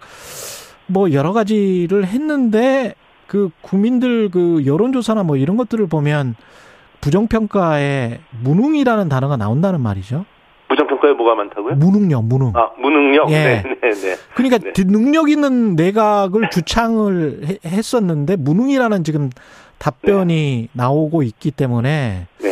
뭐 0.87 1.13
여러 1.13 1.33
가지를 1.33 2.07
했는데 2.07 2.95
그 3.27 3.51
국민들 3.63 4.29
그 4.31 4.65
여론조사나 4.67 5.23
뭐 5.23 5.37
이런 5.37 5.57
것들을 5.57 5.87
보면 5.87 6.37
부정평가에 7.01 8.21
무능이라는 8.43 9.09
단어가 9.09 9.37
나온다는 9.37 9.81
말이죠. 9.81 10.25
부정평가에 11.05 11.13
뭐가 11.13 11.35
많다고요? 11.35 11.75
무능력, 11.77 12.25
무능. 12.25 12.53
아 12.55 12.71
무능력. 12.79 13.31
예. 13.31 13.35
네, 13.35 13.63
네, 13.83 13.91
네. 13.91 14.15
그러니까 14.35 14.59
네. 14.59 14.73
능력 14.73 15.29
있는 15.29 15.77
내각을 15.77 16.49
주창을 16.51 17.41
해- 17.45 17.59
했었는데 17.69 18.37
무능이라는 18.37 19.05
지금 19.05 19.31
답변이 19.79 20.69
나오고 20.73 21.23
있기 21.23 21.51
때문에 21.51 22.27
네. 22.41 22.49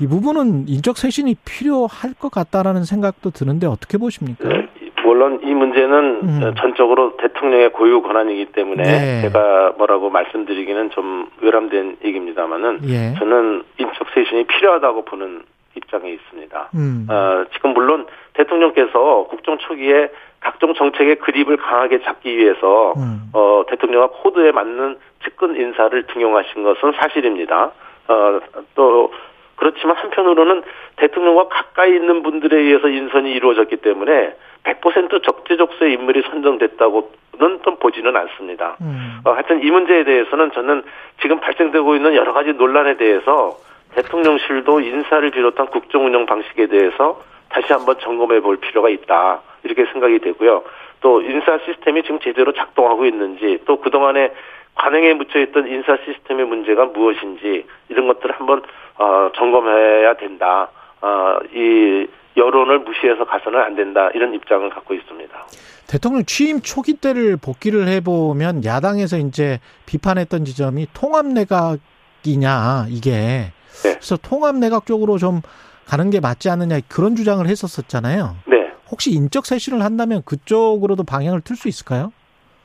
이 0.00 0.06
부분은 0.06 0.68
인적 0.68 0.96
쇄신이 0.96 1.36
필요할 1.44 2.14
것 2.18 2.30
같다라는 2.30 2.84
생각도 2.84 3.30
드는데 3.30 3.66
어떻게 3.66 3.98
보십니까? 3.98 4.48
네, 4.48 4.68
물론 5.04 5.40
이 5.42 5.52
문제는 5.52 6.20
음. 6.22 6.54
전적으로 6.58 7.16
대통령의 7.18 7.72
고유 7.72 8.00
권한이기 8.02 8.52
때문에 8.52 8.82
네. 8.82 9.20
제가 9.22 9.74
뭐라고 9.76 10.08
말씀드리기는 10.10 10.90
좀 10.90 11.28
외람된 11.42 11.98
얘기입니다만은 12.04 12.80
예. 12.88 13.14
저는 13.18 13.64
인적 13.78 14.06
쇄신이 14.14 14.44
필요하다고 14.44 15.04
보는 15.04 15.42
입장에 15.80 16.10
있습니다. 16.10 16.70
음. 16.74 17.06
어, 17.10 17.44
지금 17.52 17.72
물론 17.74 18.06
대통령께서 18.34 19.26
국정 19.28 19.58
초기에 19.58 20.10
각종 20.40 20.74
정책의 20.74 21.16
그립을 21.16 21.56
강하게 21.56 22.02
잡기 22.02 22.36
위해서 22.36 22.94
음. 22.96 23.30
어, 23.32 23.64
대통령과 23.68 24.08
코드에 24.22 24.52
맞는 24.52 24.98
측근 25.24 25.56
인사를 25.56 26.02
등용하신 26.06 26.62
것은 26.62 26.92
사실입니다. 26.98 27.72
어, 28.08 28.40
또 28.74 29.12
그렇지만 29.56 29.96
한편으로는 29.96 30.62
대통령과 30.96 31.48
가까이 31.48 31.94
있는 31.94 32.22
분들에 32.22 32.56
의해서 32.56 32.88
인선이 32.88 33.30
이루어졌기 33.32 33.76
때문에 33.76 34.34
100% 34.64 35.22
적재적소의 35.22 35.92
인물이 35.94 36.22
선정됐다고는 36.30 37.60
좀 37.62 37.76
보지는 37.76 38.16
않습니다. 38.16 38.76
음. 38.80 39.20
어, 39.24 39.32
하여튼 39.32 39.62
이 39.62 39.70
문제에 39.70 40.04
대해서는 40.04 40.52
저는 40.52 40.82
지금 41.20 41.40
발생되고 41.40 41.94
있는 41.94 42.14
여러 42.14 42.32
가지 42.32 42.52
논란에 42.54 42.96
대해서 42.96 43.58
대통령실도 43.94 44.80
인사를 44.80 45.30
비롯한 45.30 45.66
국정 45.68 46.06
운영 46.06 46.26
방식에 46.26 46.66
대해서 46.66 47.22
다시 47.48 47.72
한번 47.72 47.98
점검해 48.00 48.40
볼 48.40 48.56
필요가 48.58 48.88
있다. 48.88 49.40
이렇게 49.64 49.84
생각이 49.92 50.20
되고요. 50.20 50.62
또 51.00 51.22
인사 51.22 51.58
시스템이 51.58 52.02
지금 52.02 52.20
제대로 52.20 52.52
작동하고 52.52 53.04
있는지 53.06 53.58
또 53.66 53.80
그동안에 53.80 54.32
관행에 54.74 55.14
묻혀 55.14 55.40
있던 55.40 55.66
인사 55.68 55.96
시스템의 56.04 56.46
문제가 56.46 56.86
무엇인지 56.86 57.66
이런 57.88 58.06
것들을 58.06 58.34
한번 58.38 58.62
어, 58.98 59.30
점검해야 59.34 60.14
된다. 60.14 60.70
어, 61.00 61.38
이 61.52 62.06
여론을 62.36 62.80
무시해서 62.80 63.24
가서는 63.24 63.60
안 63.60 63.74
된다. 63.74 64.10
이런 64.14 64.34
입장을 64.34 64.68
갖고 64.70 64.94
있습니다. 64.94 65.46
대통령 65.88 66.24
취임 66.24 66.60
초기 66.60 66.94
때를 66.94 67.36
복기를 67.36 67.88
해보면 67.88 68.64
야당에서 68.64 69.16
이제 69.16 69.58
비판했던 69.86 70.44
지점이 70.44 70.86
통합 70.94 71.26
내각이냐 71.26 72.86
이게 72.88 73.50
네. 73.82 73.94
그래서 73.94 74.16
통합 74.16 74.56
내각 74.56 74.86
쪽으로 74.86 75.18
좀 75.18 75.40
가는 75.86 76.10
게 76.10 76.20
맞지 76.20 76.48
않느냐 76.50 76.80
그런 76.88 77.16
주장을 77.16 77.44
했었었잖아요. 77.46 78.36
네. 78.46 78.72
혹시 78.90 79.10
인적 79.12 79.46
쇄신을 79.46 79.82
한다면 79.82 80.22
그쪽으로도 80.24 81.04
방향을 81.04 81.40
틀 81.42 81.56
수 81.56 81.68
있을까요? 81.68 82.12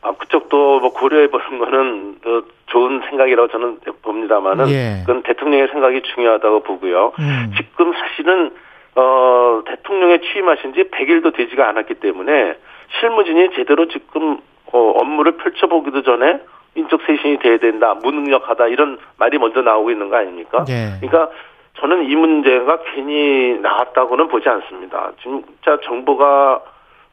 아, 0.02 0.12
그쪽도 0.14 0.80
뭐 0.80 0.94
고려해 0.94 1.30
보는 1.30 1.60
거는 1.60 2.20
어, 2.26 2.44
좋은 2.68 3.02
생각이라고 3.10 3.48
저는 3.50 3.80
봅니다만은 4.02 4.70
예. 4.70 5.04
그건 5.06 5.24
대통령의 5.24 5.70
생각이 5.70 6.02
중요하다고 6.14 6.64
보고요. 6.64 7.14
음. 7.20 7.54
지금 7.58 7.94
사실은 7.94 8.52
어 8.96 9.62
대통령에 9.66 10.20
취임하신 10.22 10.74
지 10.74 10.84
100일도 10.84 11.36
되지가 11.36 11.68
않았기 11.68 11.96
때문에 11.96 12.56
실무진이 13.00 13.50
제대로 13.56 13.88
지금 13.88 14.40
어 14.72 14.94
업무를 14.98 15.38
펼쳐보기도 15.38 16.04
전에 16.04 16.40
인적 16.76 17.02
쇄신이 17.06 17.40
돼야 17.40 17.58
된다, 17.58 17.94
무능력하다 17.96 18.68
이런 18.68 18.98
말이 19.18 19.38
먼저 19.38 19.62
나오고 19.62 19.92
있는 19.92 20.10
거 20.10 20.18
아닙니까? 20.18 20.66
예. 20.70 20.98
그러니까 21.00 21.32
저는 21.80 22.10
이 22.10 22.16
문제가 22.16 22.80
괜히 22.94 23.58
나왔다고는 23.62 24.28
보지 24.28 24.48
않습니다. 24.48 25.12
진짜 25.22 25.80
정부가 25.84 26.62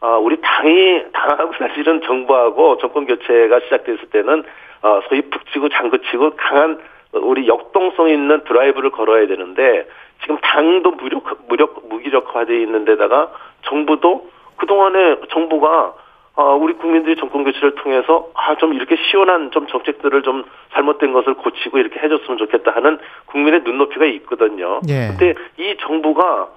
아, 0.01 0.17
우리 0.17 0.37
당이 0.41 1.05
당하고 1.13 1.53
사실은 1.59 2.01
정부하고 2.03 2.79
정권 2.79 3.07
교체가 3.07 3.61
시작됐을 3.61 4.11
때는 4.11 4.43
어, 4.83 5.01
소위 5.09 5.23
북치고 5.23 5.69
장구치고 5.69 6.33
강한 6.37 6.81
우리 7.13 7.47
역동성 7.47 8.09
있는 8.09 8.43
드라이브를 8.45 8.91
걸어야 8.91 9.27
되는데 9.29 9.87
지금 10.23 10.39
당도 10.39 10.93
무력 10.93 11.25
무력 11.47 11.89
무기력화돼 11.89 12.61
있는 12.61 12.85
데다가 12.85 13.31
정부도 13.63 14.29
그 14.57 14.67
동안에 14.67 15.17
정부가 15.31 15.95
어, 16.35 16.55
우리 16.55 16.73
국민들이 16.75 17.17
정권 17.17 17.45
교체를 17.45 17.75
통해서 17.75 18.29
아 18.35 18.55
좀 18.55 18.75
이렇게 18.75 18.97
시원한 18.97 19.51
좀 19.51 19.67
정책들을 19.67 20.23
좀 20.23 20.45
잘못된 20.73 21.13
것을 21.13 21.35
고치고 21.35 21.79
이렇게 21.79 21.99
해줬으면 22.01 22.39
좋겠다 22.39 22.71
하는 22.71 22.99
국민의 23.27 23.63
눈높이가 23.65 24.05
있거든요. 24.07 24.81
예. 24.89 25.09
근데 25.09 25.35
이 25.59 25.77
정부가 25.81 26.49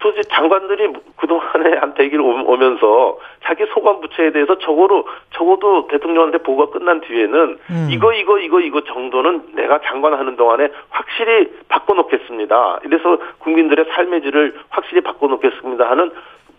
도대체 0.00 0.28
장관들이 0.28 0.92
그동안에 1.16 1.78
한 1.78 1.94
100일 1.94 2.20
오면서 2.20 3.18
자기 3.44 3.64
소관 3.72 4.00
부처에 4.00 4.32
대해서 4.32 4.58
적어도 4.58 5.06
적어도 5.30 5.86
대통령한테 5.86 6.38
보고가 6.38 6.76
끝난 6.76 7.00
뒤에는 7.00 7.58
음. 7.70 7.88
이거 7.90 8.12
이거 8.12 8.38
이거 8.38 8.60
이거 8.60 8.82
정도는 8.82 9.54
내가 9.54 9.80
장관하는 9.80 10.36
동안에 10.36 10.68
확실히 10.90 11.50
바꿔놓겠습니다. 11.68 12.80
이래서 12.84 13.18
국민들의 13.38 13.86
삶의 13.94 14.22
질을 14.22 14.60
확실히 14.70 15.00
바꿔놓겠습니다 15.02 15.88
하는 15.88 16.10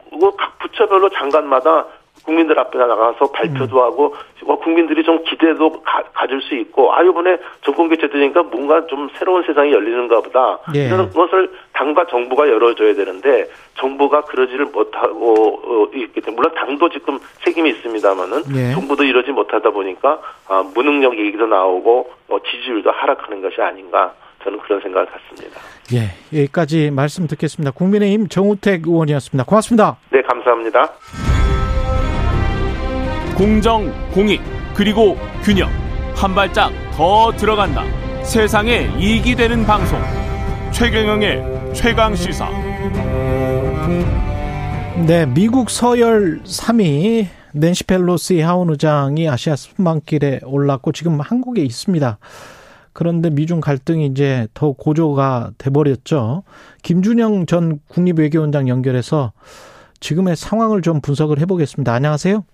그각 0.10 0.58
부처별로 0.60 1.10
장관마다 1.10 1.86
국민들 2.26 2.60
앞에 2.60 2.78
나가서 2.78 3.32
발표도 3.32 3.82
하고 3.82 4.16
어, 4.46 4.58
국민들이 4.58 5.04
좀 5.04 5.24
기대도 5.24 5.82
가, 5.84 6.04
가질 6.14 6.42
수 6.42 6.56
있고 6.56 6.94
아 6.94 7.02
이번에 7.04 7.38
정권 7.64 7.88
교체 7.88 8.10
되니까 8.10 8.44
뭔가 8.44 8.86
좀 8.88 9.10
새로운 9.18 9.44
세상이 9.44 9.72
열리는가 9.72 10.22
보다 10.22 10.60
예. 10.76 10.88
이런 10.88 11.10
것을 11.12 11.52
당과 11.74 12.08
정부가 12.08 12.48
열어줘야 12.48 12.94
되는데 12.96 13.46
정부가 13.76 14.22
그러지를 14.22 14.66
못하고 14.66 15.60
어, 15.64 15.90
있기 15.94 16.22
때문에 16.22 16.36
물론 16.36 16.54
당도 16.56 16.90
지금 16.90 17.20
책임이 17.44 17.70
있습니다만은 17.70 18.44
예. 18.56 18.74
정부도 18.74 19.04
이러지 19.04 19.32
못하다 19.32 19.70
보니까 19.70 20.20
아, 20.48 20.64
무능력 20.74 21.18
얘기도 21.18 21.46
나오고 21.46 22.10
어, 22.30 22.38
지지율도 22.40 22.92
하락하는 22.92 23.42
것이 23.42 23.62
아닌가 23.62 24.14
저는 24.44 24.60
그런 24.60 24.80
생각을 24.82 25.08
갖습니다. 25.08 25.60
예, 25.94 26.40
여기까지 26.40 26.92
말씀 26.92 27.28
듣겠습니다. 27.28 27.72
국민의힘 27.72 28.28
정우택 28.28 28.88
의원이었습니다. 28.88 29.46
고맙습니다. 29.46 29.98
네 30.12 30.22
감사합니다. 30.22 31.45
공정, 33.36 33.92
공익, 34.12 34.42
그리고 34.74 35.18
균형. 35.44 35.70
한 36.16 36.34
발짝 36.34 36.72
더 36.94 37.34
들어간다. 37.34 37.84
세상에 38.24 38.90
이익이 38.98 39.36
되는 39.36 39.66
방송. 39.66 40.00
최경영의 40.72 41.74
최강 41.74 42.16
시사. 42.16 42.50
네, 45.06 45.26
미국 45.26 45.70
서열 45.70 46.44
3위 46.44 47.28
낸시 47.52 47.84
펠로시 47.84 48.40
하원 48.40 48.70
의장이 48.70 49.28
아시아 49.28 49.58
순방길에 49.58 50.40
올랐고 50.46 50.94
지금 50.94 51.20
한국에 51.20 51.62
있습니다. 51.62 52.18
그런데 52.94 53.30
미중 53.30 53.60
갈등이 53.60 54.06
이제 54.06 54.48
더 54.54 54.72
고조가 54.72 55.52
돼버렸죠. 55.58 56.44
김준영 56.84 57.48
전 57.48 57.82
국립외교원장 57.90 58.70
연결해서 58.70 59.34
지금의 60.00 60.38
상황을 60.38 60.82
좀 60.82 61.02
분석을 61.02 61.40
해보겠습니다. 61.40 61.92
안녕하세요. 61.94 62.46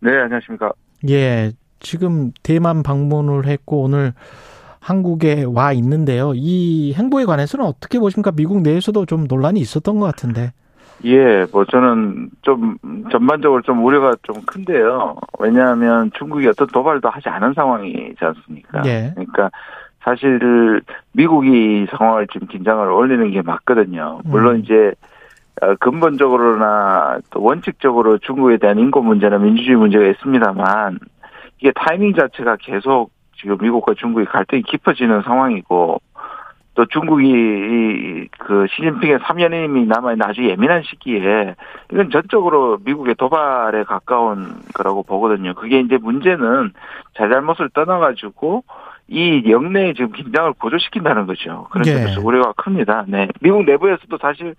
네, 0.00 0.16
안녕하십니까. 0.16 0.72
예, 1.08 1.52
지금 1.80 2.32
대만 2.42 2.82
방문을 2.82 3.46
했고 3.46 3.82
오늘 3.82 4.12
한국에 4.80 5.44
와 5.44 5.72
있는데요. 5.72 6.32
이 6.34 6.94
행보에 6.94 7.24
관해서는 7.24 7.64
어떻게 7.64 7.98
보십니까? 7.98 8.32
미국 8.32 8.62
내에서도 8.62 9.06
좀 9.06 9.26
논란이 9.28 9.60
있었던 9.60 9.98
것 9.98 10.06
같은데. 10.06 10.52
예, 11.04 11.46
뭐 11.52 11.64
저는 11.64 12.30
좀 12.42 12.76
전반적으로 13.10 13.62
좀 13.62 13.84
우려가 13.84 14.14
좀 14.22 14.42
큰데요. 14.46 15.16
왜냐하면 15.38 16.10
중국이 16.18 16.46
어떤 16.48 16.66
도발도 16.68 17.08
하지 17.08 17.28
않은 17.28 17.54
상황이지 17.54 18.16
않습니까? 18.18 18.82
예. 18.86 19.12
그러니까 19.14 19.50
사실 20.02 20.80
미국이 21.12 21.86
상황을 21.90 22.26
지금 22.32 22.48
긴장을 22.48 22.90
올리는 22.90 23.30
게 23.30 23.42
맞거든요. 23.42 24.20
물론 24.24 24.56
음. 24.56 24.60
이제 24.60 24.74
어, 24.74 24.92
근본적으로나 25.80 27.18
또 27.30 27.42
원칙적으로 27.42 28.18
중국에 28.18 28.58
대한 28.58 28.78
인권 28.78 29.04
문제나 29.06 29.38
민주주의 29.38 29.76
문제가 29.76 30.06
있습니다만 30.06 30.98
이게 31.60 31.72
타이밍 31.72 32.14
자체가 32.14 32.56
계속 32.56 33.10
지금 33.40 33.56
미국과 33.60 33.94
중국의 33.94 34.26
갈등이 34.26 34.62
깊어지는 34.62 35.22
상황이고 35.22 36.00
또 36.74 36.86
중국이 36.86 37.28
이, 37.28 38.28
그 38.38 38.66
시진핑의 38.70 39.18
3년임이 39.18 39.88
남아있는 39.88 40.24
아주 40.24 40.48
예민한 40.48 40.82
시기에 40.84 41.56
이건 41.92 42.10
전적으로 42.10 42.78
미국의 42.84 43.16
도발에 43.16 43.82
가까운 43.82 44.54
거라고 44.74 45.02
보거든요. 45.02 45.54
그게 45.54 45.80
이제 45.80 45.96
문제는 45.96 46.72
잘잘못을 47.16 47.70
떠나가지고 47.70 48.62
이 49.08 49.42
영내에 49.50 49.94
지금 49.94 50.12
긴장을 50.12 50.52
고조시킨다는 50.52 51.26
거죠. 51.26 51.66
그런 51.70 51.84
예. 51.88 51.94
점에서 51.94 52.20
우려가 52.20 52.52
큽니다. 52.52 53.06
네. 53.08 53.26
미국 53.40 53.64
내부에서도 53.64 54.16
사실 54.18 54.54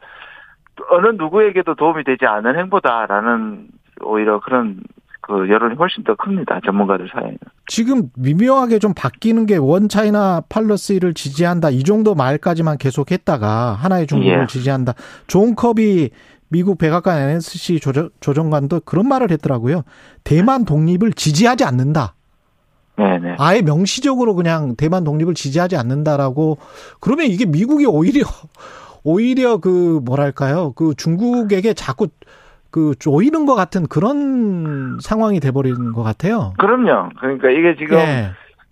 어느 0.90 1.08
누구에게도 1.18 1.76
도움이 1.76 2.04
되지 2.04 2.26
않은 2.26 2.58
행보다라는 2.58 3.68
오히려 4.04 4.40
그런 4.40 4.82
그 5.22 5.48
여론이 5.50 5.76
훨씬 5.76 6.04
더 6.04 6.16
큽니다. 6.16 6.60
전문가들 6.66 7.10
사이에는. 7.14 7.38
지금 7.68 8.10
미묘하게 8.16 8.80
좀 8.80 8.94
바뀌는 8.96 9.46
게 9.46 9.58
One 9.58 9.89
China 9.89 10.42
policy를 10.50 11.14
지지한다 11.14 11.70
이 11.70 11.84
정도 11.84 12.16
말까지만 12.16 12.78
계속 12.78 13.12
했다가 13.12 13.74
하나의 13.74 14.08
중국을 14.08 14.42
예. 14.42 14.48
지지한다. 14.48 14.94
존 15.28 15.56
커비 15.56 16.10
미국 16.50 16.80
백악관 16.80 17.18
NSC 17.30 17.80
조정, 17.80 18.10
조정관도 18.22 18.82
그런 18.82 19.08
말을 19.08 19.32
했더라고요. 19.32 19.84
대만 20.24 20.66
독립을 20.66 21.14
지지하지 21.14 21.64
않는다. 21.64 22.16
네네. 22.96 23.36
아예 23.38 23.62
명시적으로 23.62 24.36
그냥 24.36 24.76
대만 24.76 25.04
독립을 25.04 25.34
지지하지 25.34 25.78
않는다라고 25.78 26.58
그러면 27.00 27.28
이게 27.28 27.46
미국이 27.46 27.86
오히려 27.86 28.26
오히려 29.04 29.58
그 29.58 30.00
뭐랄까요 30.06 30.74
그 30.76 30.94
중국에게 30.96 31.74
자꾸 31.74 32.08
그 32.72 32.94
조이는 33.00 33.46
것 33.46 33.56
같은 33.56 33.88
그런 33.88 35.00
상황이 35.02 35.40
돼버리는 35.40 35.92
것 35.94 36.04
같아요. 36.04 36.54
그럼요. 36.58 37.10
그러니까 37.20 37.50
이게 37.50 37.76
지금 37.76 37.98
예. 37.98 38.32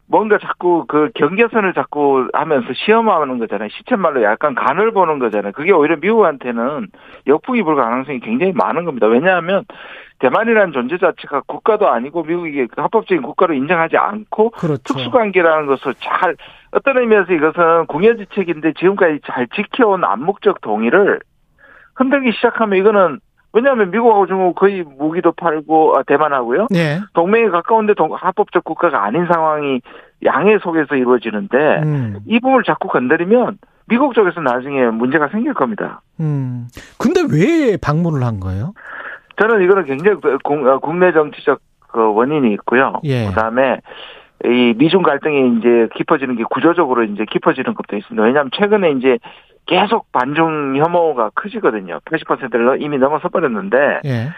뭔가 0.10 0.38
자꾸 0.42 0.86
그 0.88 1.10
경계선을 1.16 1.74
자꾸 1.74 2.28
하면서 2.32 2.68
시험하는 2.74 3.40
거잖아요. 3.40 3.70
시쳇말로 3.70 4.24
약간 4.24 4.56
간을 4.56 4.92
보는 4.92 5.20
거잖아요. 5.20 5.52
그게 5.52 5.72
오히려 5.72 5.98
미국한테는 5.98 6.88
역풍이 7.28 7.64
불 7.64 7.76
가능성이 7.76 8.22
굉장히 8.22 8.54
많은 8.54 8.86
겁니다. 8.86 9.08
왜냐하면 9.08 9.66
대만이라는 10.20 10.72
존재 10.72 10.98
자체가 10.98 11.42
국가도 11.46 11.90
아니고 11.90 12.24
미국이 12.24 12.68
그 12.68 12.82
합법적인 12.82 13.22
국가로 13.22 13.54
인정하지 13.54 13.98
않고 13.98 14.52
그렇죠. 14.52 14.94
특수관계라는 14.94 15.68
것을 15.68 15.94
잘 16.00 16.36
어떤 16.72 16.98
의미에서 16.98 17.32
이것은 17.34 17.86
궁여지책인데 17.88 18.74
지금까지 18.74 19.20
잘 19.26 19.48
지켜온 19.56 20.04
암묵적 20.04 20.62
동의를 20.62 21.20
흔들기 21.96 22.32
시작하면 22.34 22.78
이거는 22.78 23.20
왜냐하면 23.54 23.90
미국하고 23.92 24.28
중국 24.28 24.56
거의 24.56 24.84
무기도 24.84 25.32
팔고 25.32 25.96
아, 25.98 26.04
대만하고요. 26.04 26.68
예. 26.76 27.00
동맹에 27.14 27.50
가까운데 27.50 27.94
동- 27.96 28.14
합법적 28.14 28.64
국가가 28.64 29.04
아닌 29.06 29.26
상황이 29.32 29.82
양해 30.26 30.58
속에서 30.60 30.96
이루어지는데 30.96 31.58
음. 31.84 32.20
이 32.28 32.40
부분을 32.40 32.64
자꾸 32.64 32.88
건드리면 32.90 33.58
미국 33.88 34.14
쪽에서 34.14 34.42
나중에 34.42 34.88
문제가 34.88 35.30
생길 35.30 35.54
겁니다. 35.54 36.02
음. 36.20 36.68
근데 37.00 37.22
왜 37.32 37.78
방문을 37.82 38.24
한 38.26 38.40
거예요? 38.40 38.74
저는 39.40 39.64
이거는 39.64 39.86
굉장히 39.86 40.20
그 40.22 40.38
공- 40.44 40.68
어, 40.68 40.80
국내 40.80 41.12
정치적 41.14 41.60
그 41.88 42.14
원인이 42.14 42.52
있고요. 42.56 43.00
예. 43.06 43.28
그다음에 43.28 43.80
이 44.46 44.74
미중 44.78 45.02
갈등이 45.02 45.58
이제 45.58 45.90
깊어지는 45.96 46.36
게 46.36 46.44
구조적으로 46.50 47.04
이제 47.04 47.26
깊어지는 47.26 47.74
것도 47.74 47.98
있습니다. 47.98 48.24
왜냐하면 48.24 48.52
최근에 48.54 48.92
이제 48.92 49.18
계속 49.66 50.12
반중 50.12 50.78
혐오가 50.78 51.30
커지거든요. 51.36 52.00
80%를 52.06 52.82
이미 52.82 52.98
넘어서 52.98 53.30
버렸는데 53.30 54.02
예. 54.06 54.30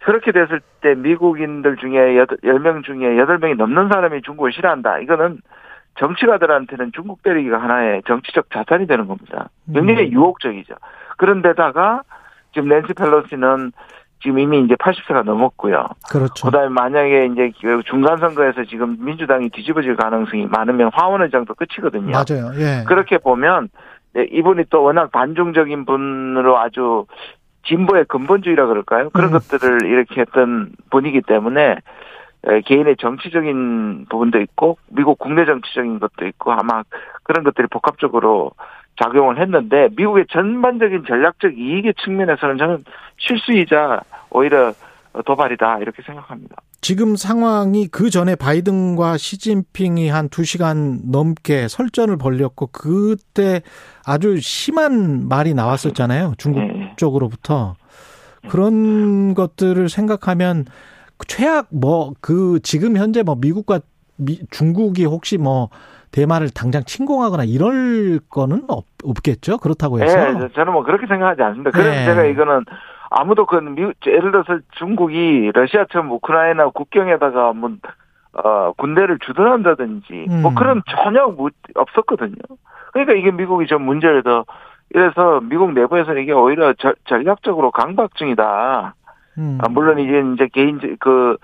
그렇게 0.00 0.32
됐을 0.32 0.60
때 0.80 0.94
미국인들 0.94 1.76
중에 1.76 2.24
10명 2.24 2.84
중에 2.84 3.16
8명이 3.16 3.56
넘는 3.56 3.88
사람이 3.88 4.22
중국을 4.22 4.52
싫어한다. 4.52 5.00
이거는 5.00 5.40
정치가들한테는 5.98 6.92
중국 6.94 7.22
때리기가 7.22 7.60
하나의 7.60 8.02
정치적 8.06 8.50
자산이 8.50 8.86
되는 8.86 9.06
겁니다. 9.06 9.50
굉장히 9.72 10.06
음. 10.06 10.12
유혹적이죠. 10.12 10.74
그런데다가 11.16 12.02
지금 12.54 12.68
낸시 12.68 12.94
펠로시는 12.94 13.72
지금 14.20 14.38
이미 14.38 14.60
이제 14.60 14.74
80세가 14.74 15.24
넘었고요. 15.24 15.88
그렇죠. 16.10 16.46
그다음에 16.46 16.68
만약에 16.68 17.26
이제 17.26 17.52
그 17.60 17.82
중간 17.84 18.18
선거에서 18.18 18.64
지금 18.64 18.96
민주당이 19.00 19.50
뒤집어질 19.50 19.96
가능성이 19.96 20.46
많으면 20.46 20.90
화원 20.92 21.22
의장도 21.22 21.54
끝이거든요. 21.54 22.10
맞아요. 22.10 22.50
예. 22.56 22.84
그렇게 22.86 23.18
보면 23.18 23.68
네, 24.14 24.26
이분이 24.30 24.64
또 24.70 24.82
워낙 24.82 25.12
반중적인 25.12 25.84
분으로 25.84 26.58
아주 26.58 27.06
진보의 27.66 28.06
근본주의라 28.06 28.66
그럴까요? 28.66 29.10
그런 29.10 29.30
음. 29.30 29.38
것들을 29.38 29.86
이렇게 29.86 30.22
했던 30.22 30.70
분이기 30.90 31.20
때문에 31.20 31.76
에, 32.44 32.60
개인의 32.62 32.96
정치적인 32.98 34.06
부분도 34.08 34.40
있고 34.40 34.78
미국 34.88 35.18
국내 35.18 35.44
정치적인 35.44 36.00
것도 36.00 36.26
있고 36.26 36.52
아마 36.52 36.82
그런 37.22 37.44
것들이 37.44 37.68
복합적으로 37.68 38.52
작용을 39.02 39.40
했는데 39.40 39.88
미국의 39.96 40.26
전반적인 40.30 41.04
전략적 41.06 41.56
이익의 41.56 41.94
측면에서는 42.02 42.58
저는 42.58 42.84
실수이자 43.18 44.00
오히려 44.30 44.72
도발이다 45.24 45.78
이렇게 45.78 46.02
생각합니다. 46.02 46.56
지금 46.80 47.16
상황이 47.16 47.88
그 47.88 48.08
전에 48.10 48.36
바이든과 48.36 49.16
시진핑이 49.16 50.08
한두 50.08 50.44
시간 50.44 51.00
넘게 51.10 51.66
설전을 51.68 52.16
벌였고 52.18 52.68
그때 52.68 53.62
아주 54.06 54.38
심한 54.40 55.28
말이 55.28 55.54
나왔었잖아요. 55.54 56.34
중국 56.38 56.60
네. 56.60 56.92
쪽으로부터. 56.96 57.74
그런 58.48 59.34
것들을 59.34 59.88
생각하면 59.88 60.64
최악 61.26 61.66
뭐 61.70 62.12
그 62.20 62.60
지금 62.62 62.96
현재 62.96 63.22
뭐 63.24 63.34
미국과 63.34 63.80
미- 64.16 64.40
중국이 64.50 65.04
혹시 65.04 65.36
뭐 65.36 65.68
대만을 66.12 66.48
당장 66.50 66.82
침공하거나 66.84 67.44
이럴 67.44 68.20
거는 68.30 68.62
없, 68.68 68.84
없겠죠. 69.04 69.58
그렇다고 69.58 70.00
해서. 70.00 70.18
예, 70.28 70.32
저- 70.38 70.48
저는 70.48 70.72
뭐 70.72 70.82
그렇게 70.82 71.06
생각하지 71.06 71.42
않습니다. 71.42 71.70
그래서 71.70 71.90
네. 71.90 72.04
제가 72.06 72.24
이거는 72.24 72.64
아무도 73.10 73.46
그 73.46 73.56
미국 73.56 73.94
예를 74.06 74.30
들어서 74.32 74.58
중국이 74.72 75.50
러시아처럼 75.54 76.10
우크라이나 76.12 76.68
국경에다가 76.70 77.52
뭐 77.54 77.70
어, 78.44 78.72
군대를 78.76 79.18
주둔한다든지 79.20 80.26
뭐 80.42 80.50
음. 80.50 80.54
그런 80.54 80.82
전혀 80.90 81.26
무- 81.26 81.48
없었거든요. 81.74 82.34
그러니까 82.92 83.14
이게 83.14 83.30
미국이 83.30 83.66
좀 83.66 83.82
문제를 83.82 84.22
더 84.22 84.44
이래서 84.94 85.40
미국 85.42 85.72
내부에서는 85.72 86.22
이게 86.22 86.32
오히려 86.32 86.72
저- 86.78 86.94
전략적으로 87.06 87.70
강박증이다. 87.70 88.94
음. 89.38 89.58
아, 89.62 89.68
물론 89.68 89.98
이제 89.98 90.22
이제 90.34 90.48
개인 90.52 90.78
그, 91.00 91.36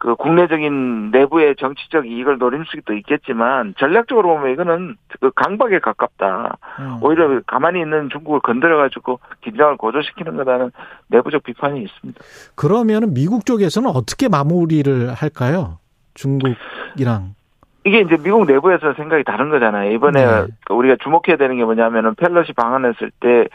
그 0.00 0.16
국내적인 0.16 1.10
내부의 1.10 1.56
정치적 1.56 2.06
이익을 2.06 2.38
노릴 2.38 2.64
수도 2.64 2.94
있겠지만 2.94 3.74
전략적으로 3.78 4.34
보면 4.34 4.52
이거는 4.52 4.96
그 5.20 5.30
강박에 5.36 5.78
가깝다. 5.78 6.56
음. 6.78 6.98
오히려 7.02 7.40
가만히 7.46 7.80
있는 7.80 8.08
중국을 8.08 8.40
건드려 8.40 8.78
가지고 8.78 9.20
긴장을 9.42 9.76
고조시키는 9.76 10.36
거라는 10.36 10.72
내부적 11.08 11.42
비판이 11.42 11.82
있습니다. 11.82 12.18
그러면은 12.54 13.12
미국 13.12 13.44
쪽에서는 13.44 13.90
어떻게 13.90 14.28
마무리를 14.30 15.12
할까요? 15.12 15.78
중국이랑. 16.14 17.34
이게 17.84 18.00
이제 18.00 18.16
미국 18.16 18.46
내부에서 18.46 18.94
생각이 18.94 19.22
다른 19.24 19.50
거잖아요. 19.50 19.92
이번에 19.92 20.24
네. 20.24 20.46
우리가 20.70 20.96
주목해야 21.02 21.36
되는 21.36 21.58
게 21.58 21.64
뭐냐면은 21.64 22.14
펠러시 22.14 22.54
방한했을 22.54 23.10
때 23.20 23.48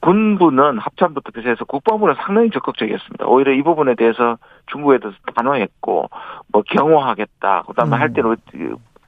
군부는 0.00 0.78
합참부터 0.78 1.30
비롯해서 1.30 1.64
국방부는 1.64 2.14
상당히 2.24 2.50
적극적이었습니다. 2.50 3.26
오히려 3.26 3.52
이 3.52 3.62
부분에 3.62 3.94
대해서 3.94 4.38
중국에 4.66 4.98
대해서 4.98 5.16
단호했고 5.34 6.08
뭐 6.48 6.62
경호하겠다. 6.62 7.64
그다음에 7.66 7.96
음. 7.96 8.00
할 8.00 8.12
때는 8.12 8.36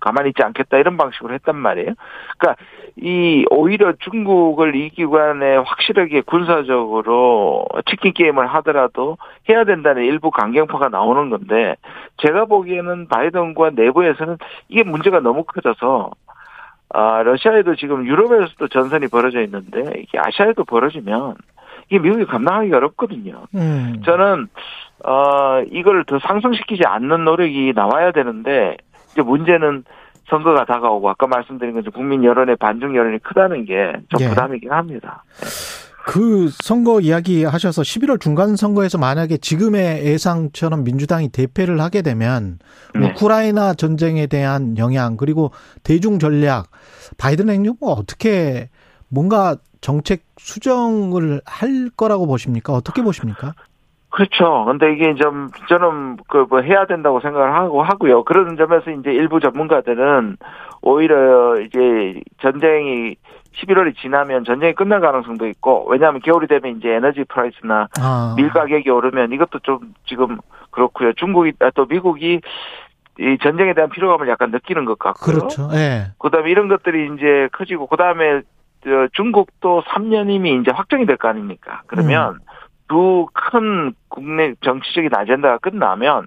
가만히 0.03 0.31
있지 0.31 0.43
않겠다 0.43 0.79
이런 0.79 0.97
방식으로 0.97 1.33
했단 1.35 1.57
말이에요. 1.57 1.95
그러니까 2.37 2.63
이 2.97 3.45
오히려 3.51 3.93
중국을 4.01 4.75
이 4.75 4.91
기관에 4.91 5.57
확실하게 5.57 6.23
군사적으로 6.23 7.65
치킨 7.87 8.13
게임을 8.13 8.49
하더라도 8.55 9.17
해야 9.49 9.65
된다는 9.65 10.05
일부 10.05 10.31
강경파가 10.31 10.89
나오는 10.89 11.31
건데 11.31 11.77
제가 12.19 12.45
보기에는 12.47 13.09
바이든과 13.09 13.71
내부에서는 13.71 14.37
이게 14.69 14.83
문제가 14.83 15.21
너무 15.21 15.45
커져서 15.45 16.11
아 16.95 17.23
러시아에도 17.23 17.75
지금 17.75 18.07
유럽에서도 18.07 18.69
전선이 18.69 19.09
벌어져 19.09 19.41
있는데 19.43 19.81
이게 19.97 20.19
아시아에도 20.19 20.65
벌어지면 20.65 21.37
이게 21.89 21.99
미국이 21.99 22.27
감당하기 22.27 22.73
어렵거든요. 22.73 23.47
음. 23.55 24.03
저는 24.05 24.49
어 25.05 25.63
이걸 25.71 26.05
더 26.05 26.19
상승시키지 26.19 26.83
않는 26.85 27.25
노력이 27.25 27.73
나와야 27.75 28.13
되는데 28.13 28.77
이제 29.13 29.23
문제는 29.23 29.85
선거가 30.29 30.65
다가오고 30.65 31.11
아까 31.11 31.27
말씀드린 31.27 31.75
것처럼 31.75 31.93
국민 31.93 32.25
여론의 32.25 32.57
반중 32.57 32.95
여론이 32.95 33.19
크다는 33.21 33.65
게좀 33.65 34.21
예. 34.21 34.29
부담이긴 34.29 34.71
합니다. 34.71 35.25
그 36.05 36.49
선거 36.51 37.01
이야기 37.01 37.45
하셔서 37.45 37.83
11월 37.83 38.21
중간 38.21 38.57
선거에서 38.57 38.99
만약에 38.99 39.37
지금의 39.37 40.05
예상처럼 40.05 40.85
민주당이 40.85 41.29
대패를 41.29 41.81
하게 41.81 42.03
되면 42.03 42.59
네. 42.95 43.11
우크라이나 43.11 43.75
전쟁에 43.75 44.27
대한 44.27 44.77
영향 44.79 45.17
그리고 45.17 45.53
대중 45.85 46.19
전략 46.19 46.67
바이든 47.19 47.49
행정부가 47.49 47.93
어떻게 47.93 48.69
뭔가 49.09 49.57
정책 49.81 50.25
수정을 50.39 51.41
할 51.45 51.91
거라고 51.97 52.27
보십니까? 52.27 52.73
어떻게 52.73 53.03
보십니까? 53.03 53.55
그렇죠. 54.11 54.65
근데 54.67 54.93
이게 54.93 55.15
좀 55.15 55.49
저는 55.69 56.19
그 56.29 56.47
뭐 56.51 56.61
해야 56.61 56.85
된다고 56.87 57.21
생각을 57.21 57.55
하고 57.55 57.83
하고요. 57.83 58.25
그런 58.25 58.57
점에서 58.57 58.91
이제 58.91 59.11
일부 59.11 59.41
전문가들은 59.41 60.37
오히려 60.83 61.59
이제 61.61 62.21
전쟁이 62.43 63.17
11월이 63.55 63.97
지나면 63.99 64.45
전쟁이 64.45 64.73
끝날 64.75 65.01
가능성도 65.01 65.47
있고 65.49 65.87
왜냐하면 65.89 66.21
겨울이 66.23 66.47
되면 66.47 66.79
이제 66.79 66.89
에너지 66.91 67.25
프라이스나 67.25 67.89
아. 68.01 68.35
밀 68.37 68.49
가격이 68.51 68.89
오르면 68.89 69.33
이것도 69.33 69.61
좀 69.61 69.95
지금 70.07 70.39
그렇고요. 70.71 71.13
중국이 71.15 71.53
아, 71.61 71.71
또 71.75 71.87
미국이 71.87 72.41
이 73.19 73.39
전쟁에 73.43 73.75
대한 73.75 73.91
피로감을 73.91 74.29
약간 74.29 74.51
느끼는 74.51 74.87
것 74.87 74.99
같고요. 74.99 75.37
그렇죠. 75.37 75.69
예. 75.75 76.07
그다음에 76.19 76.51
이런 76.51 76.69
것들이 76.69 77.11
이제 77.15 77.49
커지고 77.53 77.87
그다음에 77.87 78.41
저 78.85 79.07
중국도 79.13 79.83
3년임이 79.83 80.63
이제 80.63 80.71
확정이 80.73 81.05
될 81.07 81.17
거 81.19 81.29
아닙니까? 81.29 81.83
그러면 81.87 82.39
두큰 82.89 83.95
국내 84.09 84.55
정치적인 84.63 85.11
아젠다가 85.15 85.59
끝나면 85.59 86.27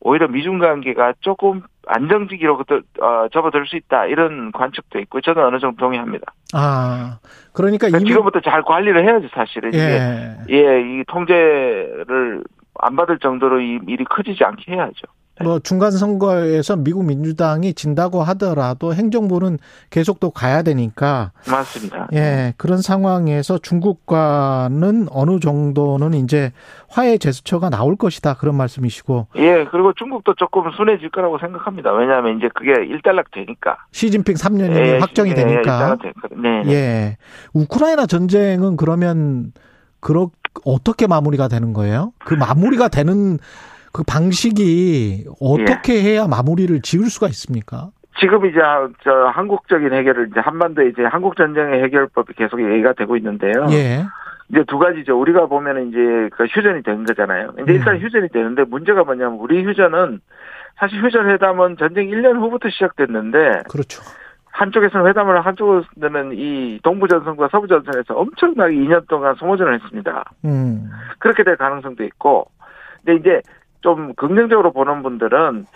오히려 0.00 0.28
미중 0.28 0.58
관계가 0.58 1.14
조금 1.20 1.62
안정지기로 1.86 2.64
어, 3.00 3.28
접어들 3.32 3.66
수 3.66 3.76
있다 3.76 4.06
이런 4.06 4.52
관측도 4.52 4.98
있고 5.00 5.20
저는 5.20 5.44
어느 5.44 5.58
정도 5.58 5.76
동의합니다. 5.76 6.32
아. 6.54 7.18
그러니까 7.52 7.88
그러니까 7.88 8.08
지금부터 8.08 8.40
잘 8.40 8.62
관리를 8.62 9.04
해야죠 9.04 9.28
사실은 9.34 9.70
이게 9.70 9.78
예. 9.80 10.36
예, 10.50 10.80
이 10.80 11.04
통제를 11.06 12.42
안 12.80 12.96
받을 12.96 13.18
정도로 13.18 13.60
이 13.60 13.78
일이 13.86 14.04
커지지 14.04 14.44
않게 14.44 14.72
해야죠. 14.72 15.06
뭐 15.42 15.58
중간 15.58 15.90
선거에서 15.90 16.76
미국 16.76 17.04
민주당이 17.04 17.74
진다고 17.74 18.22
하더라도 18.22 18.94
행정부는 18.94 19.58
계속 19.90 20.20
또 20.20 20.30
가야 20.30 20.62
되니까 20.62 21.32
맞습니다. 21.48 22.08
예, 22.12 22.54
그런 22.56 22.80
상황에서 22.80 23.58
중국과는 23.58 25.08
어느 25.10 25.40
정도는 25.40 26.14
이제 26.14 26.52
화해 26.88 27.18
제스처가 27.18 27.70
나올 27.70 27.96
것이다. 27.96 28.34
그런 28.34 28.56
말씀이시고. 28.56 29.28
예, 29.36 29.64
그리고 29.70 29.92
중국도 29.94 30.34
조금 30.34 30.70
순해질 30.72 31.10
거라고 31.10 31.38
생각합니다. 31.38 31.92
왜냐하면 31.92 32.38
이제 32.38 32.48
그게 32.54 32.72
일단락 32.84 33.30
되니까. 33.30 33.78
시진핑 33.92 34.34
3년이 34.34 34.76
예, 34.76 34.98
확정이 34.98 35.30
예, 35.30 35.34
되니까. 35.34 35.96
되니까. 36.00 36.28
네. 36.36 36.62
네. 36.64 36.72
예. 36.72 37.16
우크라이나 37.54 38.06
전쟁은 38.06 38.76
그러면 38.76 39.52
그렇 40.00 40.30
어떻게 40.64 41.06
마무리가 41.06 41.48
되는 41.48 41.72
거예요? 41.72 42.12
그 42.18 42.34
마무리가 42.34 42.88
되는 42.88 43.38
그 43.92 44.02
방식이 44.04 45.26
어떻게 45.40 45.96
예. 45.96 46.02
해야 46.02 46.26
마무리를 46.26 46.80
지을 46.82 47.04
수가 47.04 47.28
있습니까? 47.28 47.90
지금 48.18 48.44
이제 48.46 48.58
저 49.02 49.10
한국적인 49.34 49.92
해결을 49.92 50.28
이제 50.30 50.40
한반도 50.40 50.82
이제 50.82 51.02
한국 51.04 51.36
전쟁의 51.36 51.82
해결법이 51.84 52.34
계속 52.34 52.62
얘기가 52.62 52.92
되고 52.94 53.16
있는데요. 53.16 53.66
예. 53.70 54.04
이제 54.50 54.64
두 54.66 54.78
가지죠. 54.78 55.18
우리가 55.18 55.46
보면은 55.46 55.88
이제 55.88 56.28
그 56.36 56.44
휴전이 56.44 56.82
된 56.82 57.04
거잖아요. 57.04 57.52
이제 57.62 57.72
일단 57.72 57.94
음. 57.94 58.00
휴전이 58.00 58.28
되는데 58.28 58.64
문제가 58.64 59.02
뭐냐면 59.04 59.38
우리 59.38 59.64
휴전은 59.64 60.20
사실 60.76 61.02
휴전 61.02 61.30
회담은 61.30 61.76
전쟁 61.78 62.08
1년 62.08 62.38
후부터 62.40 62.68
시작됐는데 62.70 63.62
그렇죠. 63.70 64.02
한쪽에서는 64.52 65.06
회담을 65.06 65.44
한쪽에서는 65.44 66.32
이 66.34 66.78
동부 66.82 67.08
전선과 67.08 67.48
서부 67.50 67.66
전선에서 67.66 68.14
엄청나게 68.14 68.74
2년 68.74 69.08
동안 69.08 69.34
소모전을 69.36 69.74
했습니다. 69.74 70.24
음. 70.44 70.90
그렇게 71.18 71.42
될 71.42 71.56
가능성도 71.56 72.04
있고, 72.04 72.46
근데 73.04 73.18
이제 73.18 73.42
좀 73.82 74.14
긍정적으로 74.14 74.72
보는 74.72 75.02
분들은 75.02 75.66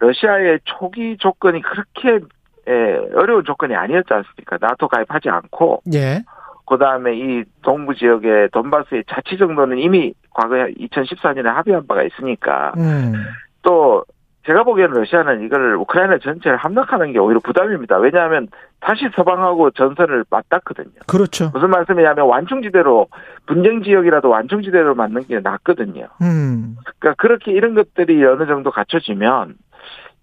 러시아의 0.00 0.60
초기 0.64 1.16
조건이 1.18 1.62
그렇게 1.62 2.24
예, 2.68 2.72
어려운 3.14 3.44
조건이 3.44 3.74
아니었지 3.74 4.12
않습니까? 4.12 4.58
나토 4.60 4.88
가입하지 4.88 5.28
않고, 5.28 5.82
예. 5.94 6.22
그 6.66 6.78
다음에 6.78 7.16
이 7.16 7.44
동부 7.62 7.94
지역의 7.94 8.50
돈바스의 8.52 9.04
자치 9.08 9.38
정도는 9.38 9.78
이미 9.78 10.12
과거에 10.30 10.72
2014년에 10.74 11.46
합의한 11.46 11.86
바가 11.86 12.02
있으니까, 12.04 12.72
음. 12.76 13.14
또 13.62 14.04
제가 14.50 14.64
보기에는 14.64 14.94
러시아는 14.94 15.44
이걸 15.44 15.76
우크라이나 15.76 16.18
전체를 16.18 16.56
함락하는 16.56 17.12
게 17.12 17.20
오히려 17.20 17.38
부담입니다. 17.38 17.98
왜냐하면 17.98 18.48
다시 18.80 19.08
서방하고 19.14 19.70
전선을 19.70 20.24
맞닿거든요. 20.28 20.90
그렇죠. 21.06 21.50
무슨 21.54 21.70
말씀이냐면 21.70 22.26
완충지대로 22.26 23.06
분쟁 23.46 23.84
지역이라도 23.84 24.28
완충지대로 24.28 24.96
맞는 24.96 25.28
게 25.28 25.38
낫거든요. 25.38 26.08
음. 26.22 26.74
그러니까 26.98 27.22
그렇게 27.22 27.52
이런 27.52 27.74
것들이 27.76 28.24
어느 28.24 28.44
정도 28.46 28.72
갖춰지면 28.72 29.54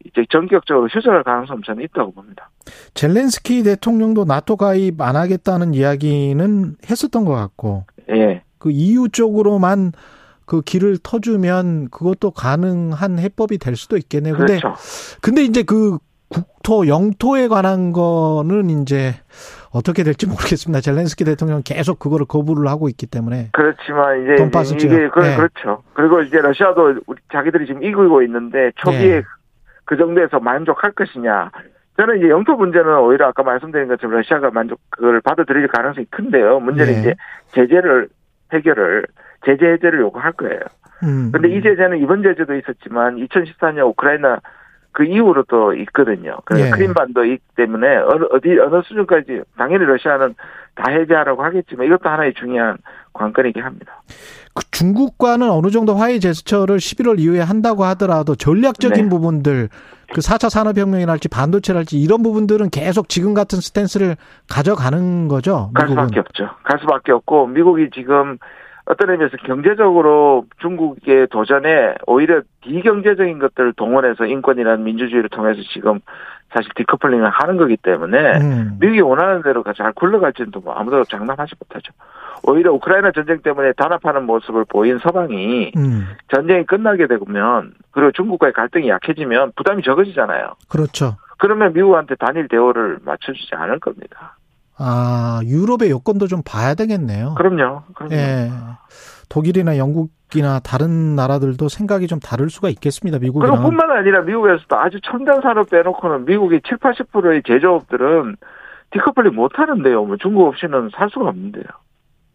이제 0.03 0.25
전격적으로 0.29 0.87
휴전할 0.87 1.23
가능성 1.23 1.61
저는 1.65 1.83
있다고 1.85 2.11
봅니다. 2.11 2.49
젤렌스키 2.95 3.63
대통령도 3.63 4.25
나토 4.25 4.57
가입 4.57 4.99
안 4.99 5.15
하겠다는 5.15 5.73
이야기는 5.73 6.75
했었던 6.89 7.23
것 7.23 7.31
같고 7.31 7.85
예. 8.09 8.41
그 8.59 8.71
EU 8.71 9.07
쪽으로만 9.07 9.93
그 10.47 10.61
길을 10.61 10.97
터주면 11.03 11.89
그것도 11.89 12.31
가능한 12.31 13.19
해법이 13.19 13.59
될 13.59 13.75
수도 13.75 13.97
있겠네요. 13.97 14.35
근데 14.35 14.59
그렇죠. 14.59 14.75
근데 15.21 15.43
이제 15.43 15.61
그 15.61 15.97
국토 16.29 16.87
영토에 16.87 17.47
관한 17.49 17.91
거는 17.91 18.69
이제 18.69 19.13
어떻게 19.71 20.03
될지 20.03 20.25
모르겠습니다. 20.25 20.79
젤렌스키 20.79 21.25
대통령 21.25 21.61
계속 21.63 21.99
그거를 21.99 22.25
거부를 22.25 22.69
하고 22.69 22.87
있기 22.87 23.07
때문에 23.07 23.49
그렇지만 23.51 24.23
이제 24.23 24.35
돈바스 24.35 24.73
이게 24.75 24.79
지역. 24.79 25.11
그, 25.11 25.25
예. 25.25 25.35
그렇죠. 25.35 25.83
그리고 25.93 26.21
이제 26.21 26.39
러시아도 26.39 26.95
우리 27.05 27.19
자기들이 27.31 27.67
지금 27.67 27.83
이기고 27.83 28.21
있는데 28.23 28.71
초기에 28.77 29.17
예. 29.17 29.23
그 29.83 29.97
정도에서 29.97 30.39
만족할 30.39 30.93
것이냐. 30.93 31.51
저는 31.97 32.19
이제 32.19 32.29
영토 32.29 32.55
문제는 32.55 32.99
오히려 32.99 33.27
아까 33.27 33.43
말씀드린 33.43 33.87
것처럼 33.89 34.15
러시아가 34.15 34.49
만족 34.51 34.79
그걸 34.91 35.19
받아들일 35.19 35.67
가능성이 35.67 36.05
큰데요. 36.09 36.61
문제는 36.61 36.93
예. 36.93 36.99
이제 36.99 37.15
제재를 37.53 38.07
해결을 38.53 39.07
제재 39.45 39.65
해제를 39.65 40.01
요구할 40.01 40.31
거예요. 40.33 40.59
음. 41.03 41.31
근데 41.31 41.49
이 41.49 41.61
제재는 41.61 41.99
이번 41.99 42.23
제재도 42.23 42.55
있었지만 42.55 43.17
2014년 43.17 43.87
우크라이나 43.89 44.39
그 44.91 45.03
이후로 45.03 45.43
또 45.47 45.75
있거든요. 45.75 46.37
그래서 46.43 46.65
예. 46.65 46.71
크림반도 46.71 47.23
있기 47.23 47.43
때문에 47.55 47.97
어느 47.97 48.25
어디 48.31 48.57
어느 48.59 48.81
수준까지 48.81 49.41
당연히 49.55 49.85
러시아는 49.85 50.33
다 50.73 50.91
해제하라고 50.91 51.43
하겠지만 51.43 51.85
이것도 51.85 52.09
하나의 52.09 52.33
중요한 52.33 52.77
관건이긴 53.13 53.61
합니다. 53.61 54.01
그 54.55 54.63
중국과는 54.71 55.51
어느 55.51 55.69
정도 55.69 55.93
화해 55.93 56.17
제스처를 56.17 56.77
11월 56.77 57.19
이후에 57.19 57.41
한다고 57.41 57.83
하더라도 57.85 58.33
전략적인 58.35 59.03
네. 59.03 59.09
부분들 59.09 59.69
그 60.13 60.21
4차 60.21 60.49
산업혁명이랄지 60.49 61.29
반도체랄지 61.29 61.99
이런 61.99 62.23
부분들은 62.23 62.71
계속 62.71 63.07
지금 63.07 63.35
같은 63.35 63.59
stance를 63.59 64.15
가져가는 64.49 65.27
거죠. 65.27 65.69
갈. 65.75 65.89
수밖에 65.89 66.19
없죠. 66.19 66.49
갈 66.63 66.79
수밖에 66.79 67.11
없고 67.11 67.47
미국이 67.47 67.91
지금 67.93 68.39
어떤 68.89 69.09
의미에서 69.09 69.35
경제적으로 69.45 70.45
중국의 70.59 71.27
도전에 71.27 71.95
오히려 72.07 72.41
비경제적인 72.61 73.39
것들을 73.39 73.73
동원해서 73.73 74.25
인권이라는 74.25 74.83
민주주의를 74.83 75.29
통해서 75.29 75.61
지금 75.73 75.99
사실 76.53 76.71
decoupling을 76.75 77.29
하는 77.29 77.57
거기 77.57 77.75
때문에 77.75 78.37
음. 78.39 78.77
미국이 78.79 79.01
원하는 79.01 79.41
대로 79.41 79.63
잘 79.75 79.91
굴러갈지는 79.91 80.51
뭐 80.63 80.73
아무도 80.73 81.03
장담하지 81.03 81.55
못하죠. 81.59 81.91
오히려 82.43 82.71
우크라이나 82.71 83.11
전쟁 83.11 83.41
때문에 83.41 83.73
단합하는 83.73 84.25
모습을 84.25 84.63
보인 84.69 84.99
서방이 84.99 85.73
음. 85.75 86.07
전쟁이 86.29 86.65
끝나게 86.65 87.07
되면 87.07 87.73
그리고 87.91 88.11
중국과의 88.11 88.53
갈등이 88.53 88.87
약해지면 88.87 89.51
부담이 89.57 89.83
적어지잖아요. 89.83 90.53
그렇죠. 90.69 91.17
그러면 91.37 91.73
미국한테 91.73 92.15
단일 92.15 92.47
대오를 92.47 92.99
맞춰주지 93.03 93.53
않을 93.53 93.79
겁니다. 93.79 94.37
아, 94.79 95.41
유럽의 95.43 95.89
여건도 95.89 96.27
좀 96.27 96.41
봐야 96.45 96.75
되겠네요. 96.75 97.35
그럼요. 97.35 97.83
그럼요. 97.95 98.13
예. 98.13 98.49
독일이나 99.29 99.77
영국이나 99.77 100.59
다른 100.59 101.15
나라들도 101.15 101.67
생각이 101.67 102.07
좀 102.07 102.19
다를 102.19 102.49
수가 102.49 102.69
있겠습니다. 102.69 103.19
미국이랑. 103.19 103.55
그리고 103.55 103.69
뿐만 103.69 103.91
아니라 103.91 104.21
미국에서도 104.21 104.75
아주 104.77 104.99
첨단 105.01 105.41
산업 105.41 105.69
빼놓고는 105.69 106.25
미국의 106.25 106.61
7, 106.67 106.77
80%의 106.77 107.43
제조업들은 107.45 108.37
디커플링 108.91 109.35
못 109.35 109.51
하는데요. 109.55 110.05
뭐 110.05 110.17
중국 110.17 110.47
없이는 110.47 110.91
살 110.95 111.09
수가 111.09 111.29
없는데요. 111.29 111.65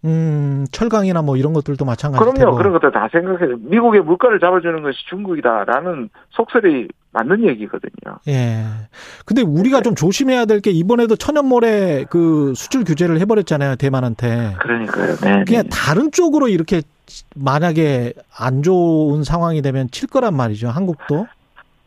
음, 0.04 0.66
철강이나 0.72 1.22
뭐 1.22 1.36
이런 1.36 1.52
것들도 1.52 1.84
마찬가지고. 1.84 2.32
그럼요. 2.32 2.56
그런 2.56 2.72
것들 2.72 2.90
다 2.90 3.08
생각해서 3.10 3.56
미국의 3.60 4.02
물가를 4.02 4.40
잡아주는 4.40 4.82
것이 4.82 4.98
중국이다라는 5.08 6.10
속설이 6.30 6.88
맞는 7.12 7.46
얘기거든요. 7.48 8.18
예. 8.28 8.64
근데 9.26 9.42
우리가 9.42 9.82
좀 9.82 9.94
조심해야 9.94 10.46
될 10.46 10.60
게 10.62 10.70
이번에도 10.70 11.16
천연모래 11.16 12.06
그 12.08 12.52
수출 12.56 12.84
규제를 12.84 13.18
해버렸잖아요. 13.20 13.76
대만한테. 13.76 14.54
그러니까요. 14.60 15.16
네. 15.16 15.44
그냥 15.44 15.64
다른 15.70 16.10
쪽으로 16.12 16.48
이렇게 16.48 16.82
만약에 17.34 18.14
안 18.38 18.62
좋은 18.62 19.24
상황이 19.24 19.60
되면 19.60 19.88
칠 19.90 20.08
거란 20.08 20.34
말이죠. 20.34 20.68
한국도. 20.68 21.26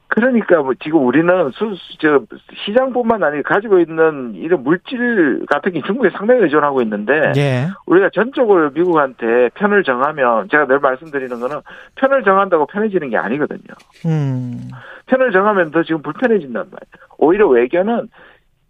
그러니까 0.07 0.61
뭐 0.61 0.73
지금 0.81 1.05
우리는 1.05 1.51
수, 1.51 1.75
저 1.99 2.21
시장뿐만 2.65 3.23
아니라 3.23 3.41
가지고 3.43 3.79
있는 3.79 4.35
이런 4.35 4.63
물질 4.63 5.45
같은 5.47 5.73
게 5.73 5.81
중국에 5.81 6.09
상당히 6.11 6.41
의존하고 6.41 6.81
있는데 6.83 7.33
예. 7.37 7.67
우리가 7.87 8.09
전적으로 8.13 8.69
미국한테 8.69 9.49
편을 9.55 9.83
정하면 9.83 10.47
제가 10.49 10.67
늘 10.67 10.79
말씀드리는 10.79 11.39
거는 11.39 11.59
편을 11.95 12.23
정한다고 12.23 12.67
편해지는 12.67 13.09
게 13.09 13.17
아니거든요. 13.17 13.73
음. 14.05 14.69
편을 15.07 15.31
정하면 15.31 15.71
더 15.71 15.83
지금 15.83 16.01
불편해진단 16.01 16.65
말이에요. 16.65 17.07
오히려 17.17 17.47
외교는 17.47 18.09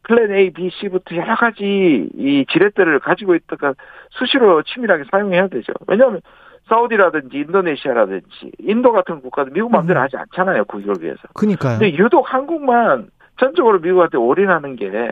플랜 0.04 0.32
A, 0.32 0.52
B, 0.52 0.70
C부터 0.80 1.16
여러 1.16 1.36
가지 1.36 1.64
이 2.16 2.46
지렛대를 2.52 3.00
가지고 3.00 3.36
있다가 3.36 3.74
수시로 4.12 4.62
치밀하게 4.64 5.06
사용해야 5.12 5.48
되죠. 5.48 5.74
왜냐하면 5.88 6.22
사우디라든지 6.70 7.38
인도네시아라든지 7.38 8.52
인도 8.60 8.92
같은 8.92 9.22
국가도 9.22 9.52
미국 9.52 9.72
마음대로 9.72 10.00
음. 10.00 10.04
하지 10.04 10.18
않잖아요. 10.18 10.66
국익을 10.66 10.96
위해서. 11.02 11.20
그니까요. 11.34 11.80
근데 11.80 11.96
유독 11.98 12.26
한국만 12.34 13.10
전적으로 13.40 13.80
미국한테 13.80 14.18
올인하는 14.18 14.76
게 14.76 15.12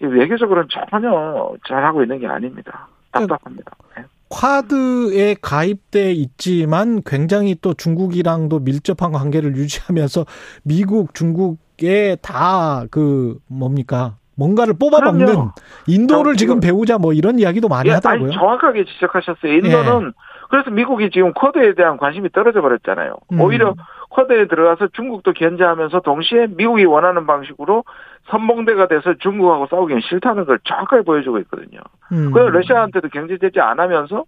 외교적으로는 0.00 0.68
전혀 0.90 1.52
잘하고 1.66 2.02
있는 2.02 2.20
게 2.20 2.26
아닙니다. 2.26 2.88
답답합니다. 3.12 3.72
네. 3.96 4.04
쿼드에 4.30 5.36
가입돼 5.40 6.12
있지만 6.12 7.02
굉장히 7.04 7.56
또 7.60 7.72
중국이랑도 7.74 8.60
밀접한 8.60 9.12
관계를 9.12 9.56
유지하면서 9.56 10.26
미국, 10.64 11.14
중국에 11.14 12.16
다 12.22 12.84
그 12.90 13.38
뭡니까 13.48 14.16
뭔가를 14.36 14.74
뽑아먹는 14.78 15.26
그럼요. 15.26 15.52
인도를 15.86 16.34
저 16.34 16.38
지금 16.38 16.60
배우자 16.60 16.96
뭐 16.98 17.12
이런 17.12 17.38
이야기도 17.40 17.68
많이 17.68 17.88
예, 17.88 17.94
하더라고요. 17.94 18.28
예. 18.28 18.30
아니, 18.30 18.34
정확하게 18.38 18.84
지적하셨어요. 18.84 19.52
인도는 19.52 20.12
그래서 20.48 20.70
미국이 20.70 21.10
지금 21.10 21.32
쿼드에 21.34 21.74
대한 21.74 21.96
관심이 21.96 22.30
떨어져 22.30 22.62
버렸잖아요. 22.62 23.14
음. 23.32 23.40
오히려 23.40 23.74
쿼드에 24.10 24.46
들어가서 24.46 24.88
중국도 24.94 25.32
견제하면서 25.34 26.00
동시에 26.00 26.46
미국이 26.48 26.84
원하는 26.84 27.26
방식으로 27.26 27.84
선봉대가 28.30 28.88
돼서 28.88 29.14
중국하고 29.18 29.66
싸우기는 29.66 30.00
싫다는 30.02 30.46
걸 30.46 30.58
정확하게 30.64 31.02
보여주고 31.02 31.38
있거든요. 31.40 31.80
음. 32.12 32.32
그래서 32.32 32.50
러시아한테도 32.50 33.08
경제 33.08 33.36
제재 33.38 33.60
안 33.60 33.78
하면서 33.78 34.24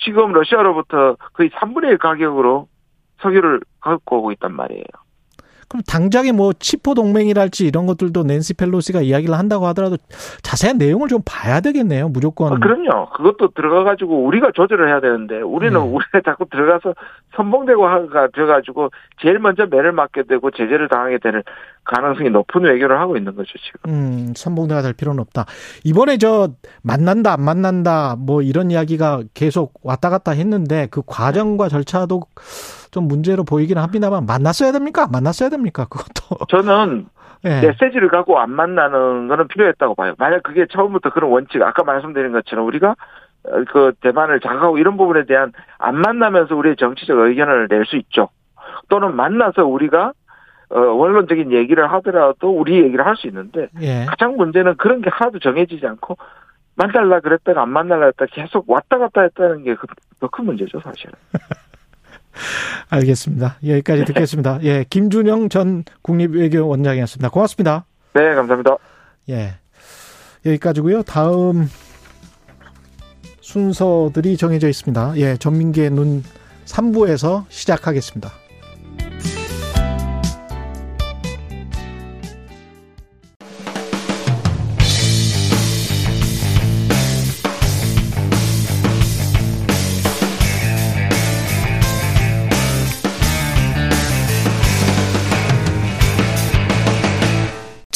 지금 0.00 0.32
러시아로부터 0.32 1.16
거의 1.32 1.50
3분의 1.50 1.88
1 1.88 1.98
가격으로 1.98 2.68
석유를 3.20 3.60
갖고 3.80 4.18
오고 4.18 4.32
있단 4.32 4.54
말이에요. 4.54 4.84
그럼 5.68 5.82
당장에 5.86 6.32
뭐 6.32 6.52
치포 6.58 6.94
동맹이랄지 6.94 7.66
이런 7.66 7.86
것들도 7.86 8.22
낸시 8.22 8.54
펠로시가 8.54 9.02
이야기를 9.02 9.34
한다고 9.34 9.66
하더라도 9.68 9.98
자세한 10.42 10.78
내용을 10.78 11.08
좀 11.08 11.20
봐야 11.26 11.60
되겠네요. 11.60 12.08
무조건. 12.08 12.54
아, 12.54 12.58
그럼요. 12.58 13.10
그것도 13.10 13.52
들어가 13.52 13.84
가지고 13.84 14.24
우리가 14.24 14.52
조절을 14.54 14.88
해야 14.88 15.00
되는데 15.00 15.40
우리는 15.42 15.78
네. 15.78 15.86
우리가 15.86 16.22
자꾸 16.24 16.46
들어가서 16.50 16.94
선봉대고가 17.36 18.28
돼 18.34 18.46
가지고 18.46 18.90
제일 19.20 19.38
먼저 19.38 19.66
매를 19.66 19.92
맞게 19.92 20.22
되고 20.22 20.50
제재를 20.50 20.88
당하게 20.88 21.18
되는 21.18 21.42
가능성이 21.84 22.30
높은 22.30 22.62
외교를 22.62 22.98
하고 22.98 23.16
있는 23.16 23.34
거죠 23.34 23.52
지금. 23.58 23.92
음, 23.92 24.32
선봉대가 24.34 24.80
될 24.80 24.94
필요는 24.94 25.20
없다. 25.20 25.44
이번에 25.84 26.16
저 26.16 26.48
만난다 26.82 27.34
안 27.34 27.42
만난다 27.42 28.16
뭐 28.18 28.40
이런 28.40 28.70
이야기가 28.70 29.22
계속 29.34 29.74
왔다 29.82 30.08
갔다 30.08 30.32
했는데 30.32 30.88
그 30.90 31.02
과정과 31.06 31.68
절차도 31.68 32.22
좀 32.90 33.08
문제로 33.08 33.44
보이기는 33.44 33.80
합니다만 33.82 34.26
만났어야 34.26 34.72
됩니까? 34.72 35.04
안 35.04 35.10
만났어야 35.10 35.48
됩니까? 35.48 35.86
그것도. 35.88 36.46
저는 36.48 37.06
예. 37.44 37.60
메시지를 37.60 38.08
갖고 38.08 38.38
안 38.38 38.50
만나는 38.50 39.28
거는 39.28 39.48
필요했다고 39.48 39.94
봐요. 39.94 40.14
만약 40.18 40.42
그게 40.42 40.66
처음부터 40.70 41.10
그런 41.10 41.30
원칙, 41.30 41.62
아까 41.62 41.84
말씀드린 41.84 42.32
것처럼 42.32 42.66
우리가 42.66 42.96
어, 43.44 43.50
그 43.70 43.92
대만을 44.00 44.40
장악하고 44.40 44.78
이런 44.78 44.96
부분에 44.96 45.24
대한 45.24 45.52
안 45.78 45.96
만나면서 45.96 46.56
우리의 46.56 46.76
정치적 46.76 47.16
의견을 47.18 47.68
낼 47.70 47.84
수 47.86 47.96
있죠. 47.96 48.28
또는 48.88 49.14
만나서 49.14 49.64
우리가 49.66 50.12
어, 50.70 50.78
원론적인 50.80 51.52
얘기를 51.52 51.90
하더라도 51.92 52.50
우리 52.50 52.82
얘기를 52.82 53.06
할 53.06 53.16
수 53.16 53.26
있는데 53.28 53.68
예. 53.80 54.04
가장 54.06 54.36
문제는 54.36 54.76
그런 54.76 55.00
게 55.00 55.08
하나도 55.10 55.38
정해지지 55.38 55.86
않고 55.86 56.16
만날라 56.76 57.20
그랬다가 57.20 57.62
안 57.62 57.70
만날라 57.70 58.06
했다 58.06 58.26
계속 58.26 58.68
왔다 58.68 58.98
갔다 58.98 59.22
했다는 59.22 59.62
게 59.64 59.74
더 60.20 60.28
큰 60.28 60.44
문제죠 60.46 60.80
사실은. 60.80 61.12
알겠습니다. 62.90 63.58
여기까지 63.66 64.04
듣겠습니다. 64.06 64.58
예. 64.62 64.84
김준영 64.88 65.48
전 65.48 65.84
국립외교원장이었습니다. 66.02 67.28
고맙습니다. 67.30 67.84
네 68.14 68.34
감사합니다. 68.34 68.76
예. 69.30 69.54
여기까지고요. 70.46 71.02
다음 71.02 71.68
순서들이 73.40 74.36
정해져 74.36 74.68
있습니다. 74.68 75.14
예, 75.16 75.36
전민기의 75.36 75.90
눈 75.90 76.22
3부에서 76.66 77.44
시작하겠습니다. 77.48 78.30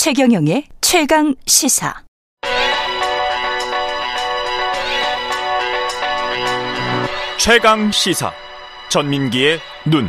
최경영의 0.02 0.64
최강 0.80 1.32
시사. 1.46 1.94
최강 7.38 7.88
시사 7.92 8.32
전민기의 8.90 9.60
눈. 9.88 10.08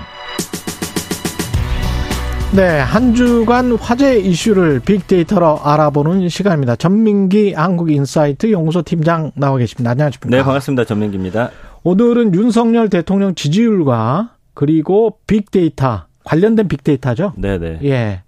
네, 2.55 2.79
한 2.79 3.13
주간 3.13 3.73
화제 3.73 4.17
이슈를 4.17 4.79
빅데이터로 4.79 5.59
알아보는 5.61 6.27
시간입니다. 6.27 6.75
전민기 6.75 7.53
한국인사이트 7.53 8.51
연구소 8.51 8.81
팀장 8.81 9.31
나와 9.35 9.59
계십니다. 9.59 9.91
안녕하십니까? 9.91 10.35
네, 10.35 10.43
반갑습니다. 10.43 10.85
전민기입니다. 10.85 11.51
오늘은 11.83 12.33
윤석열 12.33 12.89
대통령 12.89 13.35
지지율과 13.35 14.31
그리고 14.55 15.19
빅데이터 15.27 16.07
관련된 16.23 16.67
빅데이터죠. 16.67 17.33
네네. 17.37 17.81
예. 17.83 18.22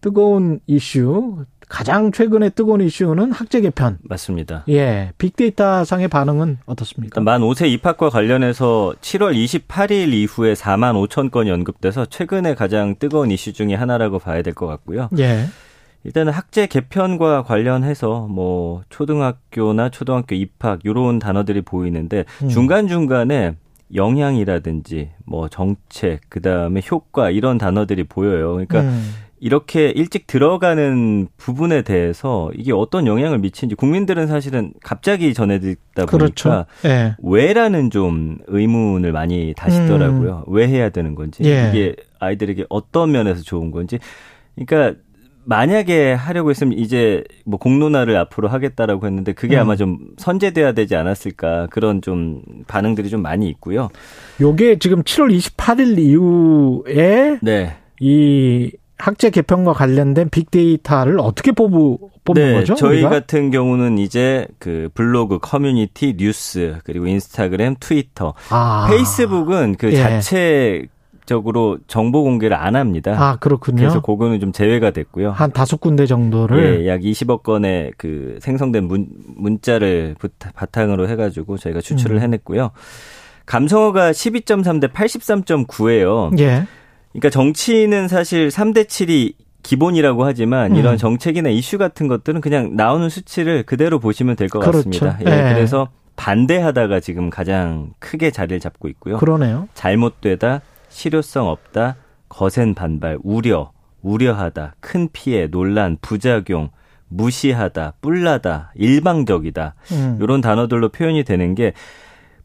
뜨거운 0.00 0.60
이슈 0.66 1.44
가장 1.68 2.12
최근에 2.12 2.50
뜨거운 2.50 2.80
이슈는 2.80 3.32
학제 3.32 3.60
개편. 3.60 3.98
맞습니다. 4.02 4.62
예. 4.68 5.10
빅데이터 5.18 5.84
상의 5.84 6.06
반응은 6.06 6.58
어떻습니까? 6.64 7.20
만 7.20 7.40
5세 7.40 7.68
입학과 7.68 8.08
관련해서 8.08 8.94
7월 9.00 9.34
28일 9.34 10.12
이후에 10.12 10.54
4만 10.54 10.94
5천 11.08 11.32
건이 11.32 11.50
언급돼서 11.50 12.06
최근에 12.06 12.54
가장 12.54 12.94
뜨거운 12.98 13.32
이슈 13.32 13.52
중에 13.52 13.74
하나라고 13.74 14.20
봐야 14.20 14.42
될 14.42 14.54
것 14.54 14.66
같고요. 14.68 15.08
예. 15.18 15.46
일단은 16.04 16.32
학제 16.32 16.68
개편과 16.68 17.42
관련해서 17.42 18.28
뭐 18.30 18.82
초등학교나 18.88 19.88
초등학교 19.88 20.36
입학 20.36 20.78
이런 20.84 21.18
단어들이 21.18 21.62
보이는데 21.62 22.24
음. 22.44 22.48
중간중간에 22.48 23.56
영향이라든지 23.92 25.10
뭐 25.24 25.48
정책 25.48 26.20
그다음에 26.28 26.80
효과 26.90 27.30
이런 27.30 27.58
단어들이 27.58 28.04
보여요. 28.04 28.52
그러니까 28.52 28.82
음. 28.82 29.12
이렇게 29.46 29.90
일찍 29.90 30.26
들어가는 30.26 31.28
부분에 31.36 31.82
대해서 31.82 32.50
이게 32.56 32.72
어떤 32.72 33.06
영향을 33.06 33.38
미치는지 33.38 33.76
국민들은 33.76 34.26
사실은 34.26 34.72
갑자기 34.82 35.34
전해 35.34 35.60
듣다 35.60 36.04
보니까 36.04 36.08
그렇죠. 36.08 36.64
예. 36.84 37.14
왜라는 37.22 37.90
좀 37.90 38.38
의문을 38.48 39.12
많이 39.12 39.54
다시더라고요. 39.56 40.46
왜 40.48 40.66
해야 40.66 40.88
되는 40.88 41.14
건지 41.14 41.44
음. 41.44 41.46
예. 41.46 41.70
이게 41.70 41.94
아이들에게 42.18 42.66
어떤 42.68 43.12
면에서 43.12 43.42
좋은 43.44 43.70
건지. 43.70 44.00
그러니까 44.56 45.00
만약에 45.44 46.12
하려고 46.12 46.50
했으면 46.50 46.76
이제 46.76 47.22
뭐 47.44 47.56
공론화를 47.60 48.16
앞으로 48.16 48.48
하겠다라고 48.48 49.06
했는데 49.06 49.32
그게 49.32 49.54
음. 49.58 49.60
아마 49.60 49.76
좀 49.76 50.08
선제돼야 50.16 50.72
되지 50.72 50.96
않았을까 50.96 51.68
그런 51.70 52.02
좀 52.02 52.42
반응들이 52.66 53.08
좀 53.10 53.22
많이 53.22 53.48
있고요. 53.50 53.90
요게 54.40 54.80
지금 54.80 55.04
7월 55.04 55.32
28일 55.38 55.98
이후에 56.00 57.38
네. 57.42 57.76
이 58.00 58.72
학제 58.98 59.30
개편과 59.30 59.72
관련된 59.74 60.30
빅데이터를 60.30 61.18
어떻게 61.20 61.52
뽑는 61.52 61.98
네, 62.34 62.54
거죠? 62.54 62.74
저희 62.74 62.94
우리가? 62.98 63.10
같은 63.10 63.50
경우는 63.50 63.98
이제 63.98 64.46
그 64.58 64.88
블로그, 64.94 65.38
커뮤니티, 65.38 66.16
뉴스, 66.16 66.78
그리고 66.84 67.06
인스타그램, 67.06 67.76
트위터, 67.78 68.34
아. 68.50 68.86
페이스북은 68.90 69.76
그 69.78 69.92
예. 69.92 69.96
자체 69.96 70.86
적으로 71.26 71.78
정보 71.88 72.22
공개를 72.22 72.56
안 72.56 72.76
합니다. 72.76 73.16
아, 73.18 73.36
그렇군요. 73.36 73.78
그래서 73.78 74.00
그거는 74.00 74.38
좀 74.40 74.52
제외가 74.52 74.92
됐고요. 74.92 75.32
한 75.32 75.50
다섯 75.50 75.80
군데 75.80 76.06
정도를 76.06 76.82
예, 76.84 76.88
약 76.88 77.00
20억 77.00 77.42
건의 77.42 77.90
그 77.98 78.38
생성된 78.40 78.84
문, 78.84 79.08
문자를 79.36 80.14
부타- 80.20 80.52
바탕으로 80.54 81.08
해가지고 81.08 81.58
저희가 81.58 81.80
추출을 81.80 82.18
음. 82.18 82.22
해냈고요. 82.22 82.70
감성어가 83.44 84.12
12.3 84.12 84.80
대 84.80 84.86
83.9예요. 84.86 86.38
예. 86.40 86.66
그러니까 87.16 87.30
정치는 87.30 88.08
사실 88.08 88.48
3대 88.48 88.86
7이 88.86 89.34
기본이라고 89.62 90.24
하지만 90.24 90.72
음. 90.72 90.76
이런 90.76 90.96
정책이나 90.96 91.48
이슈 91.48 91.78
같은 91.78 92.08
것들은 92.08 92.40
그냥 92.40 92.76
나오는 92.76 93.08
수치를 93.08 93.64
그대로 93.64 93.98
보시면 93.98 94.36
될것 94.36 94.62
그렇죠. 94.62 94.90
같습니다. 94.90 95.18
예, 95.26 95.48
예. 95.48 95.54
그래서 95.54 95.88
반대하다가 96.14 97.00
지금 97.00 97.30
가장 97.30 97.92
크게 97.98 98.30
자리를 98.30 98.60
잡고 98.60 98.88
있고요. 98.88 99.16
그러네요. 99.18 99.68
잘못되다, 99.74 100.60
실효성 100.88 101.48
없다, 101.48 101.96
거센 102.28 102.74
반발, 102.74 103.18
우려, 103.22 103.72
우려하다, 104.02 104.76
큰 104.80 105.08
피해, 105.12 105.48
논란, 105.48 105.98
부작용, 106.00 106.70
무시하다, 107.08 107.94
뿔나다, 108.00 108.72
일방적이다. 108.74 109.74
음. 109.92 110.18
이런 110.20 110.40
단어들로 110.40 110.90
표현이 110.90 111.24
되는 111.24 111.54
게 111.54 111.72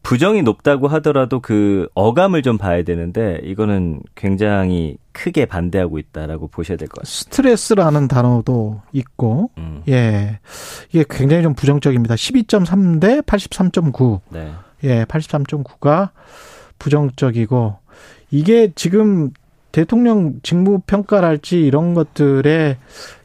부정이 0.02 0.42
높다고 0.42 0.88
하더라도 0.88 1.40
그 1.40 1.88
어감을 1.94 2.42
좀 2.42 2.58
봐야 2.58 2.82
되는데 2.82 3.40
이거는 3.44 4.00
굉장히 4.14 4.96
크게 5.12 5.46
반대하고 5.46 5.98
있다라고 5.98 6.48
보셔야 6.48 6.76
될 6.76 6.88
것 6.88 7.02
같습니다. 7.02 7.30
스트레스라는 7.30 8.08
단어도 8.08 8.82
있고, 8.92 9.50
음, 9.58 9.82
예. 9.88 10.40
이게 10.90 11.04
굉장히 11.08 11.42
좀 11.44 11.54
부정적입니다. 11.54 12.14
12.3 12.16 13.00
대 13.00 13.20
83.9. 13.20 14.20
네. 14.30 14.52
예, 14.84 15.04
83.9가 15.04 16.10
부정적이고, 16.78 17.76
이게 18.30 18.72
지금 18.74 19.30
대통령 19.70 20.34
직무 20.42 20.80
평가랄지 20.80 21.60
이런 21.60 21.94
것들에 21.94 22.76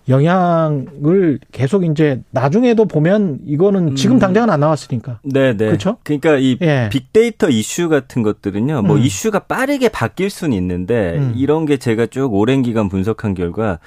영향을 0.10 1.39
계속 1.51 1.84
이제 1.86 2.22
나중에도 2.32 2.86
보면 2.86 3.39
이거는 3.45 3.95
지금 3.95 4.18
음. 4.18 4.20
당장은 4.20 4.49
안 4.49 4.60
나왔으니까. 4.60 5.20
네, 5.24 5.55
네. 5.55 5.66
그렇죠? 5.68 5.97
그러니까 6.03 6.38
이 6.38 6.58
예. 6.62 6.89
빅데이터 6.91 7.49
이슈 7.49 7.89
같은 7.89 8.24
것들은요. 8.24 8.84
뭐 8.84 8.95
음. 8.97 9.01
이슈가 9.01 9.39
빠르게 9.39 9.89
바뀔 9.89 10.30
수는 10.30 10.55
있는데 10.58 11.18
음. 11.18 11.34
이런 11.36 11.66
게 11.66 11.78
제가 11.78 12.05
쭉 12.08 12.34
오랜 12.34 12.62
기간 12.62 12.88
분석한 12.89 13.34
결과 13.34 13.80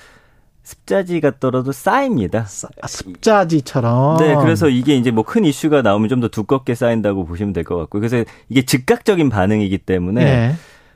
습자지가 0.62 1.38
떨어도 1.40 1.72
쌓입니다. 1.72 2.46
아, 2.82 2.86
습자지처럼. 2.86 4.18
네, 4.18 4.36
그래서 4.36 4.68
이게 4.68 4.94
이제 4.96 5.10
뭐 5.10 5.24
큰 5.24 5.44
이슈가 5.44 5.82
나오면 5.82 6.08
좀 6.08 6.20
더 6.20 6.28
두껍게 6.28 6.74
쌓인다고 6.74 7.24
보시면 7.24 7.52
될 7.54 7.64
것 7.64 7.76
같고요. 7.76 8.00
그래서 8.00 8.24
이게 8.50 8.62
즉각적인 8.62 9.30
반응이기 9.30 9.78
때문에 9.78 10.22
예. 10.22 10.52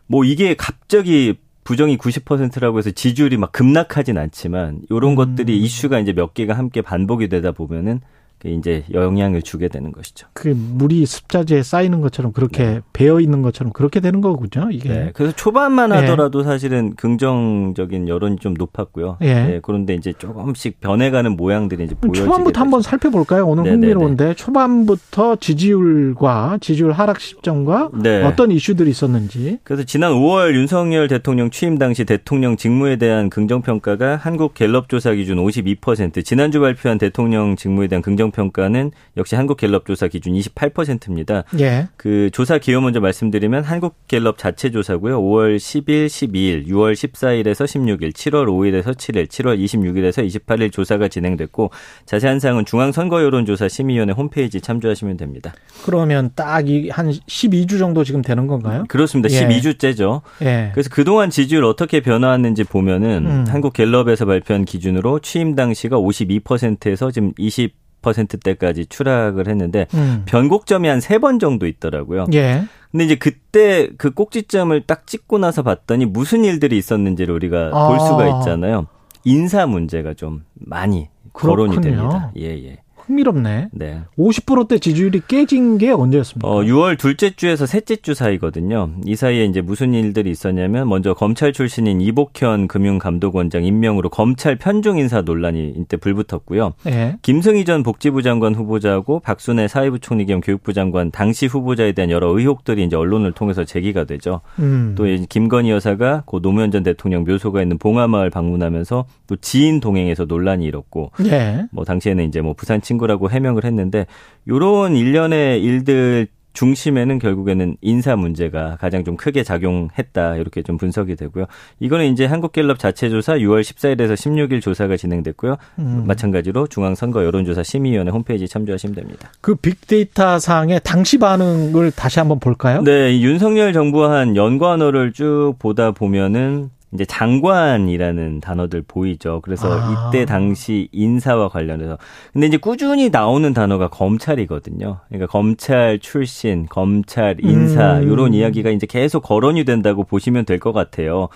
뭐 0.07 0.25
이게 0.25 0.55
갑자기 0.55 1.39
부정이 1.65 1.97
90%라고 1.99 2.79
해서 2.79 2.91
지지율이 2.91 3.37
막 3.37 3.53
급락하진 3.53 4.19
않지만 4.19 4.83
이런 4.91 5.13
음. 5.13 5.15
것들이 5.17 5.59
이슈가 5.59 5.99
이제 5.99 6.13
몇 6.13 6.35
개가 6.35 6.55
함께 6.55 6.83
반복이 6.83 7.29
되다 7.29 7.53
보면은 7.53 8.01
그 8.01 8.05
이제 8.45 8.85
영향을 8.93 9.43
주게 9.43 9.69
되는 9.69 9.91
것이죠. 9.93 10.27
그 10.33 10.49
물이 10.49 11.07
습자지에 11.07 11.63
쌓이는 11.63 12.01
것처럼 12.01 12.33
그렇게 12.33 12.81
배어 12.93 13.21
있는 13.21 13.43
것처럼 13.43 13.73
그렇게 13.73 14.01
되는 14.01 14.21
거군요. 14.21 14.71
이게. 14.71 14.89
네. 14.89 15.11
그래서 15.15 15.35
초반만 15.35 15.91
예. 15.91 15.97
하더라도 15.97 16.43
사실은 16.43 16.95
긍정적인 16.95 18.09
여론이 18.09 18.37
좀 18.37 18.55
높았고요. 18.55 19.19
예. 19.23 19.35
네, 19.35 19.61
그런데 19.63 19.95
이제 19.95 20.13
조금씩 20.13 20.81
변해가는 20.81 21.37
모양들이 21.37 21.85
이제 21.85 21.95
보여지게 21.95 22.25
초반부터 22.27 22.61
한번. 22.61 22.83
살펴볼까요? 22.83 23.47
오늘 23.47 23.65
네네네. 23.65 23.87
흥미로운데 23.87 24.35
초반부터 24.35 25.37
지지율과 25.37 26.59
지지율 26.61 26.93
하락 26.93 27.21
시점과 27.21 27.91
네. 27.95 28.23
어떤 28.23 28.51
이슈들이 28.51 28.91
있었는지. 28.91 29.59
그래서 29.65 29.85
지난 29.85 30.13
5월 30.13 30.55
윤석열 30.55 31.09
대통령 31.09 31.51
취임 31.51 31.79
당시 31.79 32.05
대통령 32.05 32.57
직무에 32.57 32.97
대한 32.97 33.31
긍정 33.31 33.63
평가가 33.63 34.17
한국 34.17 34.55
갤럽 34.55 34.89
조사 34.89 35.13
기준 35.15 35.39
52%, 35.39 36.25
지난주 36.25 36.61
발표한 36.61 36.99
대통령 36.99 37.57
직무에 37.57 37.87
대한 37.89 38.03
긍정 38.03 38.31
평가는 38.35 38.91
역시 39.17 39.37
한국 39.37 39.57
갤럽 39.57 39.87
조사 39.87 40.09
기준 40.09 40.35
28%입니다. 40.35 41.45
예. 41.61 41.89
그 41.97 42.29
조사 42.33 42.59
기호 42.59 42.81
먼저 42.81 43.01
말씀드리면 43.01 43.65
한국 43.65 44.07
갤럽 44.09 44.37
자체 44.37 44.71
조사고요. 44.71 45.21
5월 45.23 45.57
10일, 45.57 46.07
12일, 46.07 46.67
6월 46.67 46.93
14일에서 46.93 47.65
16일, 47.65 48.13
7월 48.13 48.47
5일에서 48.47 48.95
7일, 48.95 49.29
7월 49.29 49.59
26일에서 49.65 50.27
28일 50.27 50.73
조사가 50.73 51.09
진행됐고 51.09 51.71
자세한 52.07 52.41
사항은 52.41 52.65
중앙선거여론조사 52.65 53.69
심의위원회 53.69 54.13
홈페이지 54.13 54.61
참조하시면 54.61 55.17
됩니다. 55.17 55.55
그러면 55.85 56.31
딱이한 56.35 57.11
12주 57.11 57.79
정도 57.79 58.05
지금 58.05 58.23
되는 58.23 58.47
건가요? 58.47 58.85
그렇습니다. 58.89 59.33
예. 59.33 59.47
12주째죠. 59.47 60.23
예. 60.43 60.71
그래서 60.75 60.91
그동안 60.91 61.31
지지율 61.31 61.65
어떻게 61.65 62.01
변화했는지 62.01 62.65
보면은 62.65 63.27
음. 63.27 63.45
한국 63.49 63.73
갤럽에서 63.73 64.25
발표한 64.25 64.65
기준으로 64.65 65.21
취임 65.21 65.55
당시가 65.55 65.97
52%에서 65.97 67.11
지금 67.11 67.33
20% 67.35 67.84
대까지 68.13 68.87
추락을 68.87 69.49
했는데 69.49 69.87
음. 69.95 70.23
변곡점이 70.27 70.89
한 70.89 70.99
세 71.01 71.19
번 71.19 71.39
정도 71.39 71.67
있더라고요. 71.67 72.27
예. 72.35 72.65
근데 72.93 73.05
이제 73.07 73.15
그때 73.17 73.89
그 73.99 74.13
꼭지점을 74.13 74.79
딱 74.87 75.07
찍고 75.07 75.39
나서 75.39 75.63
봤더니 75.63 76.07
무슨 76.07 76.45
일들이 76.45 76.77
있었는지를 76.79 77.35
우리가 77.35 77.71
아. 77.73 77.89
볼 77.89 77.99
수가 78.01 78.39
있잖아요. 78.41 78.87
인사 79.25 79.67
문제가 79.67 80.15
좀 80.15 80.45
많이 80.55 81.09
거론이 81.33 81.77
그렇군요. 81.77 81.97
됩니다. 81.97 82.33
예, 82.39 82.45
예. 82.65 82.79
흥미롭네. 83.07 83.69
네. 83.73 84.03
50%대 84.19 84.79
지지율이 84.79 85.23
깨진 85.29 85.79
게 85.79 85.91
언제였습니까? 85.91 86.49
어, 86.49 86.63
6월 86.63 86.99
둘째 86.99 87.31
주에서 87.31 87.67
셋째 87.67 87.97
주 87.97 88.15
사이거든요. 88.15 88.91
이 89.05 89.17
사이에 89.17 89.45
이제 89.45 89.61
무슨 89.61 89.95
일들이 89.95 90.31
있었냐면 90.31 90.89
먼저 90.89 91.15
검찰 91.15 91.53
출신인 91.53 92.01
이복현 92.01 92.69
금융감독원장 92.69 93.65
임명으로 93.65 94.09
검찰 94.09 94.57
편중 94.57 94.99
인사 94.99 95.23
논란이 95.23 95.75
이때 95.77 95.97
불붙었고요. 95.97 96.75
예. 96.87 97.17
김승희 97.23 97.65
전 97.65 97.83
복지부 97.83 98.23
장관 98.23 98.55
후보자하고 98.55 99.21
박순애 99.21 99.69
사회부 99.69 99.99
총리 100.01 100.27
겸 100.27 100.41
교육부 100.41 100.73
장관 100.73 101.11
당시 101.11 101.47
후보자에 101.47 101.93
대한 101.93 102.11
여러 102.11 102.29
의혹들이 102.29 102.85
이제 102.85 102.97
언론을 102.97 103.33
통해서 103.33 103.65
제기가 103.65 104.05
되죠. 104.05 104.41
음. 104.59 104.95
또 104.97 105.05
김건희 105.29 105.71
여사가 105.71 106.23
고 106.27 106.41
노무현 106.41 106.71
전 106.71 106.83
대통령 106.83 107.25
묘소가 107.25 107.63
있는 107.63 107.79
봉화마을 107.79 108.31
방문하면서 108.31 109.05
또 109.27 109.37
지인 109.37 109.81
동행에서 109.81 110.25
논란이 110.25 110.65
일었고 110.65 111.13
예. 111.27 111.67
뭐 111.71 111.85
당시에는 111.85 112.25
이제 112.25 112.41
뭐 112.41 112.55
부산 112.55 112.81
친구라고 112.95 113.31
해명을 113.31 113.65
했는데 113.65 114.07
요런 114.49 114.97
일련의 114.97 115.63
일들 115.63 116.29
중심에는 116.55 117.19
결국에는 117.19 117.77
인사 117.81 118.15
문제가 118.15 118.77
가장 118.81 119.03
좀 119.05 119.17
크게 119.17 119.43
작용했다 119.43 120.37
이렇게 120.37 120.63
좀 120.63 120.79
분석이 120.79 121.17
되고요. 121.17 121.47
이거는 121.81 122.13
이제 122.13 122.27
한국갤럽 122.27 122.79
자체 122.79 123.11
조사 123.11 123.35
6월 123.35 123.63
14일에서 123.63 124.15
16일 124.15 124.63
조사가 124.63 124.97
진행됐고요. 124.97 125.57
음. 125.81 126.05
마찬가지로 126.07 126.69
중앙선거 126.69 127.25
여론조사 127.25 127.65
심의위원회 127.65 128.13
홈페이지 128.13 128.47
참조하시면 128.47 128.95
됩니다. 128.95 129.33
그 129.41 129.57
빅데이터 129.57 130.39
상의 130.39 130.81
당시 130.85 131.19
반응을 131.19 131.91
다시 131.91 132.21
한번 132.21 132.39
볼까요? 132.39 132.83
네, 132.83 133.13
이 133.13 133.25
윤석열 133.25 133.73
정부와 133.73 134.13
한 134.13 134.37
연관어를 134.37 135.13
쭉 135.13 135.55
보다 135.59 135.91
보면은 135.91 136.71
이제 136.95 137.05
장관이라는 137.05 138.41
단어들 138.41 138.83
보이죠. 138.87 139.41
그래서 139.43 139.69
아. 139.73 140.09
이때 140.11 140.25
당시 140.25 140.89
인사와 140.93 141.49
관련해서 141.49 141.99
근데 142.33 142.47
이제 142.47 142.57
꾸준히 142.57 143.11
나오는 143.11 143.53
단어가 143.53 143.89
검찰이거든요. 143.89 145.01
그러니까 145.09 145.27
검찰 145.31 145.99
출신, 145.99 146.67
검찰 146.71 147.37
인사 147.41 147.99
음. 147.99 148.11
이런 148.11 148.33
이야기가 148.35 148.71
이제 148.71 148.87
계속 148.87 149.23
거론이 149.23 149.65
된다고 149.65 150.05
보시면 150.05 150.45
될 150.45 150.59
것 150.61 150.73
같아요. 150.73 151.29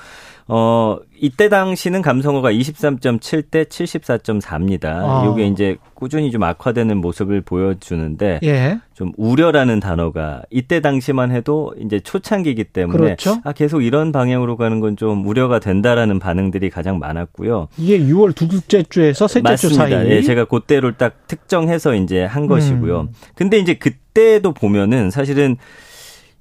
어, 0.49 0.99
이때 1.21 1.49
당시는 1.49 2.03
감성어가 2.03 2.51
23.7 2.53 3.51
대 3.51 3.65
74.4입니다. 3.65 4.87
아. 4.87 5.31
이게 5.33 5.47
이제 5.47 5.77
꾸준히 5.95 6.31
좀 6.31 6.43
악화되는 6.43 6.97
모습을 6.99 7.41
보여주는데 7.41 8.41
예. 8.45 8.79
좀 8.95 9.13
우려라는 9.17 9.81
단어가 9.81 10.43
이때 10.51 10.81
당시만 10.81 11.31
해도 11.33 11.75
이제 11.81 12.01
초창기이기 12.01 12.65
때문에 12.65 12.99
그렇죠. 12.99 13.41
아 13.45 13.53
계속 13.53 13.83
이런 13.83 14.13
방향으로 14.13 14.57
가는 14.57 14.81
건 14.81 14.89
좀 14.99 15.25
우려가 15.27 15.61
된다라는 15.61 16.19
반응들이 16.19 16.71
가장 16.71 16.99
많았고요. 16.99 17.69
이게 17.77 17.99
6월 18.01 18.35
둘째 18.35 18.83
주에서 18.83 19.29
셋째 19.29 19.55
주 19.57 19.69
맞습니다. 19.69 19.99
사이. 20.01 20.11
예, 20.11 20.23
제가 20.23 20.47
그때를 20.47 20.95
딱 20.95 21.27
특정해서 21.29 21.95
이제 21.95 22.25
한 22.25 22.47
것이고요. 22.49 23.01
음. 23.03 23.09
근데 23.37 23.59
이제 23.59 23.75
그때도 23.75 24.55
보면은 24.55 25.11
사실은 25.11 25.57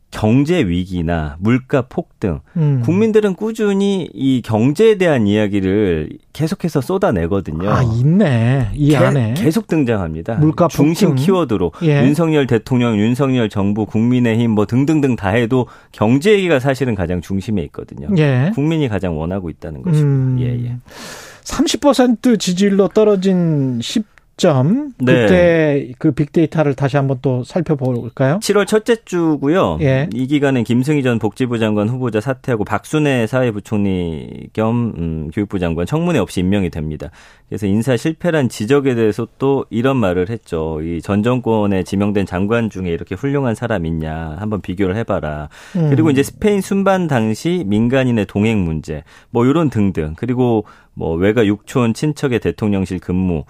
경제 0.09 0.59
위기나 0.65 1.35
물가 1.39 1.81
폭등, 1.83 2.39
음. 2.55 2.81
국민들은 2.85 3.35
꾸준히 3.35 4.09
이 4.13 4.41
경제에 4.41 4.97
대한 4.97 5.27
이야기를 5.27 6.09
계속해서 6.31 6.79
쏟아내거든요. 6.81 7.69
아, 7.69 7.83
있네. 7.83 8.69
이 8.73 8.89
게- 8.91 8.95
안에. 8.97 9.33
계속 9.35 9.67
등장합니다. 9.67 10.35
물가 10.35 10.67
중심 10.69 11.09
폭등. 11.09 11.25
키워드로 11.25 11.71
예. 11.83 12.03
윤석열 12.05 12.47
대통령, 12.47 12.97
윤석열 12.97 13.49
정부, 13.49 13.85
국민의힘 13.85 14.51
뭐 14.51 14.65
등등등 14.65 15.17
다 15.17 15.29
해도 15.29 15.67
경제 15.91 16.31
얘기가 16.31 16.59
사실은 16.59 16.95
가장 16.95 17.19
중심에 17.21 17.61
있거든요. 17.63 18.07
예. 18.17 18.51
국민이 18.55 18.87
가장 18.87 19.19
원하고 19.19 19.49
있다는 19.49 19.81
것이고. 19.81 20.07
음. 20.07 20.37
예, 20.39 20.45
예. 20.63 20.77
30% 21.43 22.39
지지율로 22.39 22.89
떨어진 22.89 23.79
10 23.81 24.05
점. 24.37 24.93
네. 24.99 25.13
그때 25.13 25.91
그 25.97 26.11
빅데이터를 26.11 26.75
다시 26.75 26.95
한번 26.97 27.17
또 27.23 27.43
살펴볼까요? 27.43 28.39
7월 28.39 28.67
첫째 28.67 28.97
주고요. 29.03 29.79
예. 29.81 30.07
이 30.13 30.27
기간엔 30.27 30.63
김승희 30.63 31.01
전 31.01 31.17
복지부 31.17 31.57
장관 31.57 31.89
후보자 31.89 32.21
사퇴하고 32.21 32.63
박순애 32.63 33.25
사회부총리 33.27 34.49
겸 34.53 34.93
음, 34.97 35.31
교육부 35.33 35.57
장관 35.57 35.87
청문회 35.87 36.19
없이 36.19 36.41
임명이 36.41 36.69
됩니다. 36.69 37.09
그래서 37.49 37.65
인사 37.65 37.97
실패란 37.97 38.49
지적에 38.49 38.93
대해서 38.93 39.27
또 39.39 39.65
이런 39.71 39.97
말을 39.97 40.29
했죠. 40.29 40.79
이 40.83 41.01
전 41.07 41.23
정권에 41.23 41.83
지명된 41.83 42.25
장관 42.25 42.69
중에 42.69 42.89
이렇게 42.89 43.15
훌륭한 43.15 43.55
사람 43.55 43.85
있냐 43.85 44.35
한번 44.39 44.59
비교를 44.61 44.97
해봐라. 44.97 45.47
음. 45.77 45.89
그리고 45.89 46.09
이제 46.09 46.21
스페인 46.21 46.59
순반 46.59 47.07
당시 47.07 47.63
민간인의 47.65 48.25
동행 48.25 48.65
문제 48.65 49.03
뭐 49.29 49.45
이런 49.45 49.69
등등 49.69 50.13
그리고 50.17 50.65
뭐 50.93 51.15
외가 51.15 51.45
육촌 51.45 51.93
친척의 51.93 52.39
대통령실 52.39 52.99
근무 52.99 53.45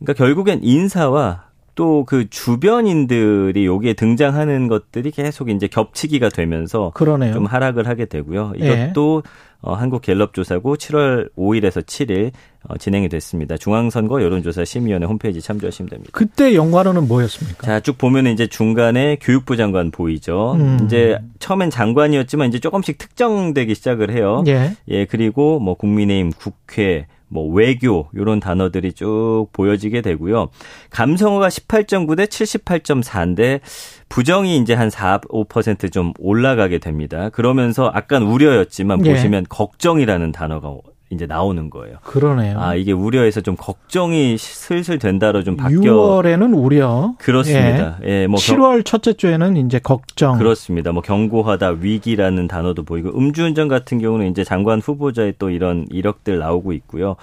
그러니까 0.00 0.12
결국엔 0.24 0.60
인사와 0.62 1.44
또 1.76 2.04
그 2.04 2.28
주변인들이 2.28 3.64
여기에 3.66 3.94
등장하는 3.94 4.68
것들이 4.68 5.10
계속 5.10 5.48
이제 5.48 5.66
겹치기가 5.66 6.28
되면서 6.28 6.90
그러네요. 6.94 7.32
좀 7.32 7.46
하락을 7.46 7.86
하게 7.86 8.06
되고요. 8.06 8.52
예. 8.60 8.84
이것도 8.84 9.22
어, 9.62 9.74
한국 9.74 10.02
갤럽 10.02 10.32
조사고 10.34 10.76
7월 10.76 11.30
5일에서 11.36 11.84
7일 11.84 12.32
어, 12.68 12.76
진행이 12.78 13.08
됐습니다. 13.08 13.56
중앙선거 13.56 14.22
여론조사 14.22 14.64
심의위원회 14.64 15.06
홈페이지 15.06 15.40
참조하시면 15.40 15.90
됩니다. 15.90 16.10
그때 16.12 16.54
연관어는 16.54 17.06
뭐였습니까? 17.08 17.66
자, 17.66 17.80
쭉 17.80 17.96
보면 17.98 18.26
이제 18.26 18.46
중간에 18.46 19.16
교육부 19.20 19.56
장관 19.56 19.90
보이죠. 19.90 20.54
음. 20.54 20.80
이제 20.84 21.18
처음엔 21.38 21.70
장관이었지만 21.70 22.48
이제 22.48 22.58
조금씩 22.58 22.98
특정되기 22.98 23.74
시작을 23.74 24.10
해요. 24.10 24.42
예. 24.46 24.74
예, 24.88 25.04
그리고 25.04 25.60
뭐 25.60 25.74
국민의힘, 25.74 26.32
국회, 26.32 27.06
뭐 27.30 27.48
외교 27.50 28.08
요런 28.14 28.40
단어들이 28.40 28.92
쭉 28.92 29.46
보여지게 29.52 30.02
되고요. 30.02 30.48
감성어가 30.90 31.48
18.9 31.48 32.16
대 32.16 32.26
78.4인데 32.26 33.60
부정이 34.08 34.58
이제 34.58 34.74
한 34.74 34.90
4, 34.90 35.20
5%좀 35.20 36.12
올라가게 36.18 36.78
됩니다. 36.78 37.30
그러면서 37.30 37.90
아깐 37.94 38.24
우려였지만 38.24 39.06
예. 39.06 39.12
보시면 39.12 39.46
걱정이라는 39.48 40.32
단어가 40.32 40.68
이제 41.12 41.26
나오는 41.26 41.70
거예요. 41.70 41.96
그러네요. 42.04 42.58
아, 42.60 42.74
이게 42.76 42.92
우려에서 42.92 43.40
좀 43.40 43.56
걱정이 43.56 44.38
슬슬 44.38 44.98
된다로 45.00 45.42
좀 45.42 45.56
바뀌어 45.56 45.80
6월에는 45.80 46.56
우려. 46.56 47.14
그렇습니다. 47.18 47.98
예, 48.04 48.28
뭐 48.28 48.38
경- 48.38 48.58
7월 48.58 48.84
첫째 48.84 49.12
주에는 49.14 49.56
이제 49.56 49.80
걱정. 49.80 50.38
그렇습니다. 50.38 50.92
뭐 50.92 51.02
경고하다, 51.02 51.70
위기라는 51.80 52.46
단어도 52.46 52.84
보이고 52.84 53.10
음주운전 53.10 53.66
같은 53.66 53.98
경우는 53.98 54.30
이제 54.30 54.44
장관 54.44 54.78
후보자의 54.78 55.34
또 55.40 55.50
이런 55.50 55.84
이력들 55.90 56.38
나오고 56.38 56.72
있고요. 56.74 57.16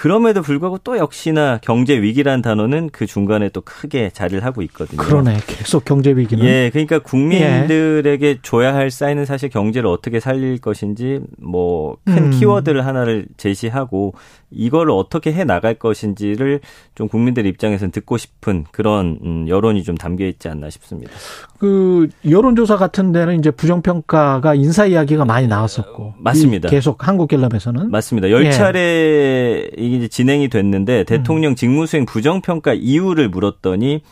그럼에도 0.00 0.40
불구하고 0.40 0.78
또 0.78 0.96
역시나 0.96 1.58
경제 1.60 2.00
위기라는 2.00 2.40
단어는 2.40 2.88
그 2.90 3.04
중간에 3.04 3.50
또 3.50 3.60
크게 3.60 4.08
자리를 4.08 4.42
하고 4.42 4.62
있거든요. 4.62 4.96
그러네. 4.96 5.40
계속 5.46 5.84
경제 5.84 6.12
위기는. 6.12 6.42
예, 6.42 6.70
그러니까 6.72 7.00
국민들에게 7.00 8.38
줘야 8.40 8.74
할 8.74 8.90
사인은 8.90 9.26
사실 9.26 9.50
경제를 9.50 9.90
어떻게 9.90 10.18
살릴 10.18 10.56
것인지 10.56 11.20
뭐큰 11.36 12.16
음. 12.16 12.30
키워드를 12.30 12.86
하나를 12.86 13.26
제시하고 13.36 14.14
이걸 14.50 14.90
어떻게 14.90 15.34
해 15.34 15.44
나갈 15.44 15.74
것인지를 15.74 16.60
좀 16.94 17.06
국민들 17.06 17.44
입장에서는 17.44 17.92
듣고 17.92 18.16
싶은 18.16 18.64
그런 18.72 19.18
음, 19.22 19.48
여론이 19.48 19.82
좀 19.82 19.96
담겨 19.96 20.26
있지 20.26 20.48
않나 20.48 20.70
싶습니다. 20.70 21.12
그 21.58 22.08
여론조사 22.28 22.76
같은 22.76 23.12
데는 23.12 23.38
이제 23.38 23.50
부정평가가 23.50 24.54
인사 24.54 24.86
이야기가 24.86 25.26
많이 25.26 25.46
나왔었고. 25.46 26.14
맞습니다. 26.18 26.68
이 26.68 26.70
계속 26.70 27.06
한국갤럽에서는. 27.06 27.90
맞습니다. 27.90 28.30
열 28.30 28.46
예. 28.46 28.50
차례 28.50 29.68
이게 29.90 29.96
이제 29.96 30.08
진행이 30.08 30.48
됐는데 30.48 31.04
대통령 31.04 31.56
직무수행 31.56 32.06
부정평가 32.06 32.74
이유를 32.74 33.28
물었더니 33.28 34.02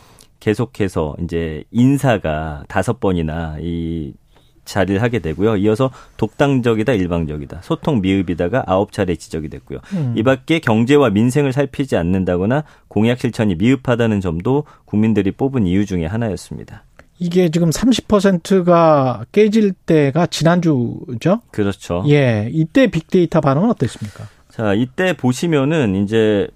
계속해서 0.41 1.15
이제 1.23 1.63
인사가 1.71 2.63
다섯 2.67 2.99
번이나 2.99 3.57
이 3.61 4.13
자리를 4.65 5.01
하게 5.01 5.19
되고요. 5.19 5.57
이어서 5.57 5.89
독단적이다, 6.17 6.93
일방적이다, 6.93 7.61
소통 7.63 8.01
미흡이다가 8.01 8.63
아홉 8.67 8.91
차례 8.91 9.15
지적이 9.15 9.49
됐고요. 9.49 9.79
음. 9.93 10.13
이 10.15 10.21
밖에 10.21 10.59
경제와 10.59 11.09
민생을 11.09 11.53
살피지 11.53 11.95
않는다거나 11.95 12.65
공약 12.87 13.19
실천이 13.19 13.55
미흡하다는 13.55 14.21
점도 14.21 14.65
국민들이 14.85 15.31
뽑은 15.31 15.65
이유 15.65 15.85
중에 15.85 16.05
하나였습니다. 16.05 16.83
이게 17.17 17.49
지금 17.49 17.69
30%가 17.69 19.25
깨질 19.31 19.73
때가 19.73 20.27
지난주죠? 20.27 21.41
그렇죠. 21.51 22.03
예. 22.07 22.47
이때 22.51 22.87
빅데이터 22.87 23.41
반응은 23.41 23.69
어땠습니까? 23.71 24.25
자, 24.59 24.73
이때 24.73 25.13
보시면은 25.13 25.95
이제 26.03 26.49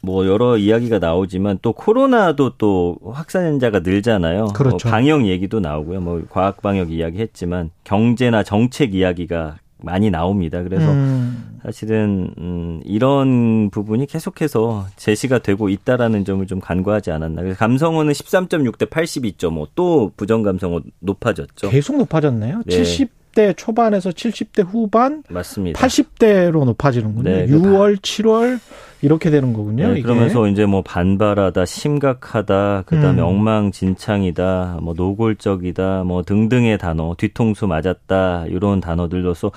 뭐 0.00 0.26
여러 0.26 0.56
이야기가 0.56 0.98
나오지만 0.98 1.60
또 1.62 1.72
코로나도 1.72 2.54
또 2.58 2.96
확산자가 3.04 3.80
늘잖아요. 3.80 4.48
그렇죠. 4.48 4.88
뭐 4.88 4.92
방역 4.92 5.24
얘기도 5.26 5.60
나오고요. 5.60 6.00
뭐 6.00 6.20
과학 6.28 6.60
방역 6.60 6.90
이야기 6.90 7.20
했지만 7.20 7.70
경제나 7.84 8.42
정책 8.42 8.96
이야기가 8.96 9.58
많이 9.80 10.10
나옵니다. 10.10 10.64
그래서 10.64 10.90
음, 10.90 11.60
사실은 11.62 12.34
음 12.36 12.80
이런 12.84 13.70
부분이 13.70 14.06
계속해서 14.06 14.86
제시가 14.96 15.38
되고 15.38 15.68
있다라는 15.68 16.24
점을 16.24 16.44
좀 16.48 16.58
간과하지 16.58 17.12
않았나. 17.12 17.42
그래서 17.42 17.56
감성어는 17.60 18.12
13.6 18.12 18.76
대 18.76 18.86
82.5. 18.86 19.68
또 19.76 20.10
부정 20.16 20.42
감성어 20.42 20.80
높아졌죠. 20.98 21.70
계속 21.70 21.96
높아졌네요. 21.96 22.62
네. 22.66 22.74
70 22.74 23.17
대 23.34 23.52
초반에서 23.52 24.10
70대 24.10 24.66
후반, 24.66 25.22
맞습니다. 25.28 25.80
80대로 25.80 26.64
높아지는군요. 26.64 27.30
네, 27.30 27.46
6월, 27.46 27.96
7월 27.96 28.58
이렇게 29.02 29.30
되는 29.30 29.52
거군요. 29.52 29.94
네. 29.94 30.02
그러면서 30.02 30.48
이제 30.48 30.66
뭐 30.66 30.82
반발하다, 30.82 31.64
심각하다, 31.64 32.82
그다음에 32.86 33.22
음. 33.22 33.26
엉망진창이다, 33.26 34.78
뭐 34.82 34.94
노골적이다, 34.96 36.04
뭐 36.04 36.22
등등의 36.22 36.78
단어, 36.78 37.14
뒤통수 37.16 37.66
맞았다 37.66 38.46
이런 38.48 38.80
단어들로서 38.80 39.52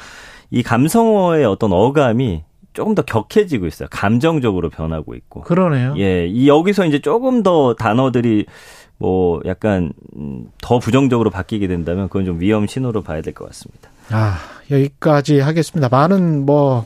이 0.52 0.64
감성어의 0.64 1.46
어떤 1.46 1.72
어감이 1.72 2.44
조금 2.74 2.96
더 2.96 3.02
격해지고 3.02 3.68
있어요. 3.68 3.90
감정적으로 3.92 4.70
변하고 4.70 5.14
있고. 5.16 5.42
그러네요. 5.42 5.94
예, 5.98 6.26
이 6.28 6.48
여기서 6.48 6.86
이제 6.86 7.00
조금 7.00 7.44
더 7.44 7.74
단어들이 7.76 8.46
뭐 9.02 9.42
약간 9.46 9.92
음, 10.16 10.52
더 10.62 10.80
부정적으로 10.80 11.30
바뀌게 11.30 11.68
된다면 11.68 12.08
그건 12.10 12.26
좀 12.26 12.40
위험 12.40 12.68
신호로 12.68 13.02
봐야 13.04 13.22
될 13.22 13.34
것 13.34 13.46
같습니다. 13.48 13.90
아, 14.12 14.38
여기까지 14.70 15.40
하겠습니다. 15.40 15.90
많은 15.90 16.46
뭐 16.46 16.86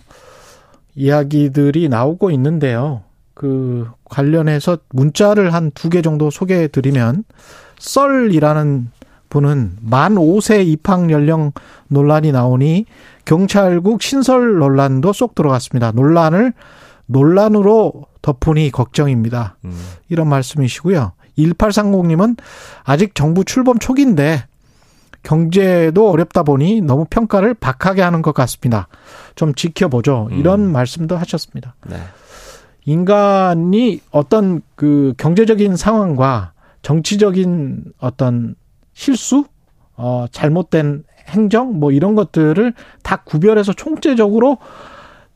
이야기들이 0.96 1.90
나오고 1.90 2.32
있는데요. 2.32 3.02
그 3.34 3.88
관련해서 4.06 4.78
문자를 4.92 5.54
한 5.54 5.72
두 5.72 5.90
개 5.90 6.02
정도 6.02 6.30
소개해 6.30 6.70
드리면 6.70 7.24
썰이라는 7.80 8.92
분은 9.30 9.78
만 9.82 10.16
5세 10.16 10.66
입학 10.66 11.10
연령 11.12 11.52
논란이 11.90 12.32
나오니 12.32 12.86
경찰국 13.26 14.02
신설 14.02 14.58
논란도 14.60 15.12
쏙 15.14 15.36
들어갔습니다. 15.36 15.92
논란을 15.92 16.54
논란으로 17.08 18.06
덮으니 18.22 18.72
걱정입니다. 18.72 19.58
음. 19.66 19.78
이런 20.10 20.30
말씀이시고요. 20.30 21.12
1830님은 21.38 22.38
아직 22.84 23.16
정부 23.16 23.44
출범 23.44 23.80
초기인데 23.80 24.46
경제도 25.24 26.10
어렵다 26.10 26.44
보니 26.44 26.82
너무 26.82 27.06
평가를 27.10 27.56
박하게 27.56 28.02
하는 28.02 28.22
것 28.22 28.34
같습니다. 28.34 28.88
좀 29.36 29.54
지켜보죠. 29.56 30.30
이런 30.32 30.62
음. 30.62 30.72
말씀도 30.72 31.18
하셨습니다. 31.18 31.76
네. 31.88 31.98
인간이 32.86 34.02
어떤 34.12 34.62
그 34.76 35.14
경제적인 35.18 35.76
상황과 35.76 36.54
정치적인 36.84 37.94
어떤 37.98 38.56
실수, 38.94 39.46
어, 39.96 40.28
잘못된 40.32 41.04
행정, 41.28 41.80
뭐 41.80 41.92
이런 41.92 42.14
것들을 42.14 42.74
다 43.02 43.18
구별해서 43.18 43.74
총체적으로 43.74 44.60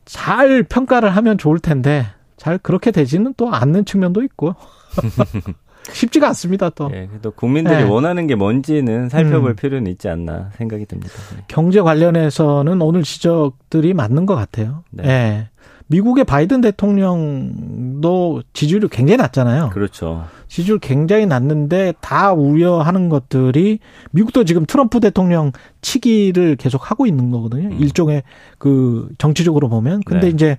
잘 0.04 0.62
평가를 0.62 1.10
하면 1.16 1.36
좋을 1.38 1.58
텐데 1.58 2.06
잘 2.36 2.58
그렇게 2.58 2.92
되지는 2.92 3.34
또 3.36 3.52
않는 3.52 3.84
측면도 3.84 4.22
있고 4.22 4.54
쉽지가 5.92 6.28
않습니다 6.28 6.70
또 6.70 6.90
예, 6.92 7.06
그래도 7.06 7.30
국민들이 7.30 7.76
네. 7.76 7.82
원하는 7.82 8.26
게 8.26 8.34
뭔지는 8.34 9.08
살펴볼 9.08 9.50
음. 9.50 9.56
필요는 9.56 9.90
있지 9.92 10.08
않나 10.08 10.50
생각이 10.56 10.86
듭니다. 10.86 11.12
네. 11.36 11.44
경제 11.48 11.80
관련해서는 11.80 12.80
오늘 12.82 13.02
지적들이 13.02 13.94
맞는 13.94 14.26
것 14.26 14.34
같아요. 14.34 14.84
네. 14.90 15.04
예. 15.08 15.48
미국의 15.90 16.24
바이든 16.24 16.60
대통령도 16.60 18.42
지지율이 18.52 18.88
굉장히 18.88 19.16
낮잖아요. 19.16 19.70
그렇죠. 19.70 20.24
지지율 20.46 20.78
굉장히 20.78 21.26
낮는데 21.26 21.94
다 22.00 22.32
우려하는 22.32 23.08
것들이 23.08 23.80
미국도 24.12 24.44
지금 24.44 24.66
트럼프 24.66 25.00
대통령 25.00 25.50
치기를 25.82 26.54
계속 26.56 26.90
하고 26.92 27.06
있는 27.06 27.32
거거든요. 27.32 27.70
음. 27.70 27.78
일종의 27.80 28.22
그 28.58 29.08
정치적으로 29.18 29.68
보면. 29.68 30.02
근데 30.06 30.28
네. 30.28 30.32
이제 30.32 30.56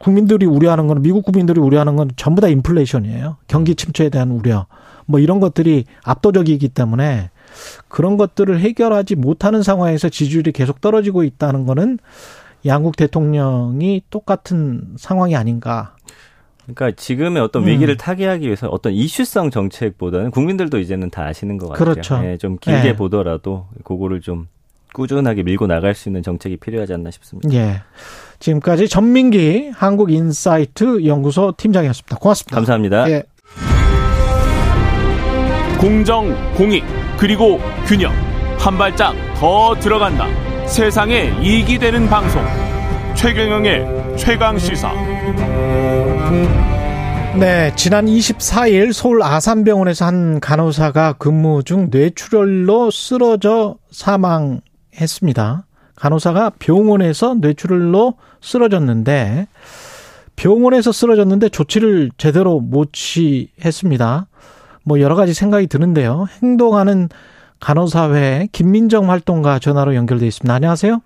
국민들이 0.00 0.46
우려하는 0.46 0.86
건 0.86 1.02
미국 1.02 1.24
국민들이 1.24 1.60
우려하는 1.60 1.94
건 1.94 2.10
전부 2.16 2.40
다 2.40 2.48
인플레이션이에요. 2.48 3.36
경기 3.46 3.74
침체에 3.74 4.08
대한 4.08 4.30
우려. 4.30 4.66
뭐 5.04 5.20
이런 5.20 5.40
것들이 5.40 5.84
압도적이기 6.04 6.70
때문에 6.70 7.30
그런 7.88 8.16
것들을 8.16 8.58
해결하지 8.58 9.16
못하는 9.16 9.62
상황에서 9.62 10.08
지지율이 10.08 10.52
계속 10.52 10.80
떨어지고 10.80 11.22
있다는 11.24 11.66
거는 11.66 11.98
양국 12.64 12.96
대통령이 12.96 14.02
똑같은 14.08 14.94
상황이 14.96 15.36
아닌가. 15.36 15.96
그러니까 16.62 16.92
지금의 16.92 17.42
어떤 17.42 17.64
음. 17.64 17.68
위기를 17.68 17.96
타개하기 17.98 18.46
위해서 18.46 18.68
어떤 18.68 18.94
이슈성 18.94 19.50
정책보다는 19.50 20.30
국민들도 20.30 20.78
이제는 20.78 21.10
다 21.10 21.24
아시는 21.26 21.58
것 21.58 21.68
같아요. 21.68 21.84
그렇죠. 21.84 22.20
예, 22.24 22.38
좀 22.38 22.56
길게 22.58 22.88
예. 22.88 22.96
보더라도 22.96 23.66
그거를 23.84 24.20
좀 24.22 24.46
꾸준하게 24.92 25.42
밀고 25.42 25.66
나갈 25.66 25.94
수 25.94 26.08
있는 26.08 26.22
정책이 26.22 26.56
필요하지 26.58 26.94
않나 26.94 27.10
싶습니다. 27.10 27.52
예. 27.52 27.82
지금까지 28.38 28.88
전민기 28.88 29.70
한국인사이트 29.74 31.04
연구소 31.06 31.54
팀장이었습니다. 31.56 32.16
고맙습니다. 32.16 32.56
감사합니다. 32.56 33.10
예. 33.10 33.22
공정, 35.78 36.34
공익, 36.54 36.84
그리고 37.18 37.58
균형. 37.86 38.12
한 38.58 38.76
발짝 38.76 39.14
더 39.36 39.74
들어간다. 39.80 40.26
세상에 40.66 41.32
이익이 41.42 41.78
되는 41.78 42.06
방송. 42.08 42.42
최경영의 43.14 44.16
최강 44.18 44.58
시사. 44.58 44.92
네, 47.38 47.72
지난 47.76 48.06
24일 48.06 48.92
서울 48.92 49.22
아산병원에서 49.22 50.04
한 50.04 50.40
간호사가 50.40 51.14
근무 51.14 51.62
중 51.62 51.88
뇌출혈로 51.90 52.90
쓰러져 52.90 53.76
사망 53.90 54.60
했습니다. 54.98 55.64
간호사가 55.96 56.52
병원에서 56.58 57.34
뇌출혈로 57.34 58.14
쓰러졌는데 58.40 59.46
병원에서 60.36 60.92
쓰러졌는데 60.92 61.50
조치를 61.50 62.10
제대로 62.16 62.60
못 62.60 62.92
취했습니다. 62.92 64.26
뭐 64.84 65.00
여러 65.00 65.14
가지 65.14 65.34
생각이 65.34 65.66
드는데요. 65.66 66.26
행동하는 66.42 67.08
간호사회 67.60 68.48
김민정 68.52 69.10
활동가 69.10 69.58
전화로 69.58 69.94
연결돼 69.94 70.26
있습니다. 70.26 70.54
안녕하세요. 70.54 71.02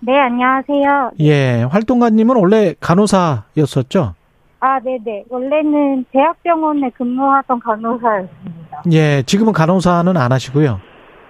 네, 0.00 0.16
안녕하세요. 0.16 1.10
예, 1.20 1.66
활동가님은 1.68 2.36
원래 2.36 2.74
간호사였었죠? 2.78 4.14
아, 4.60 4.80
네네. 4.80 5.24
원래는 5.28 6.04
대학병원에 6.12 6.90
근무하던 6.90 7.58
간호사였습니다. 7.58 8.82
예, 8.92 9.22
지금은 9.26 9.52
간호사는 9.52 10.16
안 10.16 10.32
하시고요. 10.32 10.80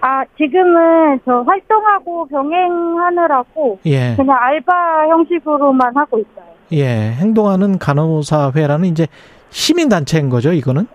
아, 0.01 0.23
지금은 0.37 1.19
저 1.25 1.41
활동하고 1.41 2.27
병행하느라고 2.27 3.79
예, 3.85 4.15
그냥 4.15 4.37
알바 4.39 5.07
형식으로만 5.09 5.95
하고 5.95 6.19
있어요. 6.19 6.45
예, 6.73 7.11
행동하는 7.13 7.79
간호사회라는 7.79 8.89
이제 8.89 9.07
시민 9.49 9.89
단체인 9.89 10.29
거죠, 10.29 10.51
이거는? 10.53 10.87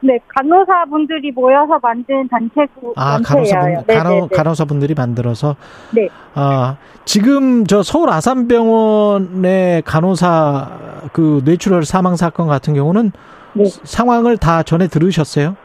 네, 0.00 0.18
간호사분들이 0.28 1.32
모여서 1.32 1.78
만든 1.82 2.28
단체고, 2.28 2.92
아, 2.96 3.18
단체예요. 3.22 3.46
간호사분, 3.48 3.84
네네네. 3.86 4.02
간호, 4.02 4.28
간호사분들이 4.28 4.94
만들어서. 4.94 5.56
네. 5.92 6.08
아, 6.34 6.76
지금 7.06 7.64
저 7.66 7.82
서울 7.82 8.10
아산병원의 8.10 9.82
간호사 9.82 10.68
그 11.12 11.40
뇌출혈 11.44 11.84
사망 11.84 12.16
사건 12.16 12.46
같은 12.46 12.74
경우는 12.74 13.12
네. 13.54 13.64
상황을 13.64 14.36
다 14.36 14.62
전에 14.62 14.86
들으셨어요? 14.86 15.56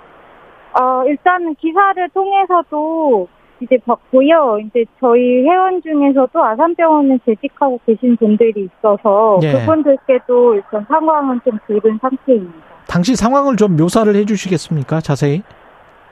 어, 0.79 1.03
일단은 1.05 1.55
기사를 1.55 2.09
통해서도 2.09 3.27
이제 3.59 3.77
봤고요. 3.85 4.59
이제 4.59 4.85
저희 4.99 5.43
회원 5.43 5.81
중에서도 5.81 6.43
아산병원에 6.43 7.19
재직하고 7.25 7.79
계신 7.85 8.15
분들이 8.17 8.67
있어서 8.67 9.39
예. 9.43 9.51
그분들께도 9.51 10.55
일단 10.55 10.85
상황은 10.87 11.41
좀 11.43 11.59
들은 11.67 11.99
상태입니다. 12.01 12.71
당시 12.87 13.15
상황을 13.15 13.55
좀 13.57 13.75
묘사를 13.77 14.13
해 14.15 14.25
주시겠습니까? 14.25 15.01
자세히? 15.01 15.43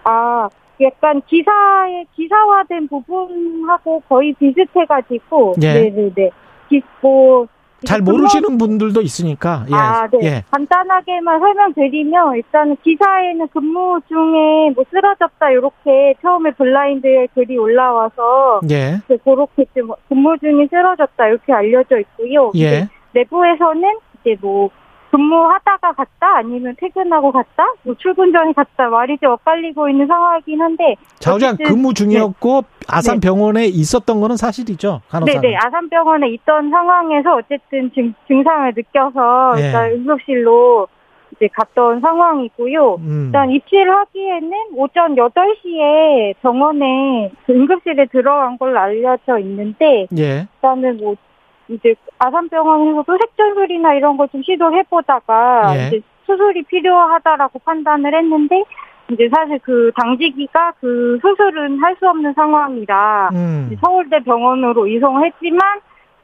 아, 0.03 0.47
약간 0.81 1.21
기사에 1.27 2.05
기사화된 2.15 2.87
부분하고 2.87 4.01
거의 4.07 4.33
비슷해가지고, 4.33 5.55
예. 5.63 5.73
네네네. 5.73 6.29
기, 6.69 6.81
뭐 7.01 7.47
잘 7.85 8.01
모르시는 8.01 8.57
분들도 8.57 9.01
있으니까. 9.01 9.65
예. 9.69 9.75
아, 9.75 10.07
네. 10.07 10.19
예. 10.23 10.43
간단하게만 10.51 11.39
설명드리면 11.39 12.35
일단은 12.35 12.77
기사에는 12.83 13.47
근무 13.49 13.99
중에 14.07 14.73
뭐 14.75 14.83
쓰러졌다 14.89 15.49
이렇게 15.51 16.15
처음에 16.21 16.51
블라인드에 16.51 17.27
글이 17.33 17.57
올라와서 17.57 18.61
예. 18.69 18.99
그 19.07 19.17
그렇게 19.17 19.65
좀 19.75 19.91
근무 20.07 20.37
중에 20.39 20.67
쓰러졌다 20.69 21.27
이렇게 21.27 21.53
알려져 21.53 21.99
있고요. 21.99 22.51
예. 22.55 22.87
내부에서는 23.13 23.81
이제 24.21 24.35
뭐 24.41 24.69
근무하다가 25.11 25.93
갔다 25.93 26.37
아니면 26.37 26.75
퇴근하고 26.77 27.31
갔다 27.31 27.65
뭐 27.83 27.95
출근 27.95 28.31
전에 28.31 28.53
갔다 28.53 28.89
말이 28.89 29.17
좀 29.17 29.31
엇갈리고 29.31 29.89
있는 29.89 30.07
상황이긴 30.07 30.61
한데 30.61 30.95
자우장 31.19 31.57
근무 31.57 31.93
중이었고 31.93 32.63
아산병원에 32.87 33.65
있었던 33.65 34.19
거는 34.19 34.37
사실이죠. 34.37 35.01
간호사. 35.09 35.41
네네 35.41 35.57
아산병원에 35.57 36.29
있던 36.29 36.69
상황에서 36.69 37.35
어쨌든 37.35 37.91
증, 37.93 38.13
증상을 38.27 38.73
느껴서 38.75 39.53
예. 39.59 39.65
일단 39.65 39.91
응급실로 39.91 40.87
이제 41.35 41.47
갔던 41.53 42.01
상황이고요. 42.01 42.95
음. 42.95 43.23
일단 43.27 43.49
입시를 43.51 43.95
하기에는 43.95 44.51
오전 44.75 45.15
8시에 45.15 46.35
병원에 46.41 47.31
그 47.45 47.53
응급실에 47.53 48.07
들어간 48.07 48.57
걸로 48.57 48.79
알려져 48.79 49.39
있는데 49.39 50.07
예. 50.17 50.47
일단은 50.55 50.97
뭐 50.97 51.15
이제 51.69 51.95
아산병원에서도 52.19 53.17
색전술이나 53.21 53.93
이런 53.93 54.17
걸 54.17 54.27
좀 54.29 54.41
시도해보다가 54.43 55.75
예. 55.75 55.87
이제 55.87 56.01
수술이 56.25 56.63
필요하다라고 56.63 57.59
판단을 57.59 58.13
했는데 58.13 58.63
이제 59.11 59.27
사실 59.33 59.57
그 59.63 59.91
당직이가 59.99 60.73
그 60.79 61.17
수술은 61.21 61.79
할 61.81 61.95
수 61.99 62.07
없는 62.07 62.33
상황이라 62.33 63.29
음. 63.33 63.75
서울대 63.81 64.19
병원으로 64.19 64.85
이송했지만 64.87 65.59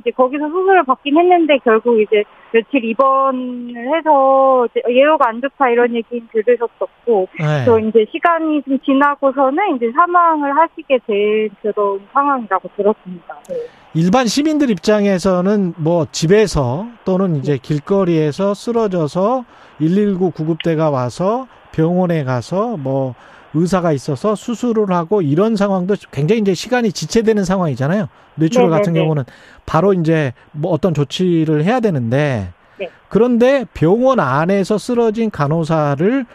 이제 0.06 0.12
거기서 0.12 0.48
수술을 0.48 0.84
받긴 0.84 1.18
했는데 1.18 1.58
결국 1.64 2.00
이제 2.00 2.24
며칠 2.52 2.86
입원을 2.86 3.76
해서 3.98 4.68
예후가 4.88 5.30
안 5.30 5.42
좋다 5.42 5.70
이런 5.70 5.94
얘기는 5.96 6.28
들으셨었고 6.32 7.28
예. 7.42 7.66
또 7.66 7.80
이제 7.80 8.06
시간이 8.12 8.62
좀 8.64 8.80
지나고서는 8.80 9.76
이제 9.76 9.92
사망을 9.92 10.56
하시게 10.56 11.00
된 11.08 11.50
그런 11.62 12.00
상황이라고 12.14 12.70
들었습니다. 12.78 13.36
네. 13.50 13.56
일반 13.96 14.28
시민들 14.28 14.70
입장에서는 14.70 15.74
뭐 15.78 16.06
집에서 16.12 16.86
또는 17.04 17.38
이제 17.38 17.58
길거리에서 17.58 18.54
쓰러져서 18.54 19.44
119 19.80 20.32
구급대가 20.32 20.90
와서 20.92 21.48
병원에 21.72 22.24
가서 22.24 22.78
뭐 22.78 23.16
의사가 23.56 23.94
있어서 23.94 24.36
수술을 24.36 24.92
하고 24.92 25.22
이런 25.22 25.56
상황도 25.56 25.96
굉장히 26.12 26.42
이제 26.42 26.54
시간이 26.54 26.92
지체되는 26.92 27.46
상황이잖아요. 27.46 28.10
뇌출혈 28.36 28.70
같은 28.70 28.92
네네네. 28.94 29.04
경우는 29.04 29.24
바로 29.66 29.94
이제 29.94 30.34
뭐 30.52 30.72
어떤 30.72 30.94
조치를 30.94 31.64
해야 31.64 31.80
되는데 31.80 32.50
네. 32.78 32.90
그런데 33.08 33.66
병원 33.74 34.20
안에서 34.20 34.78
쓰러진 34.78 35.32
간호사를 35.32 36.26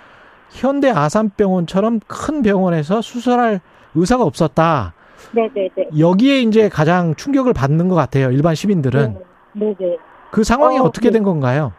현대 0.51 0.90
아산병원처럼 0.90 2.01
큰 2.06 2.42
병원에서 2.42 3.02
수술할 3.02 3.60
의사가 3.94 4.24
없었다. 4.24 4.94
네네네. 5.32 5.90
여기에 5.98 6.40
이제 6.40 6.68
가장 6.70 7.14
충격을 7.14 7.52
받는 7.52 7.88
것 7.88 7.94
같아요. 7.94 8.30
일반 8.30 8.55
시민들은. 8.55 9.18
네네. 9.52 9.98
그 10.30 10.42
상황이 10.42 10.78
어, 10.78 10.84
어, 10.84 10.92
떻게 10.92 11.09
네. 11.09 11.14
된 11.14 11.22
건가요? 11.24 11.72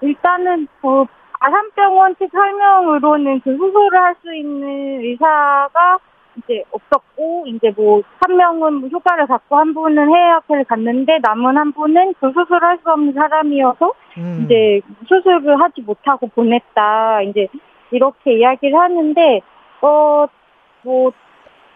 일단은 0.00 0.66
어, 0.82 1.04
아산병원 1.40 2.16
측 2.16 2.30
설명으로는 2.30 3.40
그 3.40 3.56
수술을 3.56 3.98
할 3.98 4.14
수 4.22 4.34
있는 4.34 5.00
의사가 5.00 5.98
이제 6.36 6.62
없었고 6.70 7.44
이제 7.46 7.72
뭐 7.76 8.02
한 8.20 8.36
명은 8.36 8.88
휴가를 8.90 9.26
갖고 9.26 9.56
한 9.56 9.74
분은 9.74 10.08
해외 10.08 10.28
학회를 10.30 10.64
갔는데 10.64 11.18
남은 11.22 11.56
한 11.56 11.72
분은 11.72 12.14
그 12.20 12.30
수술을 12.32 12.62
할 12.62 12.78
수 12.78 12.90
없는 12.90 13.14
사람이어서 13.14 13.92
음. 14.18 14.42
이제 14.44 14.80
수술을 15.08 15.60
하지 15.60 15.80
못하고 15.80 16.28
보냈다 16.28 17.22
이제 17.22 17.48
이렇게 17.90 18.34
이야기를 18.38 18.78
하는데 18.78 19.40
어뭐 19.80 21.12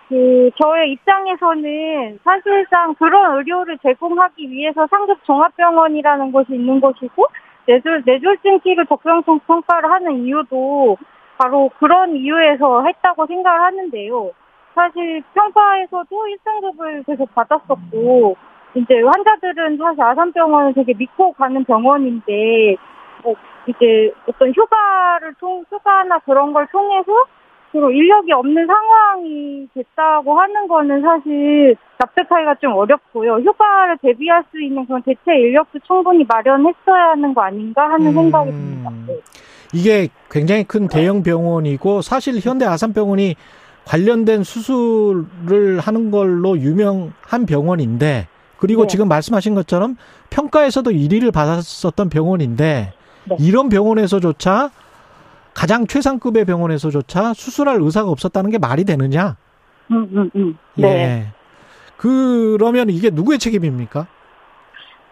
그 0.09 0.51
저의 0.63 0.93
입장에서는 0.93 2.19
사실상 2.23 2.95
그런 2.95 3.39
의료를 3.39 3.79
제공하기 3.79 4.51
위해서 4.51 4.87
상급 4.89 5.25
종합병원이라는 5.25 6.31
것이 6.31 6.55
있는 6.55 6.81
것이고 6.81 7.27
뇌졸 7.67 8.03
뇌졸중 8.05 8.61
키를 8.61 8.87
적정성 8.87 9.41
평가를 9.41 9.91
하는 9.91 10.25
이유도 10.25 10.97
바로 11.39 11.71
그런 11.79 12.15
이유에서 12.17 12.85
했다고 12.85 13.27
생각을 13.27 13.61
하는데요. 13.61 14.31
사실 14.75 15.23
평가에서도 15.35 16.09
1등급을 16.09 17.07
계속 17.07 17.35
받았었고 17.35 18.37
이제 18.75 19.01
환자들은 19.03 19.79
사실 19.79 20.03
아산병원을 20.03 20.75
되게 20.75 20.95
믿고 20.95 21.33
가는 21.33 21.65
병원인데 21.65 22.77
뭐 23.23 23.35
이제 23.67 24.13
어떤 24.29 24.53
휴가를 24.53 25.35
통 25.39 25.65
휴가나 25.71 26.19
그런 26.21 26.53
걸 26.53 26.67
통해서 26.67 27.13
그리고 27.75 27.91
인력이 27.91 28.31
없는 28.31 28.69
상황이 28.69 29.67
됐다고 29.75 30.39
하는 30.39 30.69
거는 30.69 31.03
사실 31.03 31.75
납득하기가 31.99 32.55
좀 32.61 32.73
어렵고요. 32.73 33.39
휴가를 33.39 33.99
대비할 34.01 34.45
수 34.53 34.63
있는 34.63 34.87
그런 34.87 35.03
대체 35.03 35.37
인력도 35.37 35.81
충분히 35.85 36.25
마련했어야 36.25 37.11
하는 37.11 37.35
거 37.35 37.41
아닌가 37.41 37.83
하는 37.83 38.07
음. 38.07 38.15
생각이 38.15 38.51
듭니다. 38.53 38.93
네. 39.09 39.17
이게 39.73 40.09
굉장히 40.31 40.63
큰 40.63 40.87
대형 40.87 41.25
병원이고 41.25 42.01
사실 42.03 42.39
현대 42.41 42.65
아산병원이 42.65 43.35
관련된 43.85 44.45
수술을 44.45 45.81
하는 45.81 46.13
걸로 46.13 46.57
유명한 46.57 47.45
병원인데 47.45 48.29
그리고 48.57 48.83
네. 48.83 48.87
지금 48.87 49.09
말씀하신 49.09 49.57
것처럼 49.57 49.97
평가에서도 50.31 50.93
1위를 50.93 51.33
받았었던 51.33 52.09
병원인데 52.09 52.93
네. 53.25 53.37
이런 53.41 53.69
병원에서조차 53.69 54.71
가장 55.55 55.87
최상급의 55.87 56.45
병원에서조차 56.45 57.33
수술할 57.35 57.79
의사가 57.81 58.11
없었다는 58.11 58.51
게 58.51 58.59
말이 58.59 58.85
되느냐? 58.85 59.37
음, 59.91 60.09
음, 60.13 60.31
음. 60.35 60.59
네. 60.75 60.89
예. 60.89 61.27
그러면 61.97 62.91
이게 62.91 63.11
누구의 63.11 63.39
책임입니까? 63.39 64.07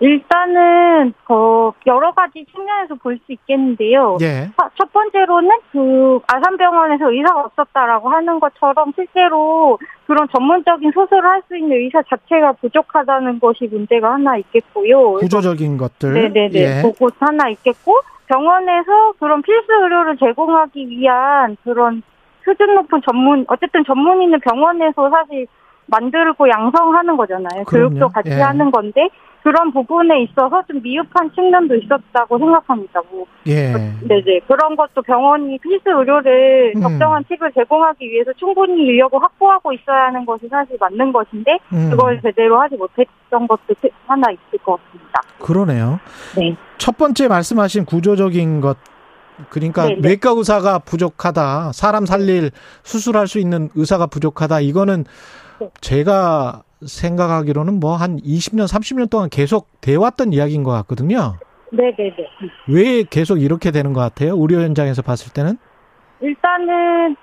일단은 0.00 1.14
그 1.24 1.70
여러 1.86 2.10
가지 2.12 2.44
측면에서 2.52 2.96
볼 2.96 3.18
수 3.24 3.30
있겠는데요. 3.32 4.18
예. 4.20 4.50
아, 4.56 4.68
첫 4.76 4.92
번째로는 4.92 5.48
그 5.70 6.18
아산병원에서 6.26 7.12
의사가 7.12 7.40
없었다라고 7.44 8.08
하는 8.08 8.40
것처럼 8.40 8.92
실제로 8.96 9.78
그런 10.08 10.26
전문적인 10.32 10.90
수술을 10.92 11.24
할 11.24 11.42
수 11.46 11.56
있는 11.56 11.76
의사 11.76 12.02
자체가 12.02 12.52
부족하다는 12.54 13.38
것이 13.38 13.68
문제가 13.70 14.14
하나 14.14 14.36
있겠고요. 14.38 15.14
구조적인 15.14 15.76
것들. 15.76 16.14
네네네. 16.14 16.50
예. 16.54 16.82
그것 16.82 17.14
하나 17.20 17.48
있겠고 17.50 18.00
병원에서 18.32 19.12
그런 19.20 19.42
필수 19.42 19.72
의료를 19.72 20.16
제공하기 20.16 20.88
위한 20.88 21.56
그런 21.64 22.02
수준 22.44 22.74
높은 22.74 23.00
전문 23.04 23.44
어쨌든 23.48 23.84
전문 23.84 24.22
있는 24.22 24.40
병원에서 24.40 25.10
사실 25.10 25.46
만들고 25.86 26.48
양성하는 26.48 27.16
거잖아요. 27.16 27.64
그럼요. 27.66 27.88
교육도 27.90 28.08
같이 28.08 28.30
예. 28.30 28.40
하는 28.40 28.70
건데 28.70 29.08
그런 29.42 29.72
부분에 29.72 30.22
있어서 30.22 30.62
좀 30.68 30.80
미흡한 30.82 31.30
측면도 31.34 31.74
있었다고 31.74 32.38
생각합니다. 32.38 33.00
뭐 33.10 33.26
예. 33.48 33.72
네네 33.72 34.40
그런 34.46 34.76
것도 34.76 35.02
병원이 35.02 35.58
필수 35.58 35.90
의료를 35.90 36.74
음. 36.76 36.80
적정한 36.80 37.24
팁을 37.24 37.52
제공하기 37.52 38.08
위해서 38.08 38.32
충분히 38.34 38.84
인력을 38.84 39.20
확보하고 39.20 39.72
있어야 39.72 40.06
하는 40.06 40.24
것이 40.24 40.46
사실 40.48 40.76
맞는 40.78 41.12
것인데 41.12 41.58
음. 41.72 41.90
그걸 41.90 42.20
제대로 42.22 42.60
하지 42.60 42.76
못했던 42.76 43.46
것도 43.48 43.74
하나 44.06 44.30
있을 44.30 44.58
것 44.64 44.78
같습니다. 44.84 45.22
그러네요. 45.40 45.98
네. 46.36 46.56
첫 46.78 46.96
번째 46.96 47.26
말씀하신 47.26 47.84
구조적인 47.84 48.60
것 48.60 48.76
그러니까 49.48 49.88
네네. 49.88 50.00
외과 50.04 50.30
의사가 50.30 50.80
부족하다. 50.80 51.72
사람 51.72 52.06
살릴 52.06 52.50
수술할 52.84 53.26
수 53.26 53.40
있는 53.40 53.70
의사가 53.74 54.06
부족하다. 54.06 54.60
이거는 54.60 55.04
네. 55.58 55.68
제가 55.80 56.62
생각하기로는 56.86 57.80
뭐 57.80 57.96
한 57.96 58.18
20년, 58.18 58.64
30년 58.64 59.10
동안 59.10 59.28
계속 59.30 59.68
돼 59.80 59.94
왔던 59.94 60.32
이야기인 60.32 60.62
것 60.64 60.70
같거든요. 60.72 61.34
네네네. 61.70 62.16
왜 62.68 63.02
계속 63.04 63.40
이렇게 63.40 63.70
되는 63.70 63.92
것 63.92 64.00
같아요? 64.00 64.36
의료 64.36 64.60
현장에서 64.60 65.02
봤을 65.02 65.32
때는? 65.32 65.56
일단은 66.20 67.16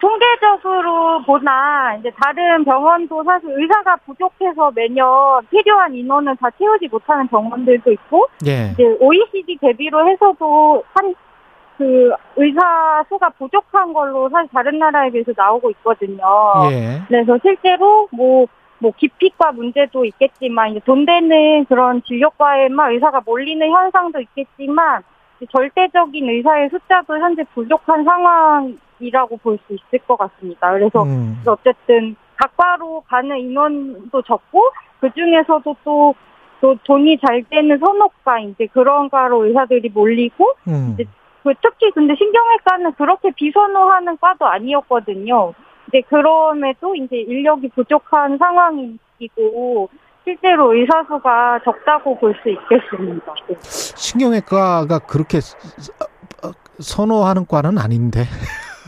통계적으로 0.00 1.22
보나 1.24 1.96
이제 2.00 2.10
다른 2.20 2.64
병원도 2.64 3.22
사실 3.24 3.48
의사가 3.50 3.96
부족해서 4.06 4.72
매년 4.74 5.06
필요한 5.50 5.94
인원을 5.94 6.36
다 6.36 6.48
채우지 6.58 6.88
못하는 6.88 7.28
병원들도 7.28 7.92
있고 7.92 8.26
예. 8.46 8.72
이제 8.74 8.84
OECD 9.00 9.58
대비로 9.60 10.08
해서도 10.08 10.82
한 10.94 11.14
그 11.76 12.10
의사 12.36 13.04
수가 13.08 13.30
부족한 13.30 13.92
걸로 13.92 14.28
사실 14.28 14.48
다른 14.52 14.78
나라에 14.78 15.10
비해서 15.10 15.32
나오고 15.36 15.70
있거든요. 15.70 16.22
예. 16.70 17.02
그래서 17.08 17.36
실제로 17.42 18.08
뭐, 18.12 18.46
뭐, 18.84 18.92
기피과 18.94 19.52
문제도 19.52 20.04
있겠지만, 20.04 20.72
이제 20.72 20.80
돈 20.84 21.06
되는 21.06 21.64
그런 21.64 22.02
진료과에만 22.02 22.92
의사가 22.92 23.22
몰리는 23.24 23.66
현상도 23.66 24.20
있겠지만, 24.20 25.02
절대적인 25.50 26.28
의사의 26.28 26.68
숫자도 26.68 27.18
현재 27.18 27.44
부족한 27.54 28.04
상황이라고 28.04 29.38
볼 29.38 29.58
수 29.66 29.72
있을 29.72 30.04
것 30.06 30.16
같습니다. 30.18 30.70
그래서 30.72 31.02
음. 31.02 31.42
어쨌든 31.46 32.14
각과로 32.36 33.04
가는 33.08 33.38
인원도 33.38 34.20
적고, 34.20 34.60
그 35.00 35.10
중에서도 35.14 35.76
또, 35.82 36.14
또 36.60 36.76
돈이 36.84 37.18
잘 37.26 37.42
되는 37.48 37.78
선호과, 37.78 38.40
이제 38.40 38.66
그런 38.66 39.08
과로 39.08 39.46
의사들이 39.46 39.88
몰리고, 39.94 40.44
음. 40.68 40.90
이제 40.92 41.04
그 41.42 41.54
특히 41.62 41.90
근데 41.92 42.14
신경외과는 42.16 42.92
그렇게 42.92 43.30
비선호하는 43.30 44.18
과도 44.18 44.46
아니었거든요. 44.46 45.54
이제 45.94 46.02
그럼에도 46.08 46.94
이제 46.96 47.16
인력이 47.16 47.68
부족한 47.68 48.36
상황이고 48.38 49.88
실제로 50.24 50.74
의사 50.74 51.04
수가 51.04 51.60
적다고 51.64 52.18
볼 52.18 52.34
수 52.42 52.48
있겠습니다. 52.50 53.32
네. 53.48 53.54
신경외과가 53.62 54.98
그렇게 55.06 55.38
선호하는 56.80 57.46
과는 57.46 57.78
아닌데. 57.78 58.24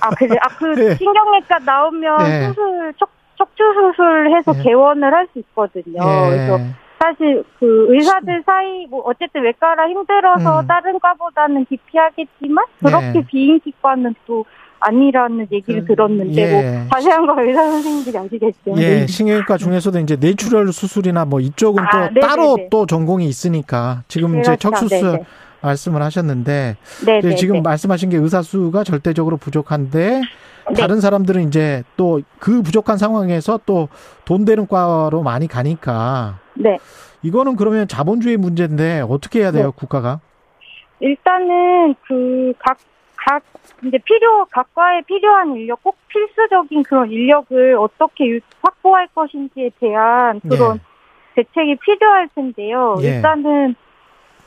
아 0.02 0.10
그래 0.10 0.36
아그 0.40 0.74
예. 0.78 0.94
신경외과 0.96 1.58
나오면 1.60 2.26
예. 2.26 2.48
수술 2.48 2.92
척 2.98 3.08
척추 3.38 3.62
수술해서 3.72 4.58
예. 4.58 4.62
개원을 4.62 5.14
할 5.14 5.28
수 5.32 5.38
있거든요. 5.38 6.00
그래서 6.00 6.58
예. 6.58 6.74
사실 6.98 7.44
그 7.58 7.86
의사들 7.94 8.42
사이 8.46 8.86
뭐 8.88 9.02
어쨌든 9.04 9.42
외과라 9.42 9.88
힘들어서 9.88 10.60
음. 10.60 10.66
다른 10.66 10.98
과보다는 10.98 11.66
기피하겠지만 11.66 12.64
그렇게 12.80 13.12
네. 13.12 13.24
비인기과는 13.26 14.14
또 14.26 14.44
아니라는 14.80 15.48
얘기를 15.50 15.82
그, 15.82 15.88
들었는데 15.88 16.42
예. 16.42 16.52
뭐 16.52 16.88
자세한 16.92 17.26
거 17.26 17.42
의사 17.42 17.62
선생님들이 17.70 18.18
아시겠죠. 18.18 18.72
예, 18.76 19.00
네. 19.00 19.06
신경외과 19.06 19.56
중에서도 19.56 19.98
이제 20.00 20.16
뇌출혈 20.18 20.72
수술이나 20.72 21.24
뭐 21.24 21.40
이쪽은 21.40 21.82
아, 21.82 21.90
또 21.90 21.98
네네네. 21.98 22.20
따로 22.20 22.58
또 22.70 22.86
전공이 22.86 23.26
있으니까 23.26 24.02
지금 24.08 24.38
이제 24.40 24.56
그렇죠. 24.56 24.70
척추 24.70 24.87
수술 24.87 25.00
네네. 25.12 25.24
말씀을 25.62 26.02
하셨는데 26.02 26.76
네, 27.06 27.18
이제 27.18 27.28
네, 27.30 27.34
지금 27.34 27.54
네. 27.56 27.60
말씀하신 27.62 28.10
게 28.10 28.16
의사 28.18 28.42
수가 28.42 28.84
절대적으로 28.84 29.36
부족한데 29.38 30.20
네. 30.68 30.74
다른 30.74 31.00
사람들은 31.00 31.48
이제 31.48 31.82
또 31.96 32.20
그 32.38 32.62
부족한 32.62 32.96
상황에서 32.98 33.60
또 33.66 33.88
돈 34.24 34.44
되는 34.44 34.66
과로 34.66 35.22
많이 35.22 35.46
가니까 35.46 36.38
네. 36.56 36.78
이거는 37.22 37.56
그러면 37.56 37.86
자본주의 37.88 38.36
문제인데 38.36 39.02
어떻게 39.08 39.40
해야 39.40 39.52
돼요, 39.52 39.66
네. 39.66 39.72
국가가? 39.76 40.20
일단은 41.00 41.94
그 42.06 42.52
각 42.58 42.78
각 43.18 43.42
이제 43.84 43.98
필요 44.04 44.44
각과에 44.52 45.00
필요한 45.02 45.56
인력 45.56 45.82
꼭 45.82 45.96
필수적인 46.06 46.84
그런 46.84 47.10
인력을 47.10 47.74
어떻게 47.76 48.24
유- 48.26 48.40
확보할 48.62 49.08
것인지에 49.16 49.70
대한 49.80 50.38
그런 50.48 50.78
대책이 51.34 51.76
필요할 51.84 52.28
텐데요. 52.36 52.96
예. 53.00 53.16
일단은 53.16 53.74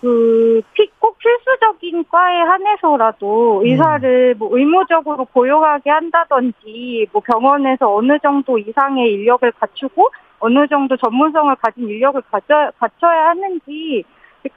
그 0.02 0.62
꼭 1.00 1.18
필수적인 1.18 2.06
과에 2.10 2.42
한해서라도 2.42 3.62
의사를 3.64 4.36
뭐 4.38 4.56
의무적으로 4.58 5.26
고용하게 5.26 5.90
한다든지 5.90 7.08
뭐 7.12 7.22
병원에서 7.22 7.94
어느 7.96 8.20
정도 8.20 8.58
이상의 8.60 9.12
인력을 9.14 9.52
갖추고 9.54 10.10
어느 10.40 10.68
정도 10.68 10.96
전문성을 10.98 11.56
가진 11.56 11.90
인력을 11.90 12.22
가져, 12.30 12.72
갖춰야 12.78 13.30
하는지 13.30 14.04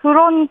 그런 0.00 0.48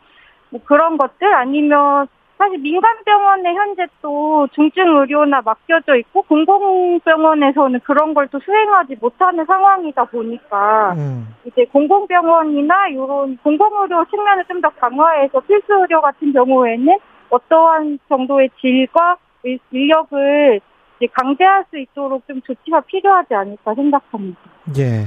뭐 0.49 0.61
그런 0.65 0.97
것들 0.97 1.33
아니면 1.33 2.07
사실 2.41 2.57
민간 2.57 2.95
병원에 3.05 3.53
현재 3.53 3.85
또 4.01 4.47
중증 4.53 4.83
의료나 4.97 5.41
맡겨져 5.43 5.95
있고 5.97 6.23
공공병원에서는 6.23 7.79
그런 7.81 8.15
걸 8.15 8.27
또 8.31 8.39
수행하지 8.39 8.95
못하는 8.99 9.45
상황이다 9.45 10.05
보니까 10.05 10.93
음. 10.97 11.27
이제 11.45 11.65
공공병원이나 11.65 12.87
이런 12.87 13.37
공공의료 13.43 14.05
측면을 14.05 14.45
좀 14.45 14.59
더 14.61 14.69
강화해서 14.69 15.39
필수 15.41 15.73
의료 15.73 16.01
같은 16.01 16.31
경우에는 16.33 16.97
어떠한 17.29 17.99
정도의 18.09 18.49
질과 18.59 19.17
의- 19.43 19.59
인력을 19.71 20.59
이제 20.97 21.07
강제할 21.13 21.65
수 21.69 21.77
있도록 21.77 22.25
좀 22.27 22.41
조치가 22.41 22.81
필요하지 22.81 23.33
않을까 23.35 23.73
생각합니다. 23.75 24.39
예. 24.79 25.05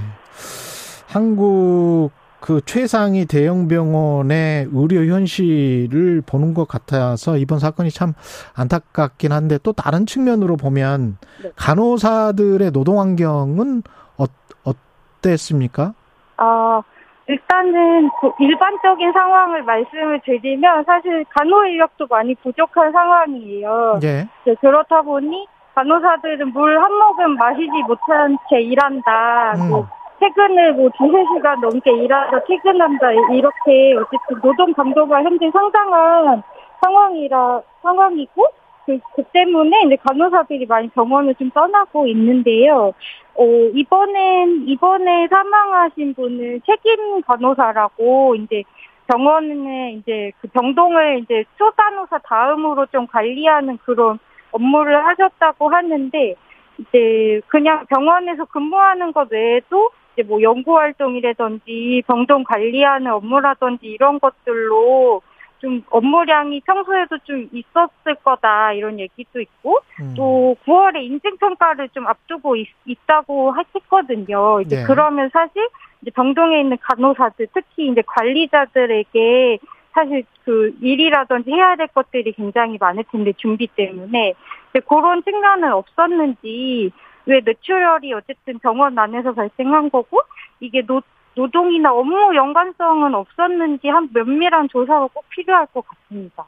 한국 1.09 2.11
그 2.45 2.61
최상위 2.61 3.25
대형 3.25 3.69
병원의 3.69 4.69
의료 4.71 5.11
현실을 5.11 6.23
보는 6.27 6.53
것 6.53 6.69
같아서 6.69 7.39
이번 7.39 7.59
사건이 7.59 7.89
참 7.89 8.13
안타깝긴 8.55 9.33
한데 9.33 9.57
또 9.63 9.73
다른 9.73 10.05
측면으로 10.05 10.59
보면 10.59 11.17
네. 11.43 11.51
간호사들의 11.57 12.71
노동 12.73 13.01
환경은 13.01 13.83
어, 14.19 14.25
어땠습니까? 14.63 15.95
아, 16.37 16.83
일단은 17.29 18.11
그 18.21 18.31
일반적인 18.39 19.11
상황을 19.15 19.63
말씀을 19.63 20.21
드리면 20.27 20.85
사실 20.85 21.25
간호 21.35 21.65
인력도 21.65 22.07
많이 22.11 22.35
부족한 22.35 22.93
상황이에요. 22.93 24.01
예. 24.03 24.29
네, 24.45 24.55
그렇다 24.61 25.01
보니 25.01 25.47
간호사들은 25.75 26.53
물 26.53 26.79
한 26.79 26.93
모금 26.93 27.37
마시지 27.39 27.73
못한 27.87 28.37
채 28.51 28.61
일한다. 28.61 29.55
음. 29.55 29.87
뭐 30.25 30.29
퇴근을 30.29 30.73
뭐 30.73 30.91
두세 30.97 31.25
시간 31.35 31.61
넘게 31.61 31.91
일하다 31.93 32.45
퇴근한다 32.45 33.13
이렇게 33.13 33.95
어쨌든 33.95 34.41
노동 34.43 34.73
강도가 34.73 35.23
현재 35.23 35.51
상당한 35.51 36.43
상황이라 36.83 37.61
상황이고 37.83 38.47
그, 38.87 38.99
그 39.17 39.23
때문에 39.33 39.83
이제 39.87 39.97
간호사들이 39.97 40.67
많이 40.67 40.89
병원을 40.89 41.35
좀 41.37 41.51
떠나고 41.51 42.07
있는데요. 42.09 42.93
어, 43.35 43.45
이번엔, 43.75 44.69
이번에 44.69 45.27
사망하신 45.29 46.15
분은 46.15 46.61
책임 46.67 47.23
간호사라고 47.23 48.35
이제 48.37 48.63
병원에 49.07 49.93
이제 49.93 50.33
그 50.39 50.49
병동을 50.49 51.21
이제 51.21 51.45
초간호사 51.57 52.19
다음으로 52.19 52.85
좀 52.87 53.07
관리하는 53.07 53.79
그런 53.79 54.19
업무를 54.53 55.03
하셨다고 55.07 55.71
하는데 55.71 56.35
이제 56.79 57.41
그냥 57.49 57.87
병원에서 57.87 58.45
근무하는 58.45 59.13
것 59.13 59.33
외에도 59.33 59.91
이제 60.15 60.23
뭐 60.23 60.41
연구 60.43 60.79
활동이라든지 60.79 62.03
병동 62.07 62.45
관리하는 62.45 63.13
업무라든지 63.13 63.87
이런 63.87 64.19
것들로 64.19 65.23
좀 65.59 65.83
업무량이 65.91 66.61
평소에도 66.61 67.19
좀 67.25 67.49
있었을 67.53 68.17
거다 68.23 68.73
이런 68.73 69.01
얘기도 69.01 69.41
있고 69.41 69.79
음. 70.01 70.15
또 70.17 70.57
9월에 70.67 71.03
인증 71.03 71.37
평가를 71.39 71.89
좀 71.91 72.07
앞두고 72.07 72.57
있, 72.57 72.69
다고 73.07 73.55
했거든요. 73.75 74.61
이제 74.61 74.77
네. 74.77 74.85
그러면 74.87 75.31
사실 75.33 75.69
이제 76.03 76.11
병동에 76.11 76.61
있는 76.61 76.77
간호사들 76.81 77.49
특히 77.55 77.89
이제 77.89 78.03
관리자들에게 78.07 79.59
사실 79.93 80.25
그 80.45 80.75
일이라든지 80.83 81.51
해야 81.51 81.77
될 81.77 81.87
것들이 81.89 82.33
굉장히 82.33 82.77
많을 82.79 83.05
텐데 83.11 83.33
준비 83.37 83.67
때문에 83.69 84.35
근데 84.71 84.85
그런 84.87 85.23
측면은 85.23 85.73
없었는지 85.73 86.93
왜 87.27 87.41
뇌출혈이 87.45 88.13
어쨌든 88.13 88.59
병원 88.59 88.99
안에서 88.99 89.33
발생한 89.33 89.91
거고 89.91 90.21
이게 90.61 90.83
노 90.83 91.01
노동이나 91.37 91.93
업무 91.93 92.35
연관성은 92.35 93.15
없었는지 93.15 93.89
한 93.89 94.09
면밀한 94.13 94.69
조사가 94.69 95.09
꼭 95.13 95.29
필요할 95.31 95.67
것 95.67 95.85
같습니다. 95.87 96.45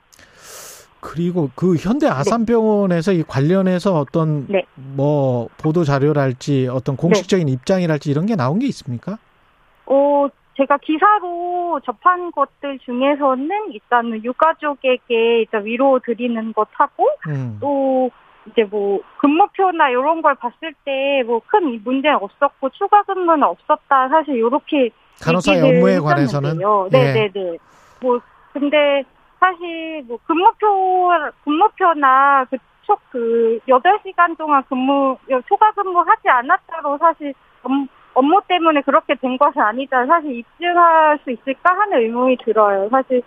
그리고 1.01 1.51
그 1.55 1.77
현대 1.77 2.07
아산병원에서 2.09 3.13
이 3.13 3.23
관련해서 3.23 3.99
어떤 3.99 4.47
네. 4.49 4.65
뭐 4.75 5.49
보도 5.59 5.85
자료랄지 5.85 6.69
어떤 6.69 6.97
공식적인 6.97 7.49
입장이랄지 7.49 8.11
이런 8.11 8.27
게 8.27 8.35
나온 8.35 8.59
게 8.59 8.67
있습니까? 8.67 9.19
어, 9.87 10.27
제가 10.57 10.79
기사로 10.79 11.81
접한 11.85 12.33
것들 12.33 12.79
중에서는 12.81 13.73
일단은 13.73 14.25
유가족에게 14.25 15.41
일단 15.41 15.65
위로 15.65 16.01
드리는 16.05 16.53
것하고 16.53 17.09
음. 17.29 17.59
또 17.61 18.11
이제 18.49 18.65
뭐 18.65 19.01
근무표나 19.19 19.91
이런 19.91 20.23
걸 20.23 20.35
봤을 20.37 20.73
때 20.85 21.23
뭐 21.27 21.41
큰 21.47 21.83
문제는 21.85 22.17
없었고 22.21 22.71
추가 22.71 23.03
근무는 23.03 23.43
없었다 23.45 24.09
사실 24.09 24.37
이렇게 24.37 24.91
얘기를 25.55 25.77
업무에 25.79 25.99
관해서는 25.99 26.51
했었는데요. 26.51 26.89
예. 26.93 27.13
네네네. 27.33 27.59
뭐 28.03 28.21
근데 28.53 29.03
사실 29.41 30.03
뭐 30.07 30.19
근무표 30.27 31.11
근무표나 31.45 32.45
그촉 32.45 33.01
그 33.11 33.59
8시간 33.69 34.37
동안 34.37 34.63
근무 34.69 35.17
초과 35.49 35.71
근무하지 35.73 36.29
않았다로 36.29 36.99
사실 36.99 37.35
업- 37.63 37.71
업무 38.15 38.41
때문에 38.49 38.81
그렇게 38.83 39.15
된 39.15 39.37
것은 39.37 39.61
아니다. 39.61 40.07
사실 40.07 40.39
입증할 40.39 41.19
수 41.25 41.31
있을까 41.31 41.75
하는 41.79 41.99
의문이 42.01 42.39
들어요. 42.45 42.89
사실 42.91 43.23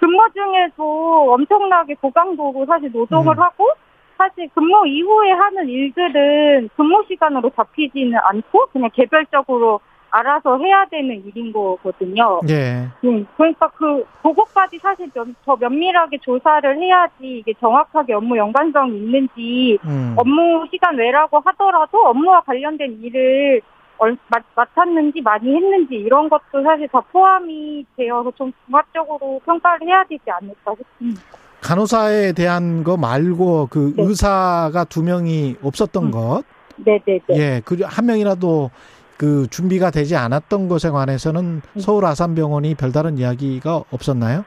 근무 0.00 0.26
중에도 0.34 1.32
엄청나게 1.32 1.94
고강도로 1.94 2.66
사실 2.66 2.90
노동을 2.92 3.36
음. 3.38 3.42
하고 3.42 3.70
사실 4.16 4.48
근무 4.54 4.86
이후에 4.86 5.32
하는 5.32 5.68
일들은 5.68 6.68
근무 6.76 7.04
시간으로 7.08 7.50
잡히지는 7.50 8.18
않고 8.22 8.66
그냥 8.72 8.90
개별적으로 8.92 9.80
알아서 10.10 10.58
해야 10.58 10.84
되는 10.84 11.24
일인 11.26 11.52
거거든요. 11.52 12.40
예. 12.48 12.86
음, 13.04 13.26
그러니까 13.36 13.66
그 13.74 14.06
그것까지 14.22 14.78
사실 14.78 15.10
면- 15.12 15.34
더 15.44 15.56
면밀하게 15.56 16.18
조사를 16.18 16.78
해야지 16.78 17.38
이게 17.38 17.52
정확하게 17.54 18.12
업무 18.14 18.36
연관성이 18.36 18.96
있는지 18.96 19.76
음. 19.84 20.14
업무 20.16 20.64
시간 20.70 20.96
외라고 20.96 21.40
하더라도 21.40 21.98
업무와 22.06 22.42
관련된 22.42 23.00
일을 23.02 23.60
얼- 23.98 24.16
맡- 24.28 24.44
맡았는지 24.54 25.20
많이 25.20 25.52
했는지 25.52 25.96
이런 25.96 26.28
것도 26.28 26.62
사실 26.62 26.86
다 26.88 27.00
포함이 27.00 27.84
되어서 27.96 28.30
좀 28.32 28.52
종합적으로 28.66 29.40
평가를 29.44 29.88
해야 29.88 30.04
되지 30.04 30.30
않을까 30.30 30.74
싶습니다. 30.76 31.22
간호사에 31.64 32.32
대한 32.32 32.84
거 32.84 32.98
말고 32.98 33.68
그 33.70 33.94
네. 33.96 34.02
의사가 34.04 34.84
두 34.84 35.02
명이 35.02 35.56
없었던 35.62 36.04
음. 36.04 36.10
것, 36.10 36.42
네네네. 36.76 37.22
예, 37.30 37.62
그 37.64 37.76
한 37.84 38.04
명이라도 38.06 38.70
그 39.16 39.46
준비가 39.48 39.90
되지 39.90 40.14
않았던 40.16 40.68
것에 40.68 40.90
관해서는 40.90 41.62
음. 41.64 41.80
서울 41.80 42.04
아산병원이 42.04 42.74
별다른 42.74 43.16
이야기가 43.16 43.84
없었나요? 43.90 44.44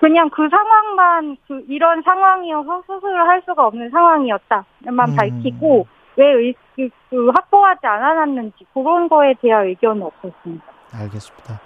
그냥 0.00 0.30
그 0.30 0.48
상황만 0.48 1.36
그 1.46 1.62
이런 1.68 2.02
상황이어서 2.02 2.82
수술을 2.86 3.28
할 3.28 3.42
수가 3.44 3.66
없는 3.66 3.90
상황이었다만 3.90 5.10
음. 5.10 5.16
밝히고 5.16 5.86
왜 6.16 6.24
의, 6.32 6.54
그, 6.74 6.88
그 7.10 7.28
확보하지 7.28 7.86
않아놨는지 7.86 8.64
그런 8.72 9.08
거에 9.08 9.34
대한 9.40 9.66
의견은 9.66 10.02
없었습니다. 10.02 10.64
알겠습니다. 10.92 11.60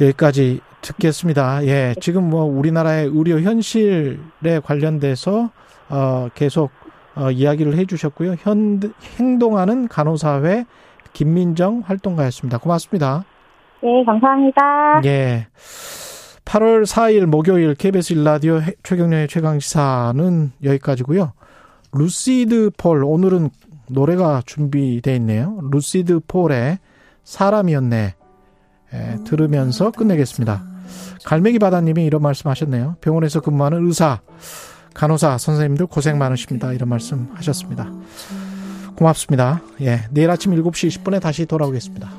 여기까지 0.00 0.60
듣겠습니다. 0.80 1.64
예, 1.66 1.94
지금 2.00 2.30
뭐 2.30 2.44
우리나라의 2.44 3.06
의료 3.12 3.40
현실에 3.40 4.60
관련돼서 4.64 5.50
어 5.88 6.28
계속 6.34 6.70
어 7.16 7.30
이야기를 7.30 7.76
해주셨고요. 7.76 8.36
현 8.38 8.80
행동하는 9.18 9.88
간호사회 9.88 10.66
김민정 11.12 11.82
활동가였습니다. 11.84 12.58
고맙습니다. 12.58 13.24
네, 13.82 14.04
감사합니다. 14.04 15.00
예. 15.04 15.46
8월 16.44 16.86
4일 16.86 17.26
목요일 17.26 17.74
KBS 17.74 18.14
일라디오 18.14 18.60
최경련의 18.82 19.28
최강시사는 19.28 20.52
여기까지고요. 20.64 21.32
루시드 21.92 22.70
폴 22.76 23.04
오늘은 23.04 23.50
노래가 23.90 24.42
준비되어 24.46 25.14
있네요. 25.16 25.58
루시드 25.70 26.20
폴의 26.26 26.78
사람이었네. 27.24 28.14
예, 28.94 29.18
들으면서 29.24 29.90
끝내겠습니다. 29.90 30.64
갈매기 31.24 31.58
바다님이 31.58 32.04
이런 32.04 32.22
말씀하셨네요. 32.22 32.96
병원에서 33.00 33.40
근무하는 33.40 33.86
의사, 33.86 34.20
간호사 34.94 35.38
선생님들 35.38 35.86
고생 35.86 36.18
많으십니다. 36.18 36.72
이런 36.72 36.88
말씀하셨습니다. 36.88 37.90
고맙습니다. 38.96 39.60
예, 39.80 40.04
내일 40.10 40.30
아침 40.30 40.52
7시 40.52 41.02
20분에 41.02 41.20
다시 41.20 41.46
돌아오겠습니다. 41.46 42.10